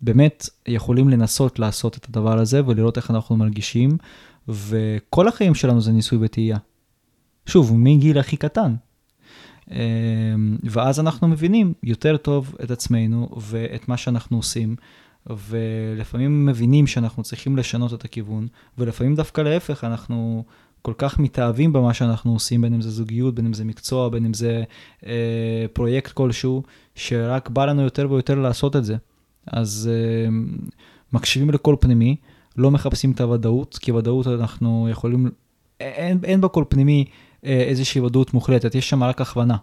באמת 0.00 0.48
יכולים 0.68 1.08
לנסות 1.08 1.58
לעשות 1.58 1.96
את 1.96 2.06
הדבר 2.08 2.38
הזה 2.38 2.60
ולראות 2.66 2.96
איך 2.96 3.10
אנחנו 3.10 3.36
מרגישים, 3.36 3.96
וכל 4.48 5.28
החיים 5.28 5.54
שלנו 5.54 5.80
זה 5.80 5.92
ניסוי 5.92 6.18
וטעייה. 6.20 6.58
שוב, 7.46 7.72
מגיל 7.76 8.18
הכי 8.18 8.36
קטן. 8.36 8.74
אה, 9.70 9.76
ואז 10.64 11.00
אנחנו 11.00 11.28
מבינים 11.28 11.74
יותר 11.82 12.16
טוב 12.16 12.54
את 12.64 12.70
עצמנו 12.70 13.28
ואת 13.40 13.88
מה 13.88 13.96
שאנחנו 13.96 14.36
עושים. 14.36 14.76
ולפעמים 15.30 16.46
מבינים 16.46 16.86
שאנחנו 16.86 17.22
צריכים 17.22 17.56
לשנות 17.56 17.94
את 17.94 18.04
הכיוון, 18.04 18.46
ולפעמים 18.78 19.14
דווקא 19.14 19.40
להפך, 19.40 19.84
אנחנו 19.84 20.44
כל 20.82 20.92
כך 20.98 21.18
מתאהבים 21.18 21.72
במה 21.72 21.94
שאנחנו 21.94 22.32
עושים, 22.32 22.60
בין 22.60 22.74
אם 22.74 22.80
זה 22.80 22.90
זוגיות, 22.90 23.34
בין 23.34 23.46
אם 23.46 23.52
זה 23.52 23.64
מקצוע, 23.64 24.08
בין 24.08 24.24
אם 24.24 24.34
זה 24.34 24.64
אה, 25.06 25.66
פרויקט 25.72 26.12
כלשהו, 26.12 26.62
שרק 26.94 27.48
בא 27.48 27.64
לנו 27.64 27.82
יותר 27.82 28.10
ויותר 28.10 28.34
לעשות 28.34 28.76
את 28.76 28.84
זה. 28.84 28.96
אז 29.46 29.90
אה, 29.92 30.28
מקשיבים 31.12 31.50
לקול 31.50 31.76
פנימי, 31.80 32.16
לא 32.56 32.70
מחפשים 32.70 33.12
את 33.12 33.20
הוודאות, 33.20 33.78
כי 33.78 33.92
ודאות 33.92 34.26
אנחנו 34.26 34.88
יכולים, 34.90 35.30
אין, 35.80 36.18
אין 36.24 36.40
בקול 36.40 36.64
פנימי 36.68 37.04
איזושהי 37.46 38.00
ודאות 38.00 38.34
מוחלטת, 38.34 38.74
יש 38.74 38.90
שם 38.90 39.02
רק 39.02 39.20
הכוונה. 39.20 39.56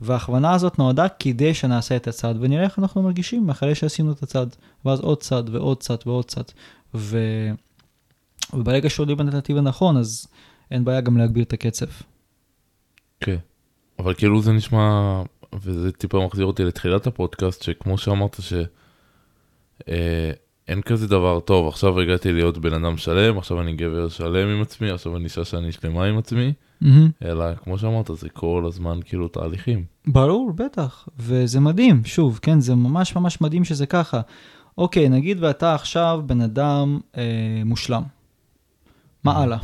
וההכוונה 0.00 0.54
הזאת 0.54 0.78
נועדה 0.78 1.08
כדי 1.08 1.54
שנעשה 1.54 1.96
את 1.96 2.08
הצעד 2.08 2.36
ונראה 2.40 2.64
איך 2.64 2.78
אנחנו 2.78 3.02
מרגישים 3.02 3.50
אחרי 3.50 3.74
שעשינו 3.74 4.12
את 4.12 4.22
הצעד. 4.22 4.56
ואז 4.84 5.00
עוד 5.00 5.20
צעד 5.20 5.50
ועוד 5.50 5.80
צעד 5.80 5.98
ועוד 6.06 6.24
צעד. 6.24 6.52
ו... 6.94 7.18
וברגע 8.52 8.90
שעולים 8.90 9.16
בנתיב 9.16 9.56
הנכון, 9.56 9.96
אז 9.96 10.26
אין 10.70 10.84
בעיה 10.84 11.00
גם 11.00 11.16
להגביר 11.16 11.44
את 11.44 11.52
הקצב. 11.52 11.86
כן, 13.20 13.36
אבל 13.98 14.14
כאילו 14.14 14.42
זה 14.42 14.52
נשמע, 14.52 15.22
וזה 15.62 15.92
טיפה 15.92 16.26
מחזיר 16.26 16.44
אותי 16.44 16.64
לתחילת 16.64 17.06
הפודקאסט, 17.06 17.62
שכמו 17.62 17.98
שאמרת 17.98 18.36
שאין 18.40 20.78
אה, 20.78 20.82
כזה 20.82 21.08
דבר 21.08 21.40
טוב, 21.40 21.68
עכשיו 21.68 22.00
הגעתי 22.00 22.32
להיות 22.32 22.58
בן 22.58 22.84
אדם 22.84 22.96
שלם, 22.96 23.38
עכשיו 23.38 23.60
אני 23.60 23.72
גבר 23.72 24.08
שלם 24.08 24.48
עם 24.48 24.62
עצמי, 24.62 24.90
עכשיו 24.90 25.16
אני 25.16 25.24
אישה 25.24 25.44
שאני 25.44 25.72
שלמה 25.72 26.04
עם 26.04 26.18
עצמי. 26.18 26.52
Mm-hmm. 26.82 27.24
אלא 27.24 27.44
כמו 27.54 27.78
שאמרת, 27.78 28.10
זה 28.16 28.28
כל 28.28 28.64
הזמן 28.66 29.00
כאילו 29.04 29.28
תהליכים. 29.28 29.84
ברור, 30.06 30.52
בטח, 30.52 31.08
וזה 31.18 31.60
מדהים, 31.60 32.04
שוב, 32.04 32.38
כן, 32.42 32.60
זה 32.60 32.74
ממש 32.74 33.16
ממש 33.16 33.40
מדהים 33.40 33.64
שזה 33.64 33.86
ככה. 33.86 34.20
אוקיי, 34.78 35.08
נגיד 35.08 35.36
ואתה 35.40 35.74
עכשיו 35.74 36.22
בן 36.26 36.40
אדם 36.40 37.00
אה, 37.16 37.62
מושלם. 37.64 38.02
מה 39.24 39.32
הלאה? 39.32 39.58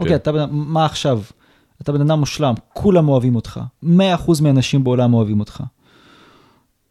אוקיי, 0.00 0.14
אתה 0.14 0.32
בן 0.32 0.48
מה 0.50 0.84
עכשיו? 0.84 1.20
אתה 1.82 1.92
בן 1.92 2.00
אדם 2.00 2.18
מושלם, 2.18 2.54
כולם 2.72 3.08
אוהבים 3.08 3.36
אותך, 3.36 3.60
100% 3.84 3.86
מהאנשים 4.42 4.84
בעולם 4.84 5.14
אוהבים 5.14 5.40
אותך. 5.40 5.62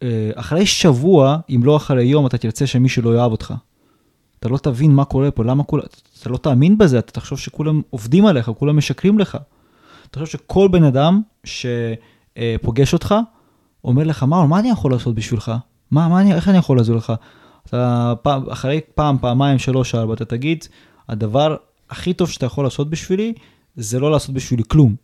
אה, 0.03 0.31
אחרי 0.35 0.65
שבוע, 0.65 1.37
אם 1.49 1.61
לא 1.63 1.77
אחרי 1.77 2.03
יום, 2.03 2.27
אתה 2.27 2.37
תרצה 2.37 2.67
שמישהו 2.67 3.01
לא 3.01 3.15
יאהב 3.17 3.31
אותך. 3.31 3.53
אתה 4.41 4.49
לא 4.49 4.57
תבין 4.57 4.91
מה 4.91 5.05
קורה 5.05 5.31
פה, 5.31 5.43
למה 5.43 5.63
כולם, 5.63 5.83
אתה 6.19 6.29
לא 6.29 6.37
תאמין 6.37 6.77
בזה, 6.77 6.99
אתה 6.99 7.11
תחשוב 7.11 7.39
שכולם 7.39 7.81
עובדים 7.89 8.25
עליך, 8.25 8.51
כולם 8.57 8.77
משקרים 8.77 9.19
לך. 9.19 9.37
אתה 10.11 10.19
חושב 10.19 10.37
שכל 10.37 10.67
בן 10.67 10.83
אדם 10.83 11.21
שפוגש 11.43 12.93
אותך, 12.93 13.15
אומר 13.83 14.03
לך, 14.03 14.23
מה, 14.23 14.45
מה 14.45 14.59
אני 14.59 14.69
יכול 14.69 14.91
לעשות 14.91 15.15
בשבילך? 15.15 15.51
מה, 15.91 16.07
מה 16.07 16.21
אני, 16.21 16.33
איך 16.33 16.49
אני 16.49 16.57
יכול 16.57 16.77
לעזור 16.77 16.95
לך? 16.95 17.13
אתה 17.67 18.13
פעם, 18.21 18.49
אחרי 18.49 18.79
פעם, 18.95 19.17
פעמיים, 19.21 19.59
שלוש, 19.59 19.95
ארבע, 19.95 20.13
אתה 20.13 20.25
תגיד, 20.25 20.65
הדבר 21.09 21.55
הכי 21.89 22.13
טוב 22.13 22.29
שאתה 22.29 22.45
יכול 22.45 22.63
לעשות 22.65 22.89
בשבילי, 22.89 23.33
זה 23.75 23.99
לא 23.99 24.11
לעשות 24.11 24.35
בשבילי 24.35 24.63
כלום. 24.67 24.95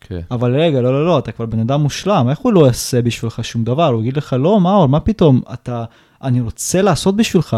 כן. 0.00 0.20
אבל 0.30 0.60
רגע, 0.60 0.80
לא, 0.80 0.92
לא, 0.92 1.06
לא, 1.06 1.18
אתה 1.18 1.32
כבר 1.32 1.46
בן 1.46 1.60
אדם 1.60 1.80
מושלם, 1.80 2.26
איך 2.30 2.38
הוא 2.38 2.52
לא 2.52 2.66
יעשה 2.66 3.02
בשבילך 3.02 3.44
שום 3.44 3.64
דבר? 3.64 3.86
הוא 3.86 4.00
יגיד 4.00 4.16
לך, 4.16 4.32
לא, 4.32 4.60
מאור, 4.60 4.86
מה 4.86 5.00
פתאום, 5.00 5.40
אתה, 5.52 5.84
אני 6.22 6.40
רוצה 6.40 6.82
לעשות 6.82 7.16
בשבילך. 7.16 7.56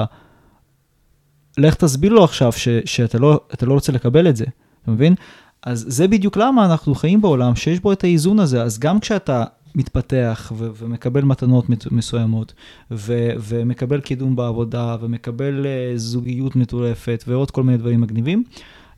לך 1.58 1.74
תסביר 1.74 2.12
לו 2.12 2.24
עכשיו 2.24 2.52
ש, 2.52 2.68
שאתה 2.84 3.18
לא, 3.18 3.40
לא 3.62 3.72
רוצה 3.72 3.92
לקבל 3.92 4.28
את 4.28 4.36
זה, 4.36 4.44
אתה 4.82 4.90
מבין? 4.90 5.14
אז 5.62 5.84
זה 5.88 6.08
בדיוק 6.08 6.36
למה 6.36 6.66
אנחנו 6.66 6.94
חיים 6.94 7.20
בעולם 7.20 7.56
שיש 7.56 7.80
בו 7.80 7.92
את 7.92 8.04
האיזון 8.04 8.38
הזה. 8.40 8.62
אז 8.62 8.78
גם 8.78 9.00
כשאתה 9.00 9.44
מתפתח 9.74 10.52
ו- 10.56 10.68
ומקבל 10.78 11.22
מתנות 11.22 11.64
מסוימות, 11.90 12.54
ו- 12.90 13.30
ומקבל 13.38 14.00
קידום 14.00 14.36
בעבודה, 14.36 14.96
ומקבל 15.00 15.66
uh, 15.66 15.98
זוגיות 15.98 16.56
מטורפת, 16.56 17.24
ועוד 17.26 17.50
כל 17.50 17.62
מיני 17.62 17.78
דברים 17.78 18.00
מגניבים, 18.00 18.44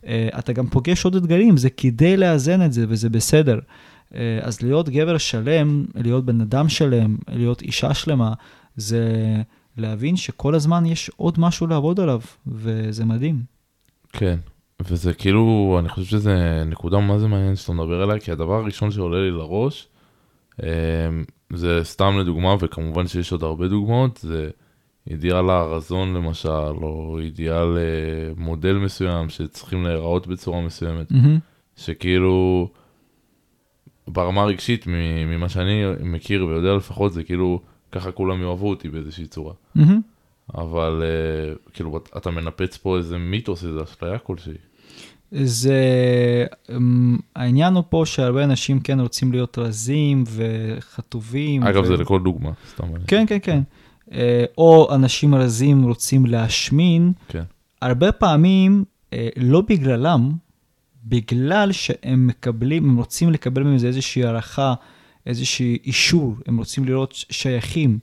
uh, 0.02 0.06
אתה 0.38 0.52
גם 0.52 0.66
פוגש 0.66 1.04
עוד 1.04 1.16
אתגרים, 1.16 1.56
זה 1.56 1.70
כדי 1.70 2.16
לאזן 2.16 2.62
את 2.62 2.72
זה, 2.72 2.84
וזה 2.88 3.10
בסדר. 3.10 3.58
Uh, 3.58 4.14
אז 4.42 4.62
להיות 4.62 4.88
גבר 4.88 5.18
שלם, 5.18 5.84
להיות 5.94 6.24
בן 6.24 6.40
אדם 6.40 6.68
שלם, 6.68 7.16
להיות 7.28 7.62
אישה 7.62 7.94
שלמה, 7.94 8.32
זה 8.76 9.06
להבין 9.76 10.16
שכל 10.16 10.54
הזמן 10.54 10.86
יש 10.86 11.10
עוד 11.16 11.40
משהו 11.40 11.66
לעבוד 11.66 12.00
עליו, 12.00 12.20
וזה 12.46 13.04
מדהים. 13.04 13.42
כן, 14.12 14.38
וזה 14.80 15.14
כאילו, 15.14 15.76
אני 15.78 15.88
חושב 15.88 16.06
שזה 16.06 16.62
נקודה 16.66 16.98
מה 16.98 17.18
זה 17.18 17.28
מעניין 17.28 17.56
שאתה 17.56 17.72
מדבר 17.72 18.02
עליה, 18.02 18.18
כי 18.20 18.32
הדבר 18.32 18.54
הראשון 18.54 18.90
שעולה 18.90 19.20
לי 19.20 19.30
לראש, 19.30 19.88
אמ, 20.62 20.66
זה 21.52 21.80
סתם 21.82 22.18
לדוגמה, 22.18 22.56
וכמובן 22.60 23.06
שיש 23.06 23.32
עוד 23.32 23.42
הרבה 23.42 23.68
דוגמאות, 23.68 24.16
זה 24.22 24.50
אידיאל 25.10 25.50
הרזון 25.50 26.14
למשל, 26.14 26.48
או 26.82 27.18
אידיאל 27.18 27.76
אה, 27.76 28.32
מודל 28.36 28.72
מסוים 28.72 29.28
שצריכים 29.28 29.84
להיראות 29.84 30.26
בצורה 30.26 30.60
מסוימת, 30.60 31.10
mm-hmm. 31.10 31.40
שכאילו, 31.76 32.68
ברמה 34.08 34.42
הרגשית, 34.42 34.84
ממה 35.26 35.48
שאני 35.48 35.82
מכיר 36.00 36.46
ויודע 36.46 36.76
לפחות, 36.76 37.12
זה 37.12 37.24
כאילו, 37.24 37.60
ככה 37.92 38.12
כולם 38.12 38.42
יאהבו 38.42 38.70
אותי 38.70 38.88
באיזושהי 38.88 39.26
צורה. 39.26 39.52
Mm-hmm. 39.76 39.80
אבל 40.54 41.02
uh, 41.02 41.72
כאילו, 41.72 42.00
אתה 42.16 42.30
מנפץ 42.30 42.76
פה 42.76 42.96
איזה 42.96 43.18
מיתוס, 43.18 43.64
איזה 43.64 43.82
אשליה 43.82 44.18
כלשהי. 44.18 44.54
זה, 45.32 45.76
אמ, 46.76 47.18
העניין 47.36 47.74
הוא 47.74 47.84
פה 47.88 48.02
שהרבה 48.06 48.44
אנשים 48.44 48.80
כן 48.80 49.00
רוצים 49.00 49.32
להיות 49.32 49.58
רזים 49.58 50.24
וחטובים. 50.26 51.62
אגב, 51.62 51.82
ו... 51.82 51.86
זה 51.86 51.96
לכל 51.96 52.22
דוגמה, 52.22 52.50
סתם. 52.70 52.84
כן, 53.06 53.24
כן, 53.26 53.38
כן. 53.42 53.62
אה, 54.12 54.44
או 54.58 54.94
אנשים 54.94 55.34
רזים 55.34 55.82
רוצים 55.82 56.26
להשמין. 56.26 57.12
כן. 57.28 57.42
הרבה 57.82 58.12
פעמים, 58.12 58.84
אה, 59.12 59.28
לא 59.36 59.60
בגללם, 59.60 60.32
בגלל 61.04 61.72
שהם 61.72 62.26
מקבלים, 62.26 62.84
הם 62.84 62.96
רוצים 62.96 63.30
לקבל 63.30 63.62
מזה 63.62 63.86
איזושהי 63.86 64.24
הערכה, 64.24 64.74
איזושהי 65.26 65.78
אישור, 65.84 66.36
הם 66.46 66.58
רוצים 66.58 66.84
לראות 66.84 67.12
שייכים. 67.14 67.98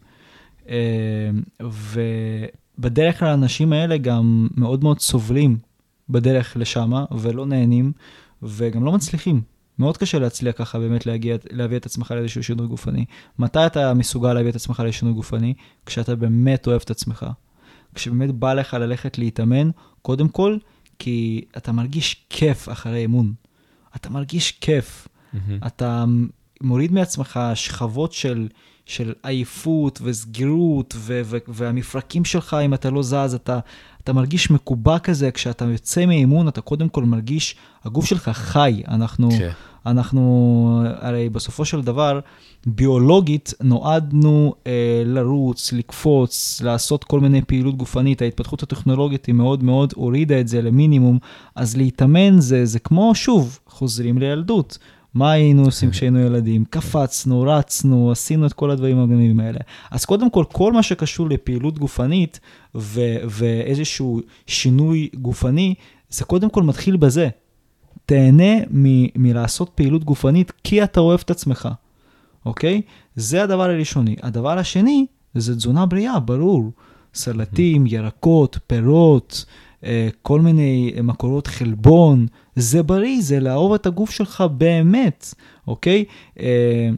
אה, 0.70 0.76
ובדרך 1.62 3.20
כלל 3.20 3.28
האנשים 3.28 3.74
האלה 3.74 3.98
גם 3.98 4.48
מאוד 4.56 4.84
מאוד 4.84 5.00
סובלים 5.00 5.58
בדרך 6.10 6.58
לשם 6.60 6.92
ולא 7.12 7.46
נהנים 7.46 7.92
וגם 8.44 8.86
לא 8.86 8.92
מצליחים. 8.92 9.42
מאוד 9.80 9.98
קשה 9.98 10.20
להצליח 10.20 10.56
ככה 10.58 10.80
באמת 10.80 11.06
להגיע, 11.06 11.36
להביא 11.52 11.78
את 11.78 11.86
עצמך 11.86 12.12
לאיזשהו 12.12 12.44
שינוי 12.44 12.68
גופני. 12.68 13.06
מתי 13.40 13.66
אתה 13.66 13.94
מסוגל 13.94 14.34
להביא 14.34 14.50
את 14.50 14.56
עצמך 14.56 14.84
לשינוי 14.86 15.14
גופני? 15.14 15.54
כשאתה 15.86 16.16
באמת 16.16 16.68
אוהב 16.68 16.82
את 16.86 16.92
עצמך. 16.92 17.26
כשבאמת 17.96 18.32
בא 18.32 18.54
לך 18.54 18.74
ללכת 18.74 19.18
להתאמן, 19.18 19.70
קודם 20.02 20.28
כל, 20.28 20.58
כי 21.00 21.46
אתה 21.58 21.72
מרגיש 21.72 22.26
כיף 22.30 22.70
אחרי 22.70 22.98
אימון. 22.98 23.34
אתה 23.96 24.10
מרגיש 24.10 24.52
כיף. 24.52 25.08
Mm-hmm. 25.08 25.38
אתה 25.68 26.06
מוריד 26.62 26.92
מעצמך 26.92 27.40
שכבות 27.54 28.14
של, 28.14 28.48
של 28.86 29.14
עייפות 29.24 30.00
וסגירות, 30.04 30.94
ו- 30.98 31.22
ו- 31.26 31.38
והמפרקים 31.48 32.26
שלך, 32.26 32.58
אם 32.66 32.74
אתה 32.74 32.90
לא 32.90 33.04
זז, 33.04 33.34
אתה, 33.36 33.60
אתה 34.04 34.14
מרגיש 34.14 34.52
מקובע 34.52 35.00
כזה, 35.00 35.32
כשאתה 35.32 35.66
יוצא 35.66 36.06
מאימון, 36.06 36.48
אתה 36.48 36.62
קודם 36.62 36.90
כל 36.90 37.04
מרגיש, 37.04 37.56
הגוף 37.84 38.06
שלך 38.06 38.30
חי. 38.30 38.82
אנחנו, 38.88 39.30
כן. 39.32 39.52
אנחנו, 39.86 40.84
הרי 41.00 41.30
בסופו 41.30 41.66
של 41.66 41.82
דבר, 41.82 42.20
ביולוגית 42.66 43.54
נועדנו 43.62 44.54
אה, 44.68 45.04
לרוץ, 45.06 45.74
לקפוץ, 45.74 46.62
לעשות 46.64 47.04
כל 47.04 47.20
מיני 47.20 47.42
פעילות 47.42 47.78
גופנית. 47.78 48.22
ההתפתחות 48.22 48.64
הטכנולוגית 48.64 49.26
היא 49.26 49.36
מאוד 49.36 49.64
מאוד 49.64 49.94
הורידה 49.96 50.40
את 50.40 50.48
זה 50.48 50.62
למינימום, 50.62 51.20
אז 51.56 51.78
להתאמן 51.78 52.40
זה, 52.40 52.66
זה 52.66 52.80
כמו, 52.80 53.16
שוב, 53.16 53.60
חוזרים 53.68 54.18
לילדות. 54.18 54.78
מה 55.20 55.32
היינו 55.32 55.66
עושים 55.66 55.90
כשהיינו 55.90 56.20
ילדים? 56.20 56.66
קפצנו, 56.66 57.42
רצנו, 57.42 58.12
עשינו 58.12 58.46
את 58.46 58.54
כל 58.54 58.72
הדברים 58.72 58.98
המגניבים 58.98 59.40
האלה. 59.40 59.60
אז 59.92 60.06
קודם 60.06 60.30
כל, 60.30 60.44
כל 60.52 60.74
מה 60.74 60.84
שקשור 60.84 61.30
לפעילות 61.30 61.80
גופנית 61.80 62.40
ו- 62.76 63.18
ואיזשהו 63.30 64.22
שינוי 64.48 65.10
גופני, 65.14 65.74
זה 66.10 66.26
קודם 66.26 66.50
כל 66.50 66.64
מתחיל 66.64 66.98
בזה. 66.98 67.30
תהנה 68.06 68.56
מ- 68.72 69.24
מלעשות 69.24 69.70
פעילות 69.76 70.04
גופנית 70.04 70.52
כי 70.64 70.84
אתה 70.84 71.00
אוהב 71.00 71.20
את 71.26 71.32
עצמך, 71.32 71.70
אוקיי? 72.46 72.82
זה 73.16 73.44
הדבר 73.44 73.64
הראשוני. 73.64 74.16
הדבר 74.24 74.58
השני, 74.58 75.06
זה 75.36 75.56
תזונה 75.56 75.86
בריאה, 75.86 76.20
ברור. 76.20 76.72
סלטים, 77.14 77.88
ירקות, 77.88 78.58
פירות, 78.68 79.46
כל 80.22 80.42
מיני 80.42 80.94
מקורות 81.04 81.48
חלבון, 81.48 82.28
זה 82.56 82.84
בריא, 82.84 83.22
זה 83.22 83.40
לאהוב 83.40 83.74
את 83.74 83.86
הגוף 83.86 84.12
שלך 84.12 84.44
באמת, 84.58 85.34
אוקיי? 85.68 86.06
אה, 86.40 86.90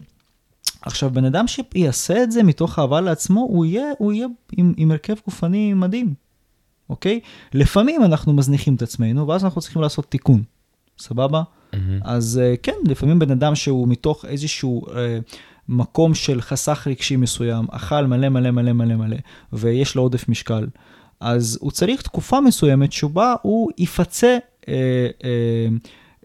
עכשיו, 0.82 1.10
בן 1.10 1.26
אדם 1.26 1.46
שיעשה 1.48 2.24
את 2.24 2.32
זה 2.32 2.44
מתוך 2.44 2.80
אהבה 2.80 3.02
לעצמו, 3.02 3.42
הוא 3.42 3.66
יהיה, 3.66 3.86
הוא 3.98 4.14
יהיה 4.14 4.28
עם, 4.58 4.74
עם 4.78 4.92
הרכב 4.92 5.16
גופני 5.26 5.74
מדהים, 5.74 6.14
אוקיי? 6.90 7.20
לפעמים 7.54 8.04
אנחנו 8.04 8.34
מזניחים 8.34 8.76
את 8.76 8.82
עצמנו, 8.82 9.28
ואז 9.28 9.46
אנחנו 9.46 9.62
צריכים 9.62 9.82
לעשות 9.82 10.06
תיקון, 10.12 10.44
סבבה? 11.00 11.44
Mm-hmm. 11.44 11.78
אז 12.04 12.42
כן, 12.64 12.76
לפעמים 12.86 13.20
בן 13.20 13.32
אדם 13.32 13.56
שהוא 13.56 13.88
מתוך 13.88 14.26
איזשהו 14.26 14.82
uh, 14.88 14.92
מקום 15.70 16.14
של 16.14 16.42
חסך 16.42 16.88
רגשי 16.90 17.16
מסוים, 17.16 17.66
אכל 17.72 18.06
מלא 18.06 18.30
מלא 18.30 18.52
מלא 18.52 18.74
מלא 18.74 18.96
מלא, 18.96 19.18
ויש 19.54 19.96
לו 19.96 20.02
עודף 20.02 20.30
משקל, 20.30 20.68
אז 21.22 21.58
הוא 21.62 21.72
צריך 21.72 22.02
תקופה 22.02 22.42
מסוימת 22.42 22.92
שבה 22.92 23.36
הוא 23.42 23.72
יפצה 23.78 24.38
אה, 24.68 24.74
אה, 25.24 25.68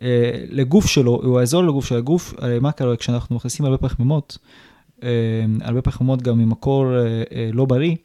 אה, 0.02 0.44
לגוף 0.50 0.86
שלו, 0.86 1.20
הוא 1.24 1.40
יעזור 1.40 1.64
לגוף 1.64 1.86
של 1.86 1.96
הגוף, 1.96 2.34
הרי 2.38 2.58
מה 2.58 2.72
קורה 2.72 2.96
כשאנחנו 2.96 3.36
מכניסים 3.36 3.66
הרבה 3.66 3.78
פחמימות, 3.78 4.38
אה, 5.02 5.08
הרבה 5.60 5.82
פחמימות 5.82 6.22
גם 6.22 6.38
ממקור 6.38 6.96
אה, 6.96 7.22
אה, 7.32 7.50
לא 7.52 7.64
בריא, 7.64 7.96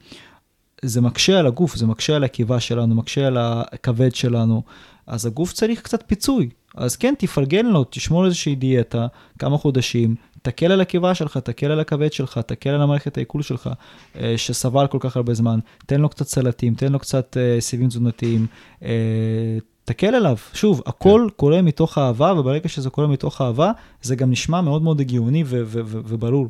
זה 0.81 1.01
מקשה 1.01 1.39
על 1.39 1.47
הגוף, 1.47 1.75
זה 1.75 1.87
מקשה 1.87 2.15
על 2.15 2.23
הקיבה 2.23 2.59
שלנו, 2.59 2.95
מקשה 2.95 3.27
על 3.27 3.37
הכבד 3.39 4.15
שלנו, 4.15 4.63
אז 5.07 5.25
הגוף 5.25 5.53
צריך 5.53 5.81
קצת 5.81 6.03
פיצוי. 6.07 6.49
אז 6.75 6.95
כן, 6.95 7.13
תפרגן 7.17 7.65
לו, 7.65 7.83
תשמור 7.89 8.25
איזושהי 8.25 8.55
דיאטה, 8.55 9.07
כמה 9.39 9.57
חודשים, 9.57 10.15
תקל 10.41 10.71
על 10.71 10.81
הקיבה 10.81 11.15
שלך, 11.15 11.37
תקל 11.37 11.71
על 11.71 11.79
הכבד 11.79 12.13
שלך, 12.13 12.37
תקל 12.37 12.69
על 12.69 12.81
המערכת 12.81 13.17
העיכול 13.17 13.41
שלך, 13.41 13.69
אה, 14.15 14.33
שסבל 14.37 14.87
כל 14.87 14.97
כך 15.01 15.17
הרבה 15.17 15.33
זמן, 15.33 15.59
תן 15.85 16.01
לו 16.01 16.09
קצת 16.09 16.27
סלטים, 16.27 16.75
תן 16.75 16.91
לו 16.91 16.99
קצת 16.99 17.37
אה, 17.37 17.61
סיבים 17.61 17.87
תזונתיים, 17.87 18.47
אה, 18.83 19.57
תקל 19.85 20.15
עליו. 20.15 20.37
שוב, 20.53 20.81
הכל 20.85 21.25
כן. 21.29 21.35
קורה 21.35 21.61
מתוך 21.61 21.97
אהבה, 21.97 22.33
וברגע 22.39 22.69
שזה 22.69 22.89
קורה 22.89 23.07
מתוך 23.07 23.41
אהבה, 23.41 23.71
זה 24.01 24.15
גם 24.15 24.31
נשמע 24.31 24.61
מאוד 24.61 24.81
מאוד 24.81 24.99
הגיוני 24.99 25.43
וברור. 25.47 26.47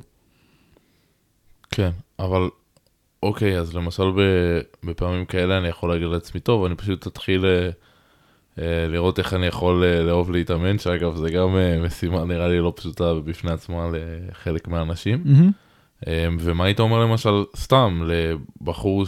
כן, 1.71 1.91
אבל 2.19 2.49
אוקיי, 3.23 3.59
אז 3.59 3.75
למשל 3.75 4.03
בפעמים 4.83 5.25
כאלה 5.25 5.57
אני 5.57 5.67
יכול 5.67 5.89
להגיד 5.89 6.07
לעצמי, 6.07 6.41
טוב, 6.41 6.65
אני 6.65 6.75
פשוט 6.75 7.07
אתחיל... 7.07 7.45
אה, 7.45 7.69
לראות 8.57 9.19
איך 9.19 9.33
אני 9.33 9.47
יכול 9.47 9.83
אה, 9.83 10.03
לאהוב 10.03 10.31
להתאמן, 10.31 10.79
שאגב 10.79 11.15
זה 11.15 11.29
גם 11.29 11.57
אה, 11.57 11.79
משימה 11.79 12.25
נראה 12.25 12.47
לי 12.47 12.59
לא 12.59 12.73
פשוטה 12.75 13.13
בפני 13.13 13.51
עצמה 13.51 13.89
לחלק 13.91 14.67
מהאנשים. 14.67 15.23
Mm-hmm. 15.25 16.07
ומה 16.39 16.65
היית 16.65 16.79
אומר 16.79 16.99
למשל, 16.99 17.43
סתם, 17.55 18.03
לבחור 18.61 19.05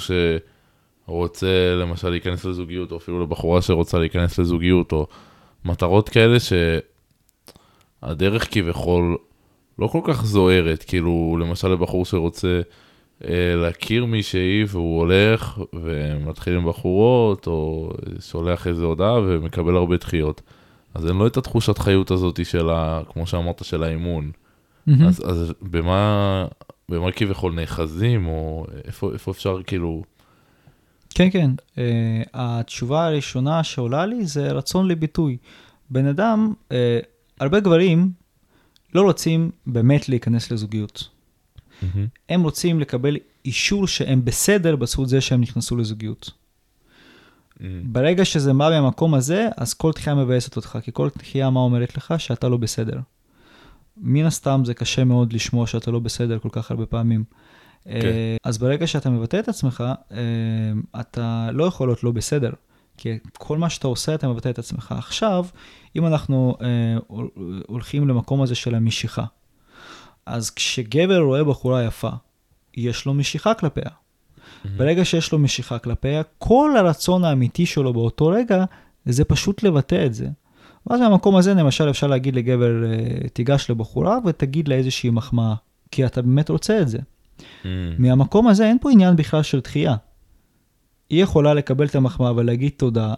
שרוצה 1.05 1.75
למשל 1.81 2.09
להיכנס 2.09 2.45
לזוגיות, 2.45 2.91
או 2.91 2.97
אפילו 2.97 3.23
לבחורה 3.23 3.61
שרוצה 3.61 3.99
להיכנס 3.99 4.39
לזוגיות, 4.39 4.91
או 4.91 5.07
מטרות 5.65 6.09
כאלה 6.09 6.37
שהדרך 8.01 8.53
כביכול 8.53 9.17
לא 9.79 9.87
כל 9.87 10.01
כך 10.03 10.25
זוהרת, 10.25 10.83
כאילו 10.83 11.37
למשל 11.39 11.67
לבחור 11.67 12.05
שרוצה... 12.05 12.61
אה, 13.23 13.55
להכיר 13.55 14.05
מישהי 14.05 14.63
והוא 14.67 14.99
הולך 14.99 15.59
ומתחיל 15.73 16.55
עם 16.55 16.69
בחורות, 16.69 17.47
או 17.47 17.91
שולח 18.19 18.67
איזה 18.67 18.85
הודעה 18.85 19.19
ומקבל 19.19 19.75
הרבה 19.75 19.97
דחיות. 19.97 20.41
אז 20.93 21.07
אין 21.07 21.15
לו 21.15 21.27
את 21.27 21.37
התחושת 21.37 21.77
חיות 21.77 22.11
הזאת 22.11 22.45
של 22.45 22.69
ה... 22.69 23.01
כמו 23.13 23.27
שאמרת, 23.27 23.65
של 23.65 23.83
האימון. 23.83 24.31
Mm-hmm. 24.89 24.91
אז, 25.07 25.21
אז 25.29 25.53
במה, 25.61 26.45
במה 26.89 27.11
כביכול 27.11 27.53
נאחזים, 27.53 28.27
או 28.27 28.65
איפה, 28.85 29.13
איפה 29.13 29.31
אפשר 29.31 29.63
כאילו... 29.67 30.03
כן, 31.15 31.29
כן. 31.31 31.51
Uh, 31.75 31.79
התשובה 32.33 33.05
הראשונה 33.05 33.63
שעולה 33.63 34.05
לי 34.05 34.25
זה 34.25 34.51
רצון 34.51 34.87
לביטוי. 34.87 35.37
בן 35.89 36.05
אדם, 36.05 36.53
uh, 36.69 36.73
הרבה 37.39 37.59
גברים 37.59 38.11
לא 38.95 39.01
רוצים 39.01 39.51
באמת 39.67 40.09
להיכנס 40.09 40.51
לזוגיות. 40.51 41.09
Mm-hmm. 41.83 42.19
הם 42.29 42.43
רוצים 42.43 42.79
לקבל 42.79 43.17
אישור 43.45 43.87
שהם 43.87 44.25
בסדר 44.25 44.75
בזכות 44.75 45.09
זה 45.09 45.21
שהם 45.21 45.41
נכנסו 45.41 45.77
לזוגיות. 45.77 46.31
Mm. 47.53 47.61
ברגע 47.83 48.25
שזה 48.25 48.53
בא 48.53 48.69
מהמקום 48.69 49.13
הזה, 49.13 49.47
אז 49.57 49.73
כל 49.73 49.91
דחייה 49.91 50.15
מבאסת 50.15 50.55
אותך, 50.55 50.77
כי 50.83 50.91
כל 50.93 51.09
דחייה 51.17 51.49
מה 51.49 51.59
אומרת 51.59 51.97
לך? 51.97 52.13
שאתה 52.17 52.49
לא 52.49 52.57
בסדר. 52.57 52.99
מן 53.97 54.25
הסתם 54.25 54.61
זה 54.65 54.73
קשה 54.73 55.03
מאוד 55.03 55.33
לשמוע 55.33 55.67
שאתה 55.67 55.91
לא 55.91 55.99
בסדר 55.99 56.39
כל 56.39 56.49
כך 56.51 56.71
הרבה 56.71 56.85
פעמים. 56.85 57.23
כן. 57.83 57.91
אה, 57.91 58.37
אז 58.43 58.57
ברגע 58.57 58.87
שאתה 58.87 59.09
מבטא 59.09 59.39
את 59.39 59.47
עצמך, 59.47 59.83
אה, 60.11 60.17
אתה 61.01 61.49
לא 61.53 61.63
יכול 61.63 61.87
להיות 61.87 62.03
לא 62.03 62.11
בסדר. 62.11 62.51
כי 62.97 63.17
כל 63.33 63.57
מה 63.57 63.69
שאתה 63.69 63.87
עושה, 63.87 64.15
אתה 64.15 64.27
מבטא 64.27 64.49
את 64.49 64.59
עצמך. 64.59 64.95
עכשיו, 64.97 65.45
אם 65.95 66.07
אנחנו 66.07 66.57
אה, 66.61 66.67
הול- 67.07 67.63
הולכים 67.67 68.07
למקום 68.07 68.41
הזה 68.41 68.55
של 68.55 68.75
המשיכה, 68.75 69.25
אז 70.25 70.49
כשגבר 70.49 71.19
רואה 71.19 71.43
בחורה 71.43 71.83
יפה, 71.83 72.09
יש 72.77 73.05
לו 73.05 73.13
משיכה 73.13 73.53
כלפיה. 73.53 73.89
ברגע 74.77 75.05
שיש 75.05 75.31
לו 75.31 75.39
משיכה 75.39 75.79
כלפיה, 75.79 76.21
כל 76.37 76.77
הרצון 76.77 77.23
האמיתי 77.23 77.65
שלו 77.65 77.93
באותו 77.93 78.27
רגע, 78.27 78.65
זה 79.05 79.23
פשוט 79.23 79.63
לבטא 79.63 80.05
את 80.05 80.13
זה. 80.13 80.27
ואז 80.87 80.99
מהמקום 80.99 81.35
הזה, 81.35 81.53
למשל, 81.53 81.89
אפשר 81.89 82.07
להגיד 82.07 82.35
לגבר, 82.35 82.83
אה, 82.85 83.29
תיגש 83.33 83.69
לבחורה 83.69 84.17
ותגיד 84.25 84.67
לה 84.67 84.75
איזושהי 84.75 85.09
מחמאה, 85.09 85.53
כי 85.91 86.05
אתה 86.05 86.21
באמת 86.21 86.49
רוצה 86.49 86.81
את 86.81 86.87
זה. 86.87 86.97
Mm. 86.97 87.65
מהמקום 87.97 88.47
הזה 88.47 88.65
אין 88.65 88.77
פה 88.81 88.91
עניין 88.91 89.15
בכלל 89.15 89.43
של 89.43 89.59
דחייה. 89.59 89.95
היא 91.09 91.23
יכולה 91.23 91.53
לקבל 91.53 91.85
את 91.85 91.95
המחמאה 91.95 92.35
ולהגיד 92.35 92.71
תודה, 92.77 93.13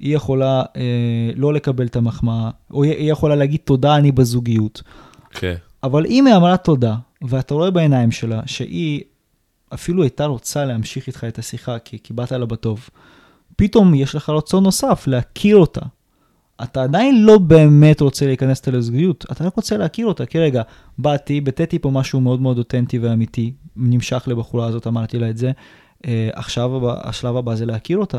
היא 0.00 0.16
יכולה 0.16 0.62
אה, 0.76 1.30
לא 1.36 1.54
לקבל 1.54 1.86
את 1.86 1.96
המחמאה, 1.96 2.50
או 2.70 2.82
היא 2.82 3.12
יכולה 3.12 3.34
להגיד 3.34 3.60
תודה, 3.64 3.96
אני 3.96 4.12
בזוגיות. 4.12 4.82
כן. 5.30 5.54
אבל 5.82 6.06
אם 6.06 6.26
היא 6.26 6.36
אמרה 6.36 6.56
תודה, 6.56 6.96
ואתה 7.22 7.54
רואה 7.54 7.70
בעיניים 7.70 8.10
שלה 8.10 8.40
שהיא 8.46 9.02
אפילו 9.74 10.02
הייתה 10.02 10.26
רוצה 10.26 10.64
להמשיך 10.64 11.06
איתך 11.06 11.24
את 11.28 11.38
השיחה, 11.38 11.78
כי, 11.78 11.98
כי 12.02 12.12
באת 12.12 12.32
לה 12.32 12.46
בטוב, 12.46 12.88
פתאום 13.56 13.94
יש 13.94 14.14
לך 14.14 14.28
רצון 14.28 14.64
נוסף 14.64 15.06
להכיר 15.06 15.56
אותה. 15.56 15.80
אתה 16.62 16.82
עדיין 16.82 17.22
לא 17.22 17.38
באמת 17.38 18.00
רוצה 18.00 18.26
להיכנס 18.26 18.68
לזוגיות, 18.68 19.24
אתה 19.32 19.44
רק 19.44 19.56
רוצה 19.56 19.76
להכיר 19.76 20.06
אותה. 20.06 20.26
כי 20.26 20.38
רגע, 20.38 20.62
באתי, 20.98 21.40
ביטאתי 21.40 21.78
פה 21.78 21.90
משהו 21.90 22.20
מאוד 22.20 22.40
מאוד 22.40 22.58
אותנטי 22.58 22.98
ואמיתי, 22.98 23.52
נמשך 23.76 24.24
לבחורה 24.26 24.66
הזאת, 24.66 24.86
אמרתי 24.86 25.18
לה 25.18 25.30
את 25.30 25.36
זה. 25.36 25.50
אה, 26.06 26.30
עכשיו 26.32 26.90
השלב 26.90 27.36
הבא 27.36 27.54
זה 27.54 27.66
להכיר 27.66 27.98
אותה. 27.98 28.18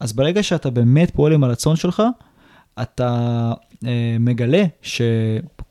אז 0.00 0.12
ברגע 0.12 0.42
שאתה 0.42 0.70
באמת 0.70 1.10
פועל 1.10 1.32
עם 1.32 1.44
הרצון 1.44 1.76
שלך, 1.76 2.02
אתה 2.82 3.52
אה, 3.86 4.16
מגלה 4.20 4.64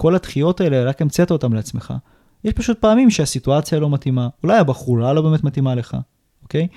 שכל 0.04 0.16
הדחיות 0.16 0.62
האלה, 0.62 0.84
רק 0.84 1.01
המצאת 1.01 1.32
אותן 1.32 1.51
לעצמך. 1.51 1.93
יש 2.43 2.54
פשוט 2.54 2.80
פעמים 2.80 3.10
שהסיטואציה 3.10 3.80
לא 3.80 3.89
מתאימה, 3.89 4.28
אולי 4.43 4.58
הבחורה 4.58 5.14
לא 5.14 5.22
באמת 5.22 5.43
מתאימה 5.43 5.76
לך, 5.76 5.97
אוקיי? 6.43 6.68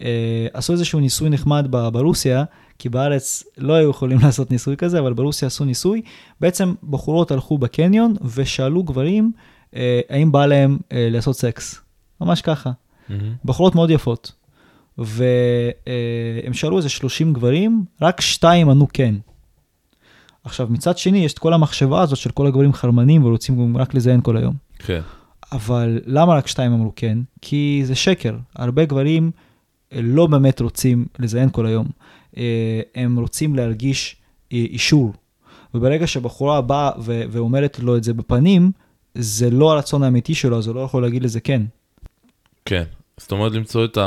אה, 0.00 0.46
עשו 0.52 0.72
איזשהו 0.72 1.00
ניסוי 1.00 1.30
נחמד 1.30 1.66
ברוסיה, 1.70 2.44
כי 2.78 2.88
בארץ 2.88 3.44
לא 3.58 3.72
היו 3.72 3.90
יכולים 3.90 4.18
לעשות 4.24 4.50
ניסוי 4.50 4.76
כזה, 4.76 4.98
אבל 4.98 5.12
ברוסיה 5.12 5.46
עשו 5.46 5.64
ניסוי. 5.64 6.02
בעצם 6.40 6.74
בחורות 6.90 7.30
הלכו 7.30 7.58
בקניון 7.58 8.14
ושאלו 8.34 8.82
גברים 8.82 9.32
אה, 9.76 10.00
האם 10.10 10.32
בא 10.32 10.46
להם 10.46 10.78
אה, 10.92 11.08
לעשות 11.10 11.36
סקס. 11.36 11.80
ממש 12.20 12.42
ככה. 12.42 12.70
מהמם. 13.08 13.34
בחורות 13.44 13.74
מאוד 13.74 13.90
יפות. 13.90 14.32
והם 14.98 16.52
שאלו 16.52 16.76
איזה 16.76 16.88
30 16.88 17.32
גברים, 17.32 17.84
רק 18.02 18.20
שתיים 18.20 18.70
ענו 18.70 18.86
כן. 18.92 19.14
עכשיו, 20.44 20.66
מצד 20.70 20.98
שני, 20.98 21.18
יש 21.18 21.32
את 21.32 21.38
כל 21.38 21.52
המחשבה 21.52 22.02
הזאת 22.02 22.18
של 22.18 22.30
כל 22.30 22.46
הגברים 22.46 22.72
חרמנים 22.72 23.24
ורוצים 23.24 23.76
רק 23.76 23.94
לזיין 23.94 24.20
כל 24.20 24.36
היום. 24.36 24.54
כן. 24.78 25.00
אבל 25.52 26.00
למה 26.06 26.34
רק 26.34 26.46
שתיים 26.46 26.72
אמרו 26.72 26.92
כן? 26.96 27.18
כי 27.42 27.82
זה 27.84 27.94
שקר. 27.94 28.36
הרבה 28.56 28.84
גברים 28.84 29.30
אה, 29.92 29.98
לא 30.02 30.26
באמת 30.26 30.60
רוצים 30.60 31.06
לזיין 31.18 31.50
כל 31.50 31.66
היום. 31.66 31.86
אה, 32.36 32.80
הם 32.94 33.18
רוצים 33.18 33.56
להרגיש 33.56 34.16
אה, 34.52 34.58
אישור. 34.58 35.12
וברגע 35.74 36.06
שבחורה 36.06 36.60
באה 36.60 36.90
ו- 36.98 37.22
ואומרת 37.30 37.78
לו 37.78 37.96
את 37.96 38.04
זה 38.04 38.14
בפנים, 38.14 38.70
זה 39.14 39.50
לא 39.50 39.72
הרצון 39.72 40.02
האמיתי 40.02 40.34
שלו, 40.34 40.58
אז 40.58 40.66
הוא 40.66 40.74
לא 40.74 40.80
יכול 40.80 41.02
להגיד 41.02 41.22
לזה 41.22 41.40
כן. 41.40 41.62
כן. 42.64 42.84
זאת 43.16 43.32
אומרת 43.32 43.52
למצוא 43.52 43.84
את 43.84 43.98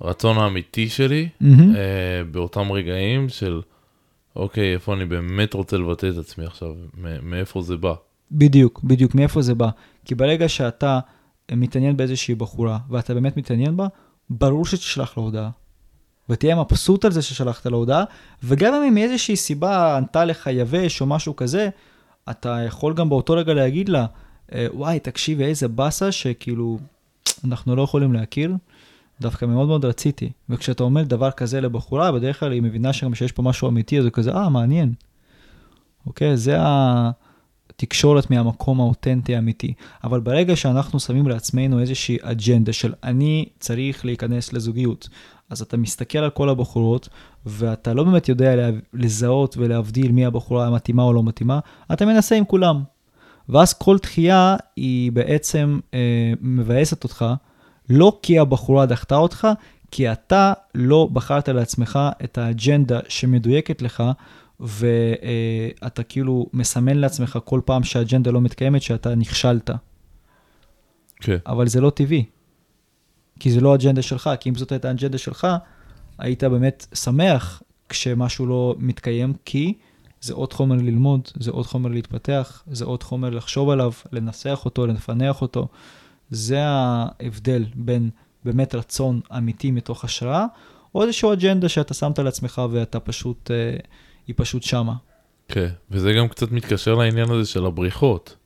הרצון 0.00 0.38
האמיתי 0.38 0.88
שלי. 0.88 1.28
אה, 1.42 2.24
באותם 2.30 2.72
רגעים 2.72 3.28
של, 3.28 3.60
אוקיי, 4.36 4.74
איפה 4.74 4.94
אני 4.94 5.04
באמת 5.04 5.54
רוצה 5.54 5.76
לבטא 5.76 6.06
את 6.06 6.18
עצמי 6.18 6.44
עכשיו, 6.44 6.74
מאיפה 7.22 7.62
זה 7.62 7.76
בא. 7.76 7.94
בדיוק, 8.32 8.80
בדיוק, 8.84 9.14
מאיפה 9.14 9.42
זה 9.42 9.54
בא. 9.54 9.68
כי 10.04 10.14
ברגע 10.14 10.48
שאתה 10.48 11.00
מתעניין 11.52 11.96
באיזושהי 11.96 12.34
בחורה, 12.34 12.78
ואתה 12.90 13.14
באמת 13.14 13.36
מתעניין 13.36 13.76
בה, 13.76 13.86
ברור 14.30 14.66
שתשלח 14.66 15.18
לה 15.18 15.22
הודעה. 15.22 15.50
ותהיה 16.28 16.54
מבסוט 16.56 17.04
על 17.04 17.12
זה 17.12 17.22
ששלחת 17.22 17.66
לה 17.66 17.76
הודעה, 17.76 18.04
וגם 18.42 18.74
אם 18.74 18.94
מאיזושהי 18.94 19.36
סיבה 19.36 19.96
ענתה 19.96 20.24
לך 20.24 20.48
יבש 20.52 21.00
או 21.00 21.06
משהו 21.06 21.36
כזה, 21.36 21.68
אתה 22.30 22.58
יכול 22.66 22.94
גם 22.94 23.08
באותו 23.08 23.32
רגע 23.32 23.54
להגיד 23.54 23.88
לה, 23.88 24.06
"אה, 24.54 24.66
וואי, 24.72 25.00
תקשיבי, 25.00 25.44
איזה 25.44 25.68
באסה 25.68 26.12
שכאילו, 26.12 26.78
אנחנו 27.44 27.76
לא 27.76 27.82
יכולים 27.82 28.12
להכיר, 28.12 28.54
דווקא 29.20 29.44
מאוד 29.44 29.68
מאוד 29.68 29.84
רציתי. 29.84 30.30
וכשאתה 30.48 30.82
אומר 30.82 31.02
דבר 31.02 31.30
כזה 31.30 31.60
לבחורה, 31.60 32.12
בדרך 32.12 32.40
כלל 32.40 32.52
היא 32.52 32.62
מבינה 32.62 32.92
שגם 32.92 33.14
שיש 33.14 33.32
פה 33.32 33.42
משהו 33.42 33.68
אמיתי, 33.68 33.98
אז 33.98 34.04
היא 34.04 34.12
כזה, 34.12 34.32
אה, 34.32 34.48
מעניין. 34.48 34.92
אוקיי? 36.06 36.36
זה 36.36 36.56
התקשורת 36.60 38.30
מהמקום 38.30 38.80
האותנטי 38.80 39.36
האמיתי. 39.36 39.74
אבל 40.04 40.20
ברגע 40.20 40.56
שאנחנו 40.56 41.00
שמים 41.00 41.28
לעצמנו 41.28 41.80
איזושהי 41.80 42.16
אג'נדה 42.22 42.72
של 42.72 42.94
אני 43.04 43.48
צריך 43.58 44.04
להיכנס 44.04 44.52
לזוגיות, 44.52 45.08
אז 45.50 45.62
אתה 45.62 45.76
מסתכל 45.76 46.18
על 46.18 46.30
כל 46.30 46.48
הבחורות, 46.48 47.08
ואתה 47.46 47.94
לא 47.94 48.04
באמת 48.04 48.28
יודע 48.28 48.70
לזהות 48.94 49.56
ולהבדיל 49.56 50.12
מי 50.12 50.26
הבחורה 50.26 50.66
המתאימה 50.66 51.02
או 51.02 51.12
לא 51.12 51.22
מתאימה, 51.22 51.60
אתה 51.92 52.06
מנסה 52.06 52.36
עם 52.36 52.44
כולם. 52.44 52.82
ואז 53.48 53.72
כל 53.72 53.96
דחייה 54.02 54.56
היא 54.76 55.12
בעצם 55.12 55.80
אה, 55.94 56.32
מבאסת 56.40 57.04
אותך, 57.04 57.24
לא 57.90 58.18
כי 58.22 58.38
הבחורה 58.38 58.86
דחתה 58.86 59.16
אותך, 59.16 59.48
כי 59.90 60.12
אתה 60.12 60.52
לא 60.74 61.08
בחרת 61.12 61.48
לעצמך 61.48 61.98
את 62.24 62.38
האג'נדה 62.38 63.00
שמדויקת 63.08 63.82
לך, 63.82 64.02
ואתה 64.60 66.02
כאילו 66.02 66.46
מסמן 66.52 66.96
לעצמך 66.96 67.38
כל 67.44 67.60
פעם 67.64 67.84
שהאג'נדה 67.84 68.30
לא 68.30 68.40
מתקיימת, 68.40 68.82
שאתה 68.82 69.14
נכשלת. 69.14 69.70
כן. 71.20 71.36
אבל 71.46 71.68
זה 71.68 71.80
לא 71.80 71.90
טבעי. 71.90 72.24
כי 73.40 73.50
זה 73.50 73.60
לא 73.60 73.72
האג'נדה 73.72 74.02
שלך, 74.02 74.30
כי 74.40 74.48
אם 74.48 74.54
זאת 74.54 74.72
הייתה 74.72 74.88
האג'נדה 74.88 75.18
שלך, 75.18 75.46
היית 76.18 76.44
באמת 76.44 76.86
שמח 76.94 77.62
כשמשהו 77.88 78.46
לא 78.46 78.74
מתקיים, 78.78 79.32
כי 79.44 79.74
זה 80.20 80.34
עוד 80.34 80.52
חומר 80.52 80.76
ללמוד, 80.76 81.28
זה 81.40 81.50
עוד 81.50 81.66
חומר 81.66 81.90
להתפתח, 81.90 82.62
זה 82.70 82.84
עוד 82.84 83.02
חומר 83.02 83.30
לחשוב 83.30 83.70
עליו, 83.70 83.92
לנסח 84.12 84.60
אותו, 84.64 84.86
לפענח 84.86 85.42
אותו. 85.42 85.68
זה 86.30 86.58
ההבדל 86.62 87.64
בין 87.74 88.10
באמת 88.44 88.74
רצון 88.74 89.20
אמיתי 89.36 89.70
מתוך 89.70 90.04
השראה, 90.04 90.46
או 90.94 91.02
איזושהי 91.02 91.32
אג'נדה 91.32 91.68
שאתה 91.68 91.94
שמת 91.94 92.18
לעצמך 92.18 92.62
ואתה 92.70 93.00
פשוט, 93.00 93.50
אה, 93.50 93.76
היא 94.26 94.34
פשוט 94.38 94.62
שמה. 94.62 94.94
כן. 95.48 95.68
וזה 95.90 96.12
גם 96.12 96.28
קצת 96.28 96.52
מתקשר 96.52 96.94
לעניין 96.94 97.30
הזה 97.30 97.50
של 97.50 97.66
הבריחות. 97.66 98.36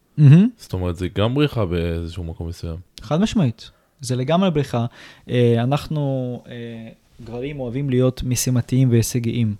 זאת 0.56 0.72
אומרת, 0.72 0.96
זה 0.96 1.08
גם 1.08 1.34
בריחה 1.34 1.64
באיזשהו 1.64 2.24
מקום 2.24 2.48
מסוים. 2.48 2.76
חד 3.00 3.20
משמעית, 3.20 3.70
זה 4.00 4.16
לגמרי 4.16 4.50
בריחה. 4.50 4.86
אה, 5.30 5.62
אנחנו, 5.62 6.42
אה, 6.48 6.88
גברים, 7.24 7.60
אוהבים 7.60 7.90
להיות 7.90 8.22
משימתיים 8.22 8.90
והישגיים. 8.90 9.54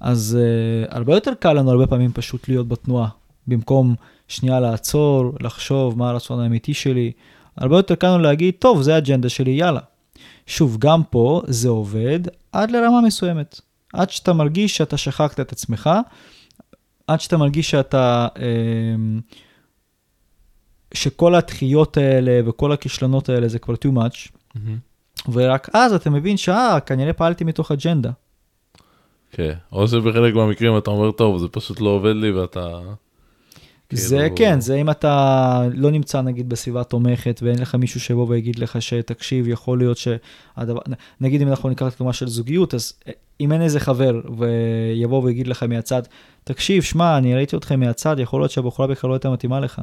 אז 0.00 0.38
אה, 0.40 0.96
הרבה 0.96 1.14
יותר 1.14 1.34
קל 1.34 1.52
לנו 1.52 1.70
הרבה 1.70 1.86
פעמים 1.86 2.12
פשוט 2.12 2.48
להיות 2.48 2.68
בתנועה, 2.68 3.08
במקום 3.46 3.94
שנייה 4.28 4.60
לעצור, 4.60 5.32
לחשוב 5.40 5.98
מה 5.98 6.10
הרצון 6.10 6.40
האמיתי 6.40 6.74
שלי. 6.74 7.12
הרבה 7.56 7.76
יותר 7.76 7.94
קל 7.94 8.06
לנו 8.06 8.18
להגיד, 8.18 8.54
טוב, 8.58 8.82
זה 8.82 8.94
האג'נדה 8.94 9.28
שלי, 9.28 9.50
יאללה. 9.50 9.80
שוב, 10.46 10.76
גם 10.78 11.02
פה 11.10 11.42
זה 11.46 11.68
עובד 11.68 12.20
עד 12.52 12.70
לרמה 12.70 13.00
מסוימת. 13.00 13.60
עד 13.92 14.10
שאתה 14.10 14.32
מרגיש 14.32 14.76
שאתה 14.76 14.96
שכחת 14.96 15.40
את 15.40 15.52
עצמך, 15.52 15.90
עד 17.06 17.20
שאתה 17.20 17.36
מרגיש 17.36 17.70
שאתה... 17.70 18.28
אה, 18.38 18.94
שכל 20.94 21.34
הדחיות 21.34 21.96
האלה 21.96 22.40
וכל 22.48 22.72
הכישלונות 22.72 23.28
האלה 23.28 23.48
זה 23.48 23.58
כבר 23.58 23.74
too 23.74 23.92
much, 23.92 24.30
ורק 25.32 25.68
אז 25.72 25.92
אתה 25.92 26.10
מבין 26.10 26.36
שאה, 26.36 26.80
כנראה 26.80 27.12
פעלתי 27.12 27.44
מתוך 27.44 27.72
אג'נדה. 27.72 28.10
כן. 29.30 29.52
או 29.72 29.88
שבחלק 29.88 30.34
מהמקרים 30.34 30.78
אתה 30.78 30.90
אומר, 30.90 31.10
טוב, 31.10 31.38
זה 31.38 31.48
פשט 31.48 31.80
לא 31.80 31.90
עובד 31.90 32.14
לי 32.16 32.30
ואתה... 32.32 32.80
זה 33.92 34.16
כאילו- 34.16 34.36
כן, 34.36 34.60
זה 34.60 34.74
אם 34.74 34.90
אתה 34.90 35.62
לא 35.74 35.90
נמצא 35.90 36.20
נגיד 36.20 36.48
בסביבה 36.48 36.84
תומכת 36.84 37.40
ואין 37.42 37.58
לך 37.58 37.74
מישהו 37.74 38.00
שיבוא 38.00 38.26
ויגיד 38.28 38.58
לך 38.58 38.82
שתקשיב, 38.82 39.48
יכול 39.48 39.78
להיות 39.78 39.96
שהדבר, 39.96 40.80
נגיד 41.20 41.42
אם 41.42 41.48
אנחנו 41.48 41.68
ניקח 41.68 41.88
תקומה 41.88 42.12
של 42.12 42.28
זוגיות, 42.28 42.74
אז 42.74 42.92
אם 43.40 43.52
אין 43.52 43.62
איזה 43.62 43.80
חבר 43.80 44.20
ויבוא 44.38 45.22
ויגיד 45.22 45.46
לך 45.46 45.62
מהצד, 45.62 46.02
תקשיב, 46.44 46.82
שמע, 46.82 47.18
אני 47.18 47.34
ראיתי 47.34 47.56
אתכם 47.56 47.80
מהצד, 47.80 48.16
יכול 48.18 48.40
להיות 48.40 48.50
שהבחורה 48.50 48.88
בכלל 48.88 49.08
לא 49.08 49.14
הייתה 49.14 49.30
מתאימה 49.30 49.60
לך. 49.60 49.82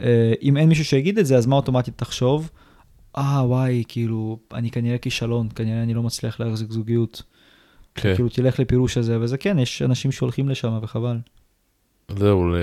אה, 0.00 0.32
אם 0.42 0.56
אין 0.56 0.68
מישהו 0.68 0.84
שיגיד 0.84 1.18
את 1.18 1.26
זה, 1.26 1.36
אז 1.36 1.46
מה 1.46 1.56
אוטומטית 1.56 1.94
תחשוב? 1.98 2.50
אה, 3.18 3.42
וואי, 3.46 3.82
כאילו, 3.88 4.38
אני 4.54 4.70
כנראה 4.70 4.98
כישלון, 4.98 5.48
כנראה 5.54 5.82
אני 5.82 5.94
לא 5.94 6.02
מצליח 6.02 6.40
להחזיק 6.40 6.70
זוגיות. 6.70 7.22
כן, 7.94 8.14
כאילו 8.14 8.28
תלך 8.28 8.60
לפירוש 8.60 8.98
הזה, 8.98 9.20
וזה 9.20 9.38
כן, 9.38 9.58
יש 9.58 9.82
אנשים 9.82 10.12
שהולכים 10.12 10.48
לשם 10.48 10.78
וחבל. 10.82 11.18
זהו, 12.08 12.54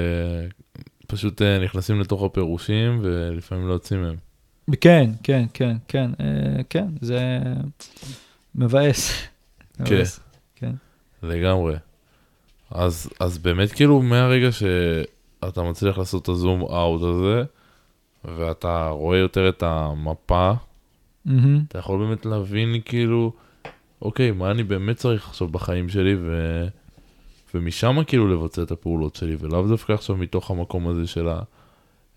פשוט 1.07 1.41
אה, 1.41 1.59
נכנסים 1.59 1.99
לתוך 1.99 2.23
הפירושים 2.23 2.99
ולפעמים 3.01 3.67
לא 3.67 3.73
יוצאים 3.73 4.01
מהם. 4.01 4.15
כן, 4.81 5.11
כן, 5.23 5.45
כן, 5.53 5.77
כן, 5.87 6.11
אה, 6.19 6.63
כן, 6.69 6.87
זה 7.01 7.39
מבאס. 8.55 9.27
מבאס, 9.79 10.19
כן. 10.55 10.71
לגמרי. 11.23 11.75
אז, 12.71 13.09
אז 13.19 13.37
באמת 13.37 13.71
כאילו 13.71 14.01
מהרגע 14.01 14.51
שאתה 14.51 15.63
מצליח 15.63 15.97
לעשות 15.97 16.23
את 16.23 16.29
הזום 16.29 16.61
אאוט 16.61 17.01
הזה, 17.01 17.43
ואתה 18.25 18.89
רואה 18.89 19.17
יותר 19.17 19.49
את 19.49 19.63
המפה, 19.63 20.51
מהמם. 21.25 21.63
אתה 21.67 21.79
יכול 21.79 21.99
באמת 22.07 22.25
להבין 22.25 22.81
כאילו, 22.85 23.33
אוקיי, 24.01 24.31
מה 24.31 24.51
אני 24.51 24.63
באמת 24.63 24.95
צריך 24.95 25.27
עכשיו 25.27 25.47
בחיים 25.47 25.89
שלי, 25.89 26.15
ו... 26.15 26.67
ומשם 27.55 27.97
כאילו 28.07 28.27
לבצע 28.27 28.61
את 28.63 28.71
הפעולות 28.71 29.15
שלי, 29.15 29.35
ולאו 29.39 29.67
דווקא 29.67 29.93
עכשיו 29.93 30.17
מתוך 30.17 30.51
המקום 30.51 30.87
הזה 30.87 31.07
של 31.07 31.27
ה... 31.29 31.41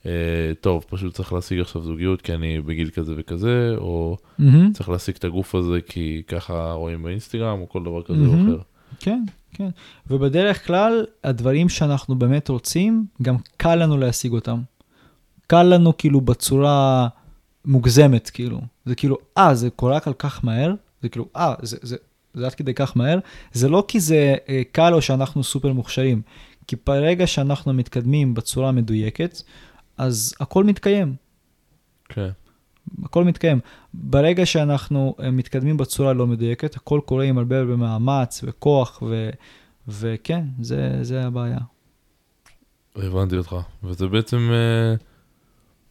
אה, 0.06 0.52
טוב, 0.60 0.84
פשוט 0.88 1.14
צריך 1.14 1.32
להשיג 1.32 1.60
עכשיו 1.60 1.82
זוגיות 1.82 2.22
כי 2.22 2.34
אני 2.34 2.60
בגיל 2.60 2.90
כזה 2.90 3.12
וכזה, 3.16 3.74
או 3.76 4.16
מהמם. 4.38 4.72
צריך 4.72 4.88
להשיג 4.88 5.14
את 5.18 5.24
הגוף 5.24 5.54
הזה 5.54 5.80
כי 5.86 6.22
ככה 6.28 6.72
רואים 6.72 7.02
באינסטגרם, 7.02 7.60
או 7.60 7.68
כל 7.68 7.82
דבר 7.82 8.02
כזה 8.02 8.18
מהמם. 8.18 8.48
או 8.48 8.54
אחר. 8.54 8.62
כן, 9.00 9.24
כן. 9.52 9.68
ובדרך 10.06 10.66
כלל, 10.66 11.04
הדברים 11.24 11.68
שאנחנו 11.68 12.14
באמת 12.14 12.48
רוצים, 12.48 13.06
גם 13.22 13.36
קל 13.56 13.74
לנו 13.74 13.98
להשיג 13.98 14.32
אותם. 14.32 14.60
קל 15.46 15.62
לנו 15.62 15.96
כאילו 15.96 16.20
בצורה 16.20 17.08
מוגזמת, 17.64 18.30
כאילו. 18.30 18.60
זה 18.84 18.94
כאילו, 18.94 19.18
אה, 19.38 19.54
זה 19.54 19.70
קורה 19.70 20.00
כל 20.00 20.12
כך 20.18 20.44
מהר? 20.44 20.74
זה 21.02 21.08
כאילו, 21.08 21.28
אה, 21.36 21.54
זה, 21.62 21.76
זה, 21.82 21.96
זה 22.38 22.46
עד 22.46 22.54
כדי 22.54 22.74
כך 22.74 22.96
מהר? 22.96 23.18
זה 23.52 23.68
לא 23.68 23.84
כי 23.88 24.00
זה 24.00 24.34
אה, 24.48 24.62
קל 24.72 24.94
או 24.94 25.02
שאנחנו 25.02 25.44
סופר 25.44 25.72
מוכשרים, 25.72 26.22
כי 26.66 26.76
ברגע 26.86 27.26
שאנחנו 27.26 27.72
מתקדמים 27.72 28.34
בצורה 28.34 28.72
מדויקת, 28.72 29.42
אז 29.98 30.34
הכל 30.40 30.64
מתקיים. 30.64 31.14
כן, 32.08 32.30
הכל 33.04 33.24
מתקיים. 33.24 33.60
ברגע 33.94 34.46
שאנחנו 34.46 35.14
אה, 35.20 35.30
מתקדמים 35.30 35.76
בצורה 35.76 36.12
לא 36.12 36.26
מדויקת, 36.26 36.76
הכל 36.76 37.00
קורה 37.04 37.24
עם 37.24 37.38
הרבה 37.38 37.58
הרבה 37.58 37.76
מאמץ 37.76 38.40
וכוח, 38.44 39.02
ו, 39.02 39.30
וכן, 39.88 40.44
זה, 40.60 40.98
זה 41.02 41.26
הבעיה. 41.26 41.58
הבנתי 42.96 43.36
אותך. 43.36 43.56
וזה 43.84 44.06
בעצם 44.06 44.50
אה, 44.52 44.94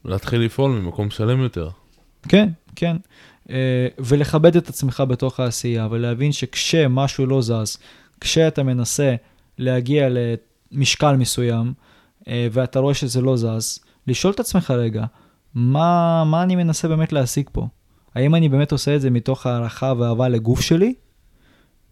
להתחיל 0.04 0.40
לפעול 0.40 0.70
ממקום 0.70 1.10
שלם 1.10 1.40
יותר. 1.40 1.68
כן, 2.28 2.48
כן. 2.76 2.96
אה, 3.50 3.88
ולכבד 3.98 4.56
את 4.56 4.68
עצמך 4.68 5.02
בתוך 5.08 5.40
העשייה, 5.40 5.88
ולהבין 5.90 6.32
שכשמשהו 6.32 7.26
לא 7.26 7.42
זז, 7.42 7.78
כשאתה 8.20 8.62
מנסה 8.62 9.14
להגיע 9.58 10.08
למשקל 10.72 11.16
מסוים, 11.16 11.72
אה, 12.28 12.48
ואתה 12.52 12.78
רואה 12.78 12.94
שזה 12.94 13.20
לא 13.20 13.36
זז, 13.36 13.78
לשאול 14.06 14.32
את 14.32 14.40
עצמך 14.40 14.70
רגע, 14.70 15.04
מה, 15.54 16.24
מה 16.26 16.42
אני 16.42 16.56
מנסה 16.56 16.88
באמת 16.88 17.12
להשיג 17.12 17.48
פה? 17.52 17.66
האם 18.14 18.34
אני 18.34 18.48
באמת 18.48 18.72
עושה 18.72 18.96
את 18.96 19.00
זה 19.00 19.10
מתוך 19.10 19.46
הערכה 19.46 19.92
ואהבה 19.98 20.28
לגוף 20.28 20.60
שלי, 20.60 20.94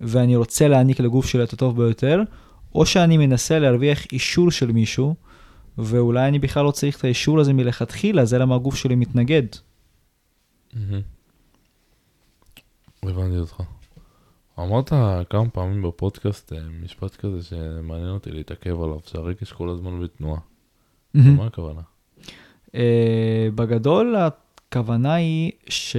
ואני 0.01 0.37
רוצה 0.37 0.69
להעניק 0.69 1.01
לגוף 1.01 1.27
שלי 1.27 1.43
את 1.43 1.53
הטוב 1.53 1.77
ביותר, 1.77 2.23
או 2.75 2.87
שאני 2.87 3.17
מנסה 3.17 3.59
להרוויח 3.59 4.07
אישור 4.13 4.51
של 4.51 4.73
מישהו, 4.73 5.15
ואולי 5.79 6.29
אני 6.29 6.39
בכלל 6.39 6.65
לא 6.65 6.71
צריך 6.71 6.99
את 6.99 7.05
האישור 7.05 7.41
הזה 7.41 7.53
מלכתחילה, 7.53 8.25
זה 8.25 8.39
למה 8.39 8.55
הגוף 8.55 8.77
שלי 8.77 8.95
מתנגד. 8.95 9.47
מהמם. 10.75 11.16
הבנתי 13.03 13.39
אותך. 13.39 13.63
אמרת 14.59 14.93
כמה 15.31 15.49
פעמים 15.49 15.83
בפודקאסט 15.83 16.53
אה, 16.53 16.59
משפט 16.85 17.17
כזה 17.17 17.43
שמעניין 17.43 18.11
אותי 18.11 18.31
להתעכב 18.31 18.83
עליו, 18.83 18.99
שהרגש 19.07 19.53
כל 19.53 19.69
הזמן 19.69 20.01
בתנועה. 20.03 20.41
מה 21.15 21.47
הכוונה? 21.47 21.81
Uh, 22.67 22.79
בגדול, 23.55 24.17
הכוונה 24.17 25.15
היא 25.15 25.53
ש... 25.69 25.97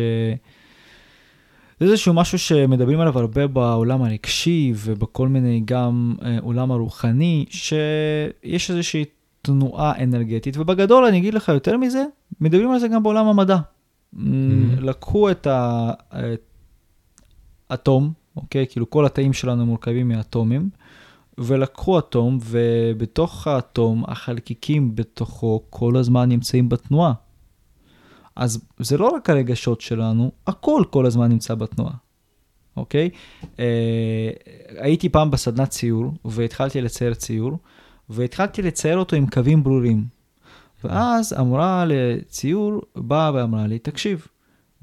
זה 1.80 1.86
איזשהו 1.86 2.14
משהו 2.14 2.40
שמדברים 2.40 3.00
עליו 3.00 3.20
הרבה 3.20 3.48
בעולם 3.48 4.02
הרגשי 4.02 4.74
ובכל 4.76 5.28
מיני 5.28 5.62
גם 5.66 6.16
uh, 6.20 6.24
עולם 6.42 6.72
הרוחני, 6.72 7.46
שיש 7.50 8.72
איזושהי 8.72 9.06
תנועה 9.42 10.04
אנרגטית, 10.04 10.58
ובגדול, 10.58 11.06
אני 11.06 11.18
אגיד 11.18 11.34
לך 11.34 11.50
יותר 11.50 11.78
מזה, 11.78 12.04
מדברים 12.42 12.72
על 12.72 12.80
זה 12.80 12.88
גם 12.88 13.04
בעולם 13.04 13.26
המדע. 13.26 13.58
Mm. 14.16 14.20
לקחו 14.80 15.32
את 15.32 15.48
האטום, 17.70 18.14
אוקיי? 18.36 18.66
כאילו 18.70 18.90
כל 18.90 19.06
התאים 19.06 19.34
שלנו 19.34 19.66
מורכבים 19.66 20.08
מאטומים, 20.08 20.70
ולקחו 21.38 22.00
אטום, 22.00 22.40
ובתוך 22.42 23.48
האטום, 23.48 24.04
החלקיקים 24.08 24.96
בתוכו 24.96 25.64
כל 25.70 25.98
הזמן 25.98 26.30
נמצאים 26.30 26.70
בתנועה. 26.70 27.14
אז 28.36 28.62
זה 28.80 28.98
לא 28.98 29.08
רק 29.08 29.30
הרגשות 29.30 29.82
שלנו, 29.82 30.32
הכל 30.48 30.84
כל 30.90 31.06
הזמן 31.06 31.30
נמצא 31.30 31.56
בתנועה, 31.56 31.94
אוקיי? 32.78 33.10
אה, 33.60 34.30
הייתי 34.78 35.10
פעם 35.10 35.32
בסדנת 35.32 35.70
ציור, 35.70 36.14
והתחלתי 36.26 36.82
לצייר 36.82 37.14
ציור, 37.14 37.58
והתחלתי 38.10 38.62
לצייר 38.62 38.98
אותו 38.98 39.16
עם 39.16 39.28
קווים 39.28 39.64
ברורים. 39.64 40.06
ואז 40.84 41.34
המורה 41.34 41.86
לציור 41.88 42.82
באה 42.96 43.32
ואמרה 43.34 43.68
לי, 43.68 43.80
תקשיב, 43.80 44.28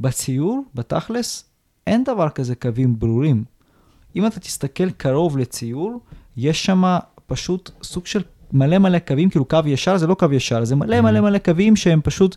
בציור, 0.00 0.64
בתכלס, 0.74 1.44
אין 1.86 2.04
דבר 2.04 2.28
כזה 2.28 2.54
קווים 2.54 2.98
ברורים. 2.98 3.44
אם 4.16 4.26
אתה 4.26 4.40
תסתכל 4.40 4.90
קרוב 4.90 5.38
לציור, 5.38 6.00
יש 6.36 6.64
שם 6.64 6.84
פשוט 7.26 7.70
סוג 7.82 8.06
של 8.06 8.22
מלא 8.52 8.78
מלא 8.78 8.98
קווים, 8.98 9.30
כאילו 9.30 9.44
קו 9.44 9.58
ישר 9.66 9.96
זה 9.96 10.06
לא 10.06 10.14
קו 10.14 10.26
ישר, 10.32 10.64
זה 10.64 10.76
מלא 10.76 11.00
מלא 11.00 11.20
מלא 11.20 11.38
קווים 11.38 11.76
שהם 11.76 12.00
פשוט, 12.04 12.36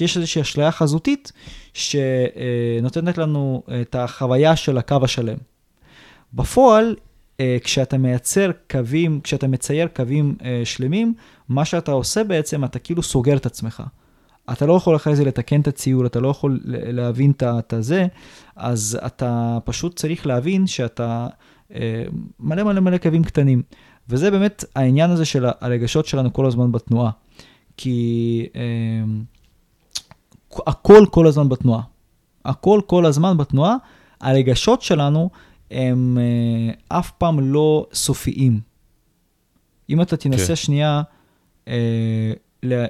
יש 0.00 0.16
איזושהי 0.16 0.42
אשליה 0.42 0.72
חזותית 0.72 1.32
שנותנת 1.74 3.18
לנו 3.18 3.62
את 3.82 3.94
החוויה 3.94 4.56
של 4.56 4.78
הקו 4.78 4.96
השלם. 5.02 5.36
בפועל, 6.34 6.96
אה, 7.40 7.56
כשאתה 7.64 7.98
מייצר 7.98 8.50
קווים, 8.70 9.20
כשאתה 9.20 9.48
מצייר 9.48 9.88
קווים 9.96 10.36
אה, 10.44 10.62
שלמים, 10.64 11.14
מה 11.48 11.64
שאתה 11.64 11.92
עושה 11.92 12.24
בעצם, 12.24 12.64
אתה 12.64 12.78
כאילו 12.78 13.02
סוגר 13.02 13.36
את 13.36 13.46
עצמך. 13.46 13.82
אתה 14.52 14.66
לא 14.66 14.72
יכול 14.72 14.96
אחרי 14.96 15.16
זה 15.16 15.24
לתקן 15.24 15.60
את 15.60 15.68
הציור, 15.68 16.06
אתה 16.06 16.20
לא 16.20 16.28
יכול 16.28 16.60
ל- 16.64 16.90
להבין 17.00 17.32
את 17.40 17.72
הזה, 17.72 18.06
אז 18.56 18.98
אתה 19.06 19.58
פשוט 19.64 19.96
צריך 19.96 20.26
להבין 20.26 20.66
שאתה 20.66 21.28
אה, 21.74 22.04
מלא 22.40 22.62
מלא 22.62 22.80
מלא 22.80 22.98
קווים 22.98 23.24
קטנים. 23.24 23.62
וזה 24.08 24.30
באמת 24.30 24.64
העניין 24.76 25.10
הזה 25.10 25.24
של 25.24 25.46
הרגשות 25.60 26.06
שלנו 26.06 26.32
כל 26.32 26.46
הזמן 26.46 26.72
בתנועה. 26.72 27.10
כי 27.76 28.46
אה, 28.56 28.60
הכל 30.66 31.04
כל 31.10 31.26
הזמן 31.26 31.48
בתנועה. 31.48 31.82
הכל 32.44 32.80
כל 32.86 33.06
הזמן 33.06 33.36
בתנועה. 33.36 33.76
הרגשות 34.20 34.82
שלנו 34.82 35.30
הם 35.70 36.18
אה, 36.20 36.98
אף 36.98 37.10
פעם 37.10 37.40
לא 37.40 37.86
סופיים. 37.92 38.60
אם 39.90 40.02
אתה 40.02 40.16
תנסה 40.16 40.46
כן. 40.46 40.56
שנייה 40.56 41.02
אה, 41.68 42.32
לה, 42.62 42.86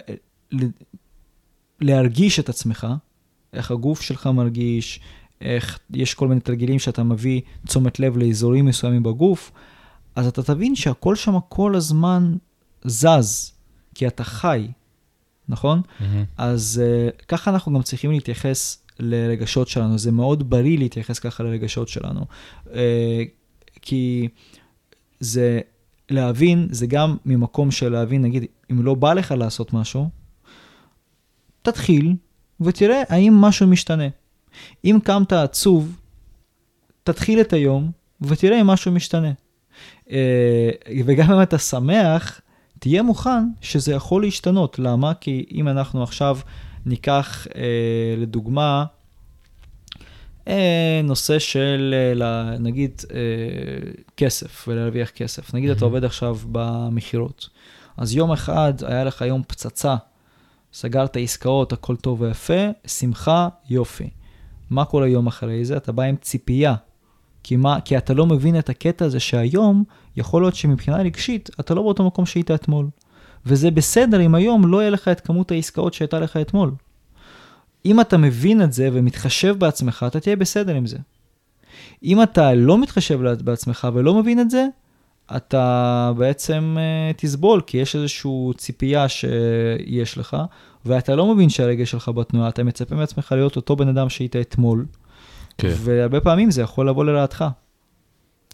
לה, 0.53 0.67
להרגיש 1.81 2.41
את 2.41 2.49
עצמך, 2.49 2.87
איך 3.53 3.71
הגוף 3.71 4.01
שלך 4.01 4.27
מרגיש, 4.27 5.01
איך 5.41 5.79
יש 5.91 6.15
כל 6.15 6.29
מיני 6.29 6.41
תרגילים 6.41 6.79
שאתה 6.79 7.03
מביא 7.03 7.41
תשומת 7.67 8.01
לב 8.01 8.17
לאזורים 8.17 8.65
מסוימים 8.65 9.03
בגוף, 9.03 9.53
אז 10.17 10.27
אתה 10.27 10.43
תבין 10.43 10.77
שהכל 10.77 11.17
שם 11.17 11.35
כל 11.49 11.75
הזמן 11.75 12.37
זז, 12.85 13.53
כי 13.95 14.07
אתה 14.07 14.25
חי, 14.25 14.69
נכון? 15.49 15.83
מהמם. 16.01 16.25
אז 16.37 16.83
uh, 16.83 17.25
ככה 17.29 17.51
אנחנו 17.51 17.75
גם 17.75 17.83
צריכים 17.83 18.11
להתייחס 18.11 18.85
לרגשות 18.99 19.69
שלנו. 19.69 19.99
זה 19.99 20.13
מאוד 20.13 20.51
בריא 20.51 20.79
להתייחס 20.79 21.19
ככה 21.19 21.43
לרגשות 21.43 21.89
שלנו. 21.89 22.25
Uh, 22.67 22.71
כי 23.83 24.29
זה 25.21 25.61
להבין, 26.11 26.69
זה 26.71 26.87
גם 26.87 27.17
ממקום 27.27 27.71
של 27.71 27.89
להבין, 27.89 28.23
נגיד, 28.23 28.45
אם 28.71 28.83
לא 28.83 28.95
בא 28.95 29.13
לך 29.13 29.33
לעשות 29.33 29.73
משהו, 29.73 30.09
תתחיל 31.63 32.15
ותראה 32.61 33.03
האם 33.09 33.35
משהו 33.35 33.67
משתנה. 33.67 34.09
אם 34.85 34.99
קמת 35.05 35.33
עצוב, 35.33 36.01
תתחיל 37.05 37.41
את 37.41 37.53
היום 37.53 37.91
ותראה 38.21 38.61
אם 38.61 38.67
משהו 38.67 38.93
משתנה. 38.93 39.33
אה, 40.11 40.71
וגם 41.05 41.33
אם 41.33 41.43
אתה 41.43 41.59
שמח, 41.59 42.41
תהיה 42.79 43.03
מוכן 43.03 43.49
שזה 43.61 43.93
יכול 43.93 44.23
להשתנות. 44.23 44.79
למה? 44.79 45.15
כי 45.15 45.47
אם 45.55 45.69
אנחנו 45.69 46.03
עכשיו 46.03 46.39
ניקח 46.87 47.47
אה, 47.55 48.15
לדוגמה 48.17 48.85
אה, 50.49 51.01
נושא 51.05 51.39
של 51.39 51.95
נגיד 52.59 53.03
כסף 54.17 54.69
ולהרוויח 54.69 55.11
כסף. 55.11 55.55
נגיד 55.55 55.71
אתה. 55.71 55.85
עובד 55.85 56.05
עכשיו 56.05 56.39
במכירות. 56.53 57.49
אז 57.97 58.15
יום 58.15 58.33
אחד 58.33 58.73
היה 58.87 59.05
לך 59.05 59.21
יום 59.21 59.43
פצצה, 59.49 59.97
סגרת 60.73 61.17
עסקאות, 61.17 61.73
הכל 61.73 61.97
טוב 61.97 62.21
ויפה, 62.21 62.69
שמחה, 62.87 63.49
יופי. 63.71 64.11
מה 64.71 64.85
קורה 64.85 65.09
יום 65.09 65.27
אחרי 65.27 65.65
זה? 65.65 65.77
אתה 65.77 65.93
בא 65.93 66.03
עם 66.03 66.17
ציפייה 66.17 66.75
כי, 67.43 67.57
מה, 67.57 67.81
כי 67.81 67.97
אתה 67.97 68.15
לא 68.15 68.27
מבין 68.27 68.59
את 68.59 68.69
הקטע 68.69 69.05
הזה 69.05 69.21
שהיום, 69.21 69.85
יכול 70.17 70.43
להיות 70.43 70.55
שמבחינה 70.55 70.97
רגשית, 70.97 71.51
אתה 71.61 71.75
לא 71.75 71.83
באותו 71.83 72.07
מקום 72.07 72.27
שהיית 72.27 72.51
אתמול. 72.51 72.89
וזה 73.47 73.71
בסדר 73.71 74.21
אם 74.21 74.35
היום 74.35 74.67
לא 74.67 74.81
יהיה 74.81 74.91
לך 74.91 75.09
את 75.09 75.21
כמות 75.21 75.51
העסקאות 75.51 75.95
שהייתה 75.95 76.21
לך 76.21 76.37
אתמול. 76.37 76.73
אם 77.85 78.01
אתה 78.01 78.17
מבין 78.17 78.63
את 78.63 78.73
זה 78.73 78.89
ומתחשב 78.93 79.57
בעצמך, 79.59 80.05
אתה 80.07 80.21
תהיה 80.21 80.37
בסדר 80.37 80.75
עם 80.75 80.87
זה. 80.87 80.99
אם 82.03 82.23
אתה 82.23 82.55
לא 82.55 82.79
מתחשב 82.79 83.21
בעצמך 83.45 83.89
ולא 83.95 84.15
מבין 84.15 84.41
את 84.41 84.51
זה, 84.51 84.67
אתה 85.37 86.13
בעצם 86.17 86.77
uh, 86.79 87.17
תסבול, 87.17 87.61
כי 87.61 87.79
יש 87.79 87.97
איזושהי 87.97 88.31
ציפייה 88.57 89.09
שיש 89.09 90.19
לך, 90.19 90.37
ואתה 90.87 91.17
לא 91.17 91.35
מבין 91.35 91.49
שהרגש 91.49 91.91
שלך 91.91 92.09
בתנועה, 92.09 92.49
אתה 92.49 92.65
מצפה 92.65 92.95
מעצמך 92.95 93.33
להיות 93.33 93.57
אותו 93.57 93.77
בן 93.77 93.89
אדם 93.89 94.09
שהיית 94.09 94.37
אתמול, 94.37 94.87
כן. 95.59 95.73
והרבה 95.77 96.21
פעמים 96.21 96.51
זה 96.51 96.63
יכול 96.63 96.89
לבוא 96.89 97.05
לרעתך. 97.05 97.45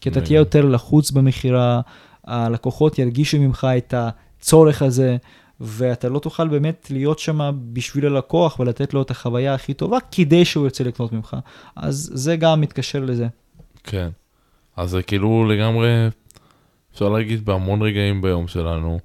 כי 0.01 0.09
אתה 0.09 0.21
תהיה 0.21 0.39
יותר 0.39 0.65
לחוץ 0.65 1.11
במכירה, 1.11 1.81
הלקוחות 2.25 2.99
ירגישו 2.99 3.39
ממך 3.39 3.67
את 3.77 3.95
הצורך 3.97 4.83
הזה, 4.83 5.17
ואתה 5.61 6.09
לא 6.09 6.19
תוכל 6.19 6.49
באמת 6.49 6.87
להיות 6.91 7.19
שם 7.19 7.41
בשביל 7.73 8.07
הלקוח 8.07 8.61
ולתת 8.61 8.95
לו 8.95 9.03
את 9.03 9.11
החוויה 9.11 9.55
הכי 9.55 9.75
טובה 9.75 9.99
כדי 10.13 10.45
שהוא 10.45 10.65
ירצה 10.65 10.85
לקנות 10.85 11.13
ממך. 11.13 11.37
אז 11.77 12.11
זה 12.15 12.37
גם 12.37 12.61
מתקשר 12.61 13.05
לזה. 13.05 13.27
כן. 13.85 14.09
אז 14.77 14.91
זה 14.91 15.03
כאילו 15.03 15.45
לגמרי, 15.49 15.89
אפשר 16.97 17.09
להגיד 17.09 17.45
בהמון 17.45 17.83
רגעים 17.83 18.23
ביום 18.23 18.49
שלנו, 18.49 18.99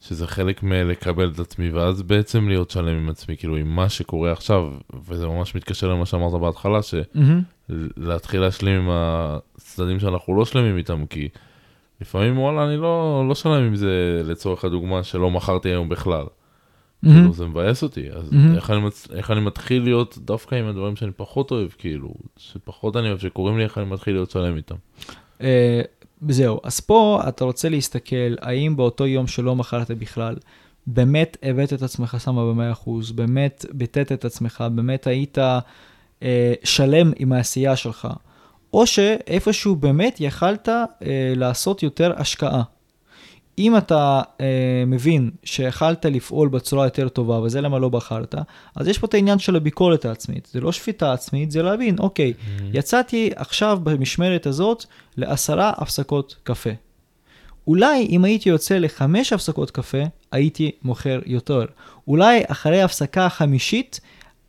שזה 0.00 0.26
חלק 0.26 0.62
מלקבל 0.62 1.30
את 1.34 1.38
עצמי, 1.38 1.70
ואז 1.70 2.02
בעצם 2.02 2.48
להיות 2.48 2.70
שלם 2.70 2.96
עם 2.96 3.08
עצמי, 3.08 3.36
כאילו 3.36 3.56
עם 3.56 3.76
מה 3.76 3.88
שקורה 3.88 4.32
עכשיו, 4.32 4.70
וזה 5.08 5.26
ממש 5.26 5.54
מתקשר 5.54 5.88
למה 5.88 6.06
שאמרת 6.06 6.40
בהתחלה, 6.40 6.80
שלהתחיל 6.82 8.40
mm-hmm. 8.40 8.44
להשלים 8.44 8.80
עם 8.80 8.88
הצדדים 8.90 10.00
שאנחנו 10.00 10.36
לא 10.38 10.44
שלמים 10.44 10.76
איתם, 10.76 11.06
כי 11.06 11.28
לפעמים 12.00 12.38
וואלה 12.38 12.64
אני 12.64 12.76
לא, 12.76 13.24
לא 13.28 13.34
שלם 13.34 13.62
עם 13.62 13.76
זה 13.76 14.22
לצורך 14.24 14.64
הדוגמה 14.64 15.02
שלא 15.02 15.30
מכרתי 15.30 15.68
היום 15.68 15.88
בכלל. 15.88 16.24
Mm-hmm. 16.24 17.08
כאילו 17.08 17.32
זה 17.32 17.46
מבאס 17.46 17.82
אותי, 17.82 18.10
אז 18.12 18.30
mm-hmm. 18.30 18.56
איך, 18.56 18.70
אני 18.70 18.80
מצ... 18.80 19.08
איך 19.14 19.30
אני 19.30 19.40
מתחיל 19.40 19.82
להיות 19.82 20.18
דווקא 20.18 20.54
עם 20.54 20.66
הדברים 20.66 20.96
שאני 20.96 21.12
פחות 21.16 21.50
אוהב, 21.50 21.68
כאילו, 21.78 22.14
שפחות 22.36 22.96
אני 22.96 23.08
אוהב, 23.08 23.18
שקוראים 23.18 23.58
לי, 23.58 23.64
איך 23.64 23.78
אני 23.78 23.86
מתחיל 23.86 24.14
להיות 24.14 24.30
שלם 24.30 24.56
איתם. 24.56 24.76
Uh, 25.38 25.42
זהו, 26.28 26.60
אז 26.64 26.80
פה 26.80 27.20
אתה 27.28 27.44
רוצה 27.44 27.68
להסתכל 27.68 28.34
האם 28.40 28.76
באותו 28.76 29.06
יום 29.06 29.26
שלא 29.26 29.56
מכרת 29.56 29.90
בכלל, 29.90 30.36
באמת 30.86 31.36
הבאת 31.42 31.72
את 31.72 31.82
עצמך 31.82 32.16
שמה 32.24 32.52
ב-100%, 32.54 32.90
באמת 33.14 33.66
ביטאת 33.72 34.12
את 34.12 34.24
עצמך, 34.24 34.64
באמת 34.74 35.06
היית 35.06 35.38
אה, 36.22 36.52
שלם 36.64 37.12
עם 37.16 37.32
העשייה 37.32 37.76
שלך, 37.76 38.08
או 38.72 38.86
שאיפשהו 38.86 39.76
באמת 39.76 40.16
יכלת 40.20 40.68
אה, 40.68 40.84
לעשות 41.36 41.82
יותר 41.82 42.12
השקעה. 42.16 42.62
אם 43.58 43.76
אתה 43.76 44.22
אה, 44.40 44.84
מבין 44.86 45.30
שיכלת 45.44 46.06
לפעול 46.06 46.48
בצורה 46.48 46.86
יותר 46.86 47.08
טובה, 47.08 47.40
וזה 47.40 47.60
למה 47.60 47.78
לא 47.78 47.88
בחרת, 47.88 48.34
אז 48.76 48.88
יש 48.88 48.98
פה 48.98 49.06
את 49.06 49.14
העניין 49.14 49.38
של 49.38 49.56
הביקורת 49.56 50.04
העצמית. 50.04 50.48
זה 50.52 50.60
לא 50.60 50.72
שפיטה 50.72 51.12
עצמית, 51.12 51.50
זה 51.50 51.62
להבין, 51.62 51.96
אוקיי, 51.98 52.32
mm-hmm. 52.32 52.62
יצאתי 52.72 53.30
עכשיו 53.36 53.78
במשמרת 53.82 54.46
הזאת 54.46 54.84
לעשרה 55.16 55.72
הפסקות 55.76 56.36
קפה. 56.42 56.70
אולי 57.66 58.06
אם 58.10 58.24
הייתי 58.24 58.48
יוצא 58.48 58.78
לחמש 58.78 59.32
הפסקות 59.32 59.70
קפה, 59.70 60.02
הייתי 60.32 60.70
מוכר 60.82 61.20
יותר. 61.26 61.64
אולי 62.08 62.42
אחרי 62.46 62.80
ההפסקה 62.80 63.26
החמישית, 63.26 64.00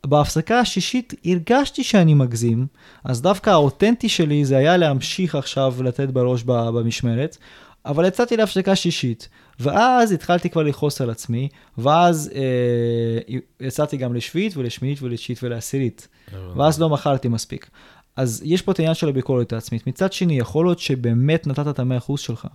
בהפסקה 0.06 0.60
השישית 0.60 1.14
הרגשתי 1.26 1.84
שאני 1.84 2.14
מגזים, 2.14 2.68
אז 3.04 3.22
דווקא 3.22 3.50
האותנטי 3.50 4.10
שלי 4.10 4.46
זה 4.46 4.58
היה 4.58 4.78
להמשיך 4.78 5.36
עכשיו 5.36 5.76
לתת 5.84 6.10
בראש 6.10 6.44
במשמרת, 6.44 7.38
אבל 7.86 8.06
יצאתי 8.06 8.38
להפסקה 8.38 8.76
שישית, 8.76 9.30
ואז 9.60 10.12
התחלתי 10.12 10.50
כבר 10.50 10.64
לכעוס 10.64 11.02
על 11.02 11.10
עצמי, 11.10 11.50
ואז 11.78 12.32
אה, 12.36 13.36
יצאתי 13.60 13.98
גם 13.98 14.14
לשביעית 14.14 14.58
ולשמינית 14.58 15.02
ולתשיעית 15.02 15.44
ולעשירית, 15.44 16.08
ואז 16.56 16.80
לא 16.82 16.90
מכרתי 16.90 17.28
מספיק. 17.28 17.70
אז 18.16 18.42
יש 18.46 18.62
פה 18.62 18.72
את 18.72 18.80
העניין 18.80 18.96
של 18.96 19.10
הביקורת 19.10 19.54
העצמית. 19.54 19.88
מצד 19.88 20.14
שני, 20.14 20.40
יכול 20.40 20.66
להיות 20.66 20.80
שבאמת 20.80 21.48
נתת 21.48 21.68
את 21.68 21.80
המאה 21.80 21.98
אחוז 21.98 22.20
שלך. 22.20 22.48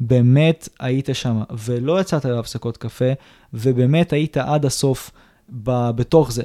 באמת 0.00 0.68
היית 0.80 1.08
שם, 1.12 1.42
ולא 1.64 2.00
יצאת 2.00 2.24
להפסקות 2.24 2.76
קפה, 2.76 3.12
ובאמת 3.54 4.12
היית 4.12 4.36
עד 4.36 4.64
הסוף 4.64 5.10
ב- 5.48 5.90
בתוך 5.90 6.32
זה. 6.32 6.44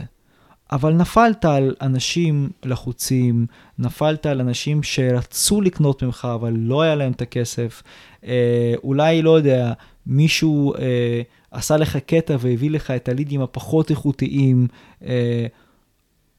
אבל 0.71 0.93
נפלת 0.93 1.45
על 1.45 1.75
אנשים 1.81 2.49
לחוצים, 2.65 3.45
נפלת 3.79 4.25
על 4.25 4.39
אנשים 4.41 4.83
שרצו 4.83 5.61
לקנות 5.61 6.03
ממך, 6.03 6.27
אבל 6.33 6.53
לא 6.55 6.81
היה 6.81 6.95
להם 6.95 7.11
את 7.11 7.21
הכסף. 7.21 7.83
אה, 8.23 8.73
אולי, 8.83 9.21
לא 9.21 9.37
יודע, 9.37 9.73
מישהו 10.07 10.73
אה, 10.75 11.21
עשה 11.51 11.77
לך 11.77 11.97
קטע 11.97 12.35
והביא 12.39 12.71
לך 12.71 12.91
את 12.91 13.09
הלידים 13.09 13.41
הפחות 13.41 13.89
איכותיים, 13.89 14.67
אה, 15.05 15.47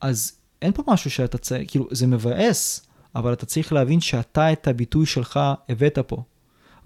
אז 0.01 0.33
אין 0.63 0.73
פה 0.73 0.83
משהו 0.87 1.11
שאתה 1.11 1.39
צריך, 1.39 1.71
כאילו, 1.71 1.89
זה 1.91 2.07
מבאס, 2.07 2.87
אבל 3.15 3.33
אתה 3.33 3.47
צריך 3.47 3.73
להבין 3.73 4.01
שאתה 4.01 4.53
את 4.53 4.69
הביטוי 4.69 5.07
שלך 5.07 5.41
הבאת 5.69 5.99
פה. 5.99 6.23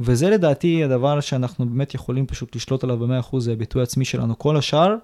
וזה 0.01 0.31
לדעתי 0.31 0.85
הדבר 0.85 1.21
שאנחנו 1.21 1.67
באמת 1.67 1.95
יכולים 1.95 2.27
פשוט 2.27 2.57
לשלוט 2.57 2.85
עליו 2.85 2.99
ב-100%, 2.99 3.41
זה 3.41 3.53
הביטוי 3.53 3.83
העצמי 3.83 4.05
שלנו. 4.05 4.39
כל 4.39 4.57
השאר, 4.57 4.95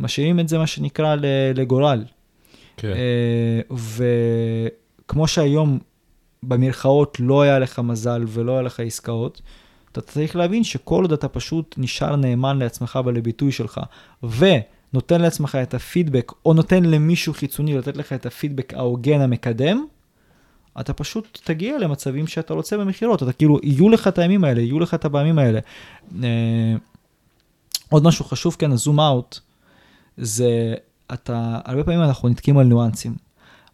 משאירים 0.00 0.40
את 0.40 0.48
זה, 0.48 0.58
מה 0.58 0.66
שנקרא, 0.66 1.16
לגורל. 1.54 2.04
כן. 2.76 2.92
אה, 2.92 3.76
וכמו 5.04 5.28
שהיום, 5.28 5.78
במרכאות, 6.42 7.16
לא 7.20 7.42
היה 7.42 7.58
לך 7.58 7.78
מזל 7.78 8.24
ולא 8.28 8.52
היה 8.52 8.62
לך 8.62 8.80
עסקאות, 8.80 9.40
אתה 9.92 10.00
צריך 10.00 10.36
להבין 10.36 10.64
שכל 10.64 11.02
עוד 11.02 11.12
אתה 11.12 11.28
פשוט 11.28 11.74
נשאר 11.78 12.16
נאמן 12.16 12.58
לעצמך 12.58 12.98
ולביטוי 13.04 13.52
שלך, 13.52 13.80
ונותן 14.22 15.20
לעצמך 15.20 15.58
את 15.62 15.74
הפידבק, 15.74 16.32
או 16.46 16.54
נותן 16.54 16.84
למישהו 16.84 17.34
חיצוני 17.34 17.74
לתת 17.74 17.96
לך 17.96 18.12
את 18.12 18.26
הפידבק 18.26 18.74
ההוגן 18.74 19.20
המקדם, 19.20 19.84
אתה 20.80 20.92
פשוט 20.92 21.38
תגיע 21.44 21.78
למצבים 21.78 22.26
שאתה 22.26 22.54
רוצה 22.54 22.78
במכירות, 22.78 23.22
אתה 23.22 23.32
כאילו, 23.32 23.58
יהיו 23.62 23.88
לך 23.88 24.08
את 24.08 24.18
הימים 24.18 24.44
האלה, 24.44 24.60
יהיו 24.60 24.80
לך 24.80 24.94
את 24.94 25.04
הפעמים 25.04 25.38
האלה. 25.38 25.60
אה, 26.22 26.74
עוד 27.90 28.04
משהו 28.04 28.24
חשוב 28.24 28.56
כאן, 28.58 28.72
הזום 28.72 29.00
אאוט, 29.00 29.38
זה, 30.16 30.74
אתה, 31.12 31.58
הרבה 31.64 31.84
פעמים 31.84 32.02
אנחנו 32.02 32.28
נתקים 32.28 32.58
על 32.58 32.66
ניואנסים. 32.66 33.14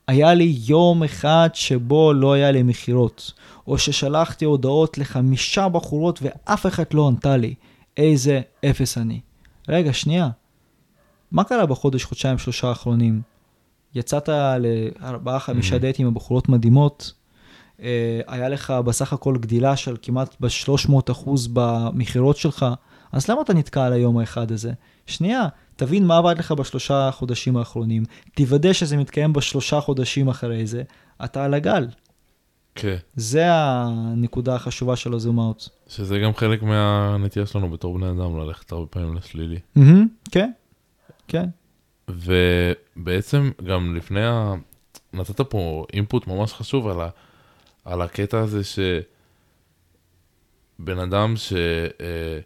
היה 0.09 0.34
לי 0.34 0.57
יום 0.66 1.03
אחד 1.03 1.49
שבו 1.55 2.12
לא 2.12 2.32
היה 2.32 2.51
לי 2.51 2.62
מכירות, 2.62 3.32
או 3.66 3.78
ששלחתי 3.78 4.45
הודעות 4.45 4.99
לחמישה 4.99 5.68
בחורות 5.68 6.20
ואף 6.22 6.66
אחד 6.66 6.84
לא 6.93 7.09
ענתה 7.09 7.36
לי. 7.36 7.55
איזה 7.97 8.41
אפס 8.64 8.99
אני. 8.99 9.20
רגע, 9.68 9.93
שנייה. 9.93 10.28
מה 11.32 11.45
קרה 11.45 11.66
בחודש, 11.66 12.05
חודשיים, 12.05 12.38
שלושה 12.38 12.68
האחרונים? 12.68 13.22
יצאת 13.95 14.28
לארבעה, 14.59 15.38
חמישה 15.38 15.76
mm-hmm. 15.76 15.78
דייטים 15.78 16.07
עם 16.07 16.14
בחורות 16.14 16.49
מדהימות, 16.49 17.12
אה, 17.82 18.20
היה 18.26 18.49
לך 18.49 18.70
בסך 18.70 19.12
הכל 19.12 19.36
גדילה 19.41 19.76
של 19.76 19.97
כמעט 20.03 20.36
ב-300 20.41 21.12
אחוז 21.12 21.49
במכירות 21.53 22.36
שלך, 22.36 22.66
אז 23.12 23.28
למה 23.28 23.43
אתה 23.43 23.55
נתקע 23.55 23.84
על 23.84 23.93
היום 23.93 24.18
האחד 24.18 24.53
הזה? 24.53 24.72
שנייה, 25.07 25.47
תבין 25.80 26.06
מה 26.06 26.18
עבד 26.18 26.38
לך 26.38 26.52
בשלושה 26.52 27.10
חודשים 27.12 27.56
האחרונים, 27.56 28.02
תוודא 28.34 28.72
שזה 28.72 28.96
מתקיים 28.96 29.32
בשלושה 29.32 29.80
חודשים 29.80 30.28
אחרי 30.28 30.66
זה, 30.66 30.82
אתה 31.24 31.44
על 31.44 31.54
הגל. 31.54 31.86
כן. 32.74 32.96
זה 33.14 33.44
הנקודה 33.48 34.54
החשובה 34.54 34.96
של 34.96 35.14
הזום 35.14 35.40
אאוט. 35.40 35.68
שזה 35.88 36.18
גם 36.18 36.34
חלק 36.34 36.62
מהנטייה 36.62 37.46
שלנו 37.46 37.70
בתור 37.70 37.98
בני 37.98 38.10
אדם, 38.10 38.38
ללכת 38.38 38.72
הרבה 38.72 38.86
פעמים 38.86 39.16
לשלילי. 39.16 39.58
Mm-hmm, 39.78 40.30
כן, 40.30 40.50
כן. 41.28 41.48
ובעצם 42.08 43.50
גם 43.64 43.96
לפני 43.96 44.24
ה... 44.24 44.54
נתת 45.12 45.40
פה 45.40 45.84
אינפוט 45.92 46.26
ממש 46.26 46.52
חשוב 46.52 46.88
על, 46.88 47.00
ה... 47.00 47.08
על 47.84 48.02
הקטע 48.02 48.38
הזה 48.38 48.60
שבן 48.64 48.88
אדם 50.98 51.36
שהוא 51.36 51.58
אה, 52.00 52.40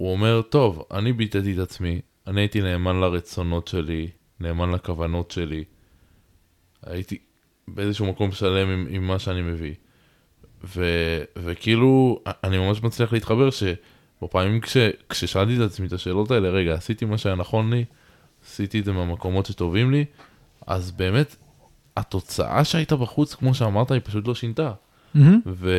אומר, 0.00 0.42
טוב, 0.42 0.84
אני 0.90 1.12
ביטאתי 1.12 1.52
את 1.52 1.58
עצמי, 1.58 2.00
אני 2.26 2.40
הייתי 2.40 2.60
נאמן 2.60 3.00
לרצונות 3.00 3.68
שלי, 3.68 4.08
נאמן 4.40 4.70
לכוונות 4.70 5.30
שלי. 5.30 5.64
הייתי 6.86 7.18
באיזשהו 7.68 8.06
מקום 8.06 8.32
שלם 8.32 8.68
עם, 8.68 8.86
עם 8.90 9.06
מה 9.06 9.18
שאני 9.18 9.42
מביא. 9.42 9.74
ו, 10.64 10.84
וכאילו, 11.36 12.20
אני 12.44 12.58
ממש 12.58 12.82
מצליח 12.82 13.12
להתחבר 13.12 13.48
שבפעמים 13.50 14.60
כש, 14.60 14.76
כששאלתי 15.08 15.56
את 15.56 15.60
עצמי 15.60 15.86
את 15.86 15.92
השאלות 15.92 16.30
האלה, 16.30 16.48
רגע, 16.48 16.74
עשיתי 16.74 17.04
מה 17.04 17.18
שהיה 17.18 17.34
נכון 17.34 17.72
לי, 17.72 17.84
עשיתי 18.46 18.80
את 18.80 18.84
זה 18.84 18.92
מהמקומות 18.92 19.46
שטובים 19.46 19.90
לי, 19.90 20.04
אז 20.66 20.90
באמת, 20.90 21.36
התוצאה 21.96 22.64
שהייתה 22.64 22.96
בחוץ, 22.96 23.34
כמו 23.34 23.54
שאמרת, 23.54 23.90
היא 23.90 24.00
פשוט 24.04 24.28
לא 24.28 24.34
שינתה. 24.34 24.72
Mm-hmm. 25.16 25.18
ו, 25.46 25.72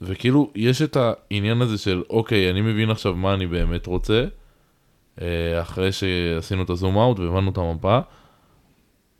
וכאילו, 0.00 0.50
יש 0.54 0.82
את 0.82 0.96
העניין 0.96 1.62
הזה 1.62 1.78
של, 1.78 2.02
אוקיי, 2.10 2.50
אני 2.50 2.60
מבין 2.60 2.90
עכשיו 2.90 3.14
מה 3.14 3.34
אני 3.34 3.46
באמת 3.46 3.86
רוצה, 3.86 4.24
אחרי 5.62 5.92
שעשינו 5.92 6.62
את 6.62 6.70
הזום 6.70 6.98
אאוט 6.98 7.18
והבנו 7.18 7.50
את 7.50 7.58
המפה, 7.58 7.98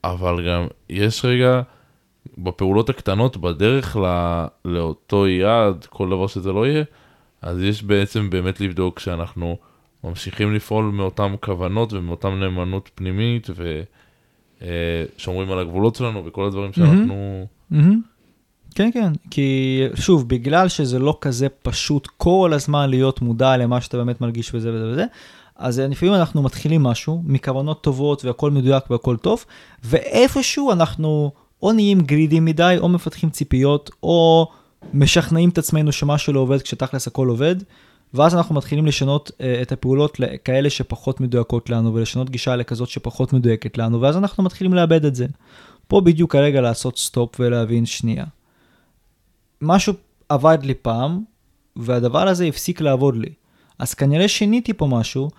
אבל 0.04 0.48
גם 0.48 0.66
יש 0.90 1.24
רגע 1.24 1.62
בפעולות 2.38 2.90
הקטנות, 2.90 3.36
בדרך 3.36 3.96
לא, 3.96 4.44
לאותו 4.64 5.28
יעד, 5.28 5.86
כל 5.90 6.08
דבר 6.08 6.26
שזה 6.26 6.52
לא 6.52 6.66
יהיה, 6.66 6.84
אז 7.42 7.62
יש 7.62 7.82
בעצם 7.82 8.30
באמת 8.30 8.60
לבדוק 8.60 8.98
שאנחנו 8.98 9.56
ממשיכים 10.04 10.54
לפעול 10.54 10.84
מאותן 10.84 11.34
כוונות 11.40 11.92
ומאותן 11.92 12.28
נאמנות 12.28 12.90
פנימית, 12.94 13.48
ושומרים 14.62 15.52
על 15.52 15.58
הגבולות 15.58 15.94
שלנו 15.94 16.24
וכל 16.26 16.44
הדברים 16.44 16.72
שאנחנו... 16.72 17.46
Mm-hmm. 17.72 17.76
כן, 18.74 18.90
כן, 18.92 19.12
כי 19.30 19.80
שוב, 19.94 20.28
בגלל 20.28 20.68
שזה 20.68 20.98
לא 20.98 21.18
כזה 21.20 21.48
פשוט 21.48 22.08
כל 22.16 22.50
הזמן 22.54 22.90
להיות 22.90 23.22
מודע 23.22 23.56
למה 23.56 23.80
שאתה 23.80 23.96
באמת 23.96 24.20
מרגיש 24.20 24.54
וזה 24.54 24.74
וזה 24.74 24.92
וזה, 24.92 25.04
אז 25.62 25.78
לפעמים 25.78 26.14
אנחנו 26.14 26.42
מתחילים 26.42 26.82
משהו 26.82 27.22
מכוונות 27.24 27.82
טובות 27.82 28.24
והכל 28.24 28.50
מדויק 28.50 28.90
והכל 28.90 29.16
טוב, 29.16 29.44
ואיפשהו 29.84 30.72
אנחנו 30.72 31.30
או 31.62 31.72
נהיים 31.72 32.00
גרידים 32.00 32.44
מדי, 32.44 32.76
או 32.78 32.88
מפתחים 32.88 33.30
ציפיות, 33.30 33.90
או 34.02 34.48
משכנעים 34.94 35.48
את 35.48 35.58
עצמנו 35.58 35.92
שמשהו 35.92 36.32
לא 36.32 36.40
עובד 36.40 36.62
כשתכלס 36.62 37.06
הכל 37.06 37.28
עובד, 37.28 37.56
ואז 38.14 38.34
אנחנו 38.34 38.54
מתחילים 38.54 38.86
לשנות 38.86 39.30
uh, 39.30 39.62
את 39.62 39.72
הפעולות 39.72 40.20
לכאלה 40.20 40.70
שפחות 40.70 41.20
מדויקות 41.20 41.70
לנו, 41.70 41.94
ולשנות 41.94 42.30
גישה 42.30 42.56
לכזאת 42.56 42.88
שפחות 42.88 43.32
מדויקת 43.32 43.78
לנו, 43.78 44.00
ואז 44.00 44.16
אנחנו 44.16 44.42
מתחילים 44.42 44.74
לאבד 44.74 45.04
את 45.04 45.14
זה. 45.14 45.26
פה 45.88 46.00
בדיוק 46.00 46.34
הרגע 46.34 46.60
לעשות 46.60 46.98
סטופ 46.98 47.40
ולהבין 47.40 47.86
שנייה. 47.86 48.24
משהו 49.60 49.94
עבד 50.28 50.58
לי 50.62 50.74
פעם, 50.74 51.20
והדבר 51.76 52.28
הזה 52.28 52.44
הפסיק 52.44 52.80
לעבוד 52.80 53.16
לי. 53.16 53.32
אז 53.78 53.94
כנראה 53.94 54.28
שיניתי 54.28 54.72
פה 54.72 54.86
משהו, 54.86 55.30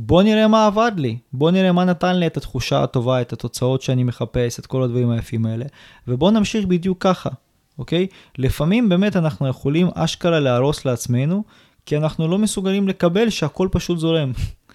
בוא 0.00 0.22
נראה 0.22 0.48
מה 0.48 0.66
עבד 0.66 0.92
לי, 0.96 1.18
בוא 1.32 1.50
נראה 1.50 1.72
מה 1.72 1.84
נתן 1.84 2.16
לי 2.16 2.26
את 2.26 2.36
התחושה 2.36 2.82
הטובה, 2.82 3.20
את 3.20 3.32
התוצאות 3.32 3.82
שאני 3.82 4.04
מחפש, 4.04 4.58
את 4.58 4.66
כל 4.66 4.82
הדברים 4.82 5.10
היפים 5.10 5.46
האלה, 5.46 5.64
ובוא 6.08 6.30
נמשיך 6.30 6.66
בדיוק 6.66 6.98
ככה, 7.00 7.30
אוקיי? 7.78 8.06
לפעמים 8.38 8.88
באמת 8.88 9.16
אנחנו 9.16 9.48
יכולים 9.48 9.88
אשכרה 9.94 10.40
להרוס 10.40 10.84
לעצמנו, 10.84 11.44
כי 11.86 11.96
אנחנו 11.96 12.28
לא 12.28 12.38
מסוגלים 12.38 12.88
לקבל 12.88 13.30
שהכל 13.30 13.68
פשוט 13.72 13.98
זורם. 13.98 14.32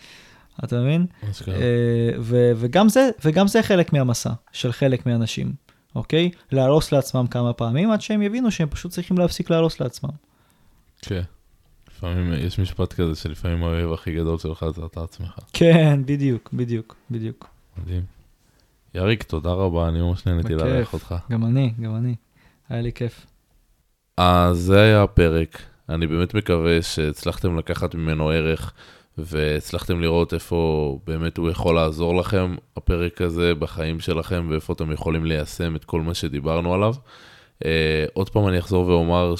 אתה 0.63 0.79
מבין? 0.81 1.05
אה, 1.47 2.09
ו- 2.19 2.51
וגם, 2.55 2.89
זה, 2.89 3.09
וגם 3.25 3.47
זה 3.47 3.63
חלק 3.63 3.93
מהמסע 3.93 4.31
של 4.51 4.71
חלק 4.71 5.05
מהאנשים, 5.05 5.53
אוקיי? 5.95 6.29
להרוס 6.51 6.91
לעצמם 6.91 7.27
כמה 7.27 7.53
פעמים 7.53 7.91
עד 7.91 8.01
שהם 8.01 8.21
יבינו 8.21 8.51
שהם 8.51 8.69
פשוט 8.69 8.91
צריכים 8.91 9.17
להפסיק 9.17 9.49
להרוס 9.49 9.79
לעצמם. 9.79 10.09
כן. 11.01 11.21
לפעמים 12.03 12.33
יש 12.33 12.59
משפט 12.59 12.93
כזה 12.93 13.15
שלפעמים 13.15 13.63
האויב 13.63 13.93
הכי 13.93 14.11
גדול 14.11 14.37
שלך 14.37 14.65
זה 14.75 14.85
אתה 14.85 15.03
עצמך. 15.03 15.39
כן, 15.53 15.99
בדיוק, 16.05 16.49
בדיוק, 16.53 16.95
בדיוק. 17.11 17.47
מדהים. 17.77 18.01
יריק, 18.95 19.23
תודה 19.23 19.49
רבה, 19.49 19.87
אני 19.87 20.01
ממש 20.01 20.25
נהניתי 20.25 20.55
לארח 20.55 20.93
אותך. 20.93 21.15
גם 21.31 21.45
אני, 21.45 21.73
גם 21.81 21.95
אני. 21.95 22.15
היה 22.69 22.81
לי 22.81 22.91
כיף. 22.93 23.25
אז 24.17 24.57
זה 24.57 24.81
היה 24.81 25.03
הפרק. 25.03 25.61
אני 25.89 26.07
באמת 26.07 26.33
מקווה 26.33 26.81
שהצלחתם 26.81 27.57
לקחת 27.57 27.95
ממנו 27.95 28.29
ערך 28.29 28.73
והצלחתם 29.17 30.01
לראות 30.01 30.33
איפה 30.33 30.99
באמת 31.07 31.37
הוא 31.37 31.49
יכול 31.49 31.75
לעזור 31.75 32.15
לכם, 32.15 32.55
הפרק 32.77 33.21
הזה, 33.21 33.55
בחיים 33.55 33.99
שלכם, 33.99 34.47
ואיפה 34.49 34.73
אתם 34.73 34.91
יכולים 34.91 35.25
ליישם 35.25 35.75
את 35.75 35.85
כל 35.85 36.01
מה 36.01 36.13
שדיברנו 36.13 36.73
עליו. 36.73 36.93
Uh, 37.63 37.65
עוד 38.13 38.29
פעם 38.29 38.47
אני 38.47 38.59
אחזור 38.59 38.87
ואומר 38.87 39.35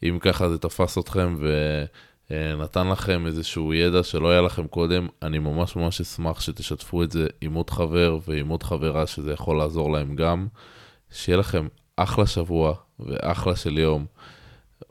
שאם 0.00 0.18
ככה 0.20 0.48
זה 0.48 0.58
תפס 0.58 0.98
אתכם 0.98 1.36
ונתן 2.30 2.88
לכם 2.88 3.26
איזשהו 3.26 3.74
ידע 3.74 4.02
שלא 4.02 4.30
היה 4.30 4.40
לכם 4.40 4.66
קודם, 4.66 5.08
אני 5.22 5.38
ממש 5.38 5.76
ממש 5.76 6.00
אשמח 6.00 6.40
שתשתפו 6.40 7.02
את 7.02 7.12
זה 7.12 7.26
עם 7.40 7.54
עוד 7.54 7.70
חבר 7.70 8.18
ועם 8.28 8.48
עוד 8.48 8.62
חברה 8.62 9.06
שזה 9.06 9.32
יכול 9.32 9.58
לעזור 9.58 9.92
להם 9.92 10.16
גם. 10.16 10.46
שיהיה 11.10 11.38
לכם 11.38 11.68
אחלה 11.96 12.26
שבוע 12.26 12.74
ואחלה 13.00 13.56
של 13.56 13.78
יום, 13.78 14.06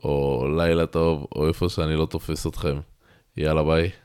או 0.04 0.46
לילה 0.56 0.86
טוב, 0.86 1.26
או 1.34 1.48
איפה 1.48 1.68
שאני 1.68 1.96
לא 1.96 2.06
תופס 2.06 2.46
אתכם. 2.46 2.80
יאללה 3.36 3.62
ביי. 3.62 3.90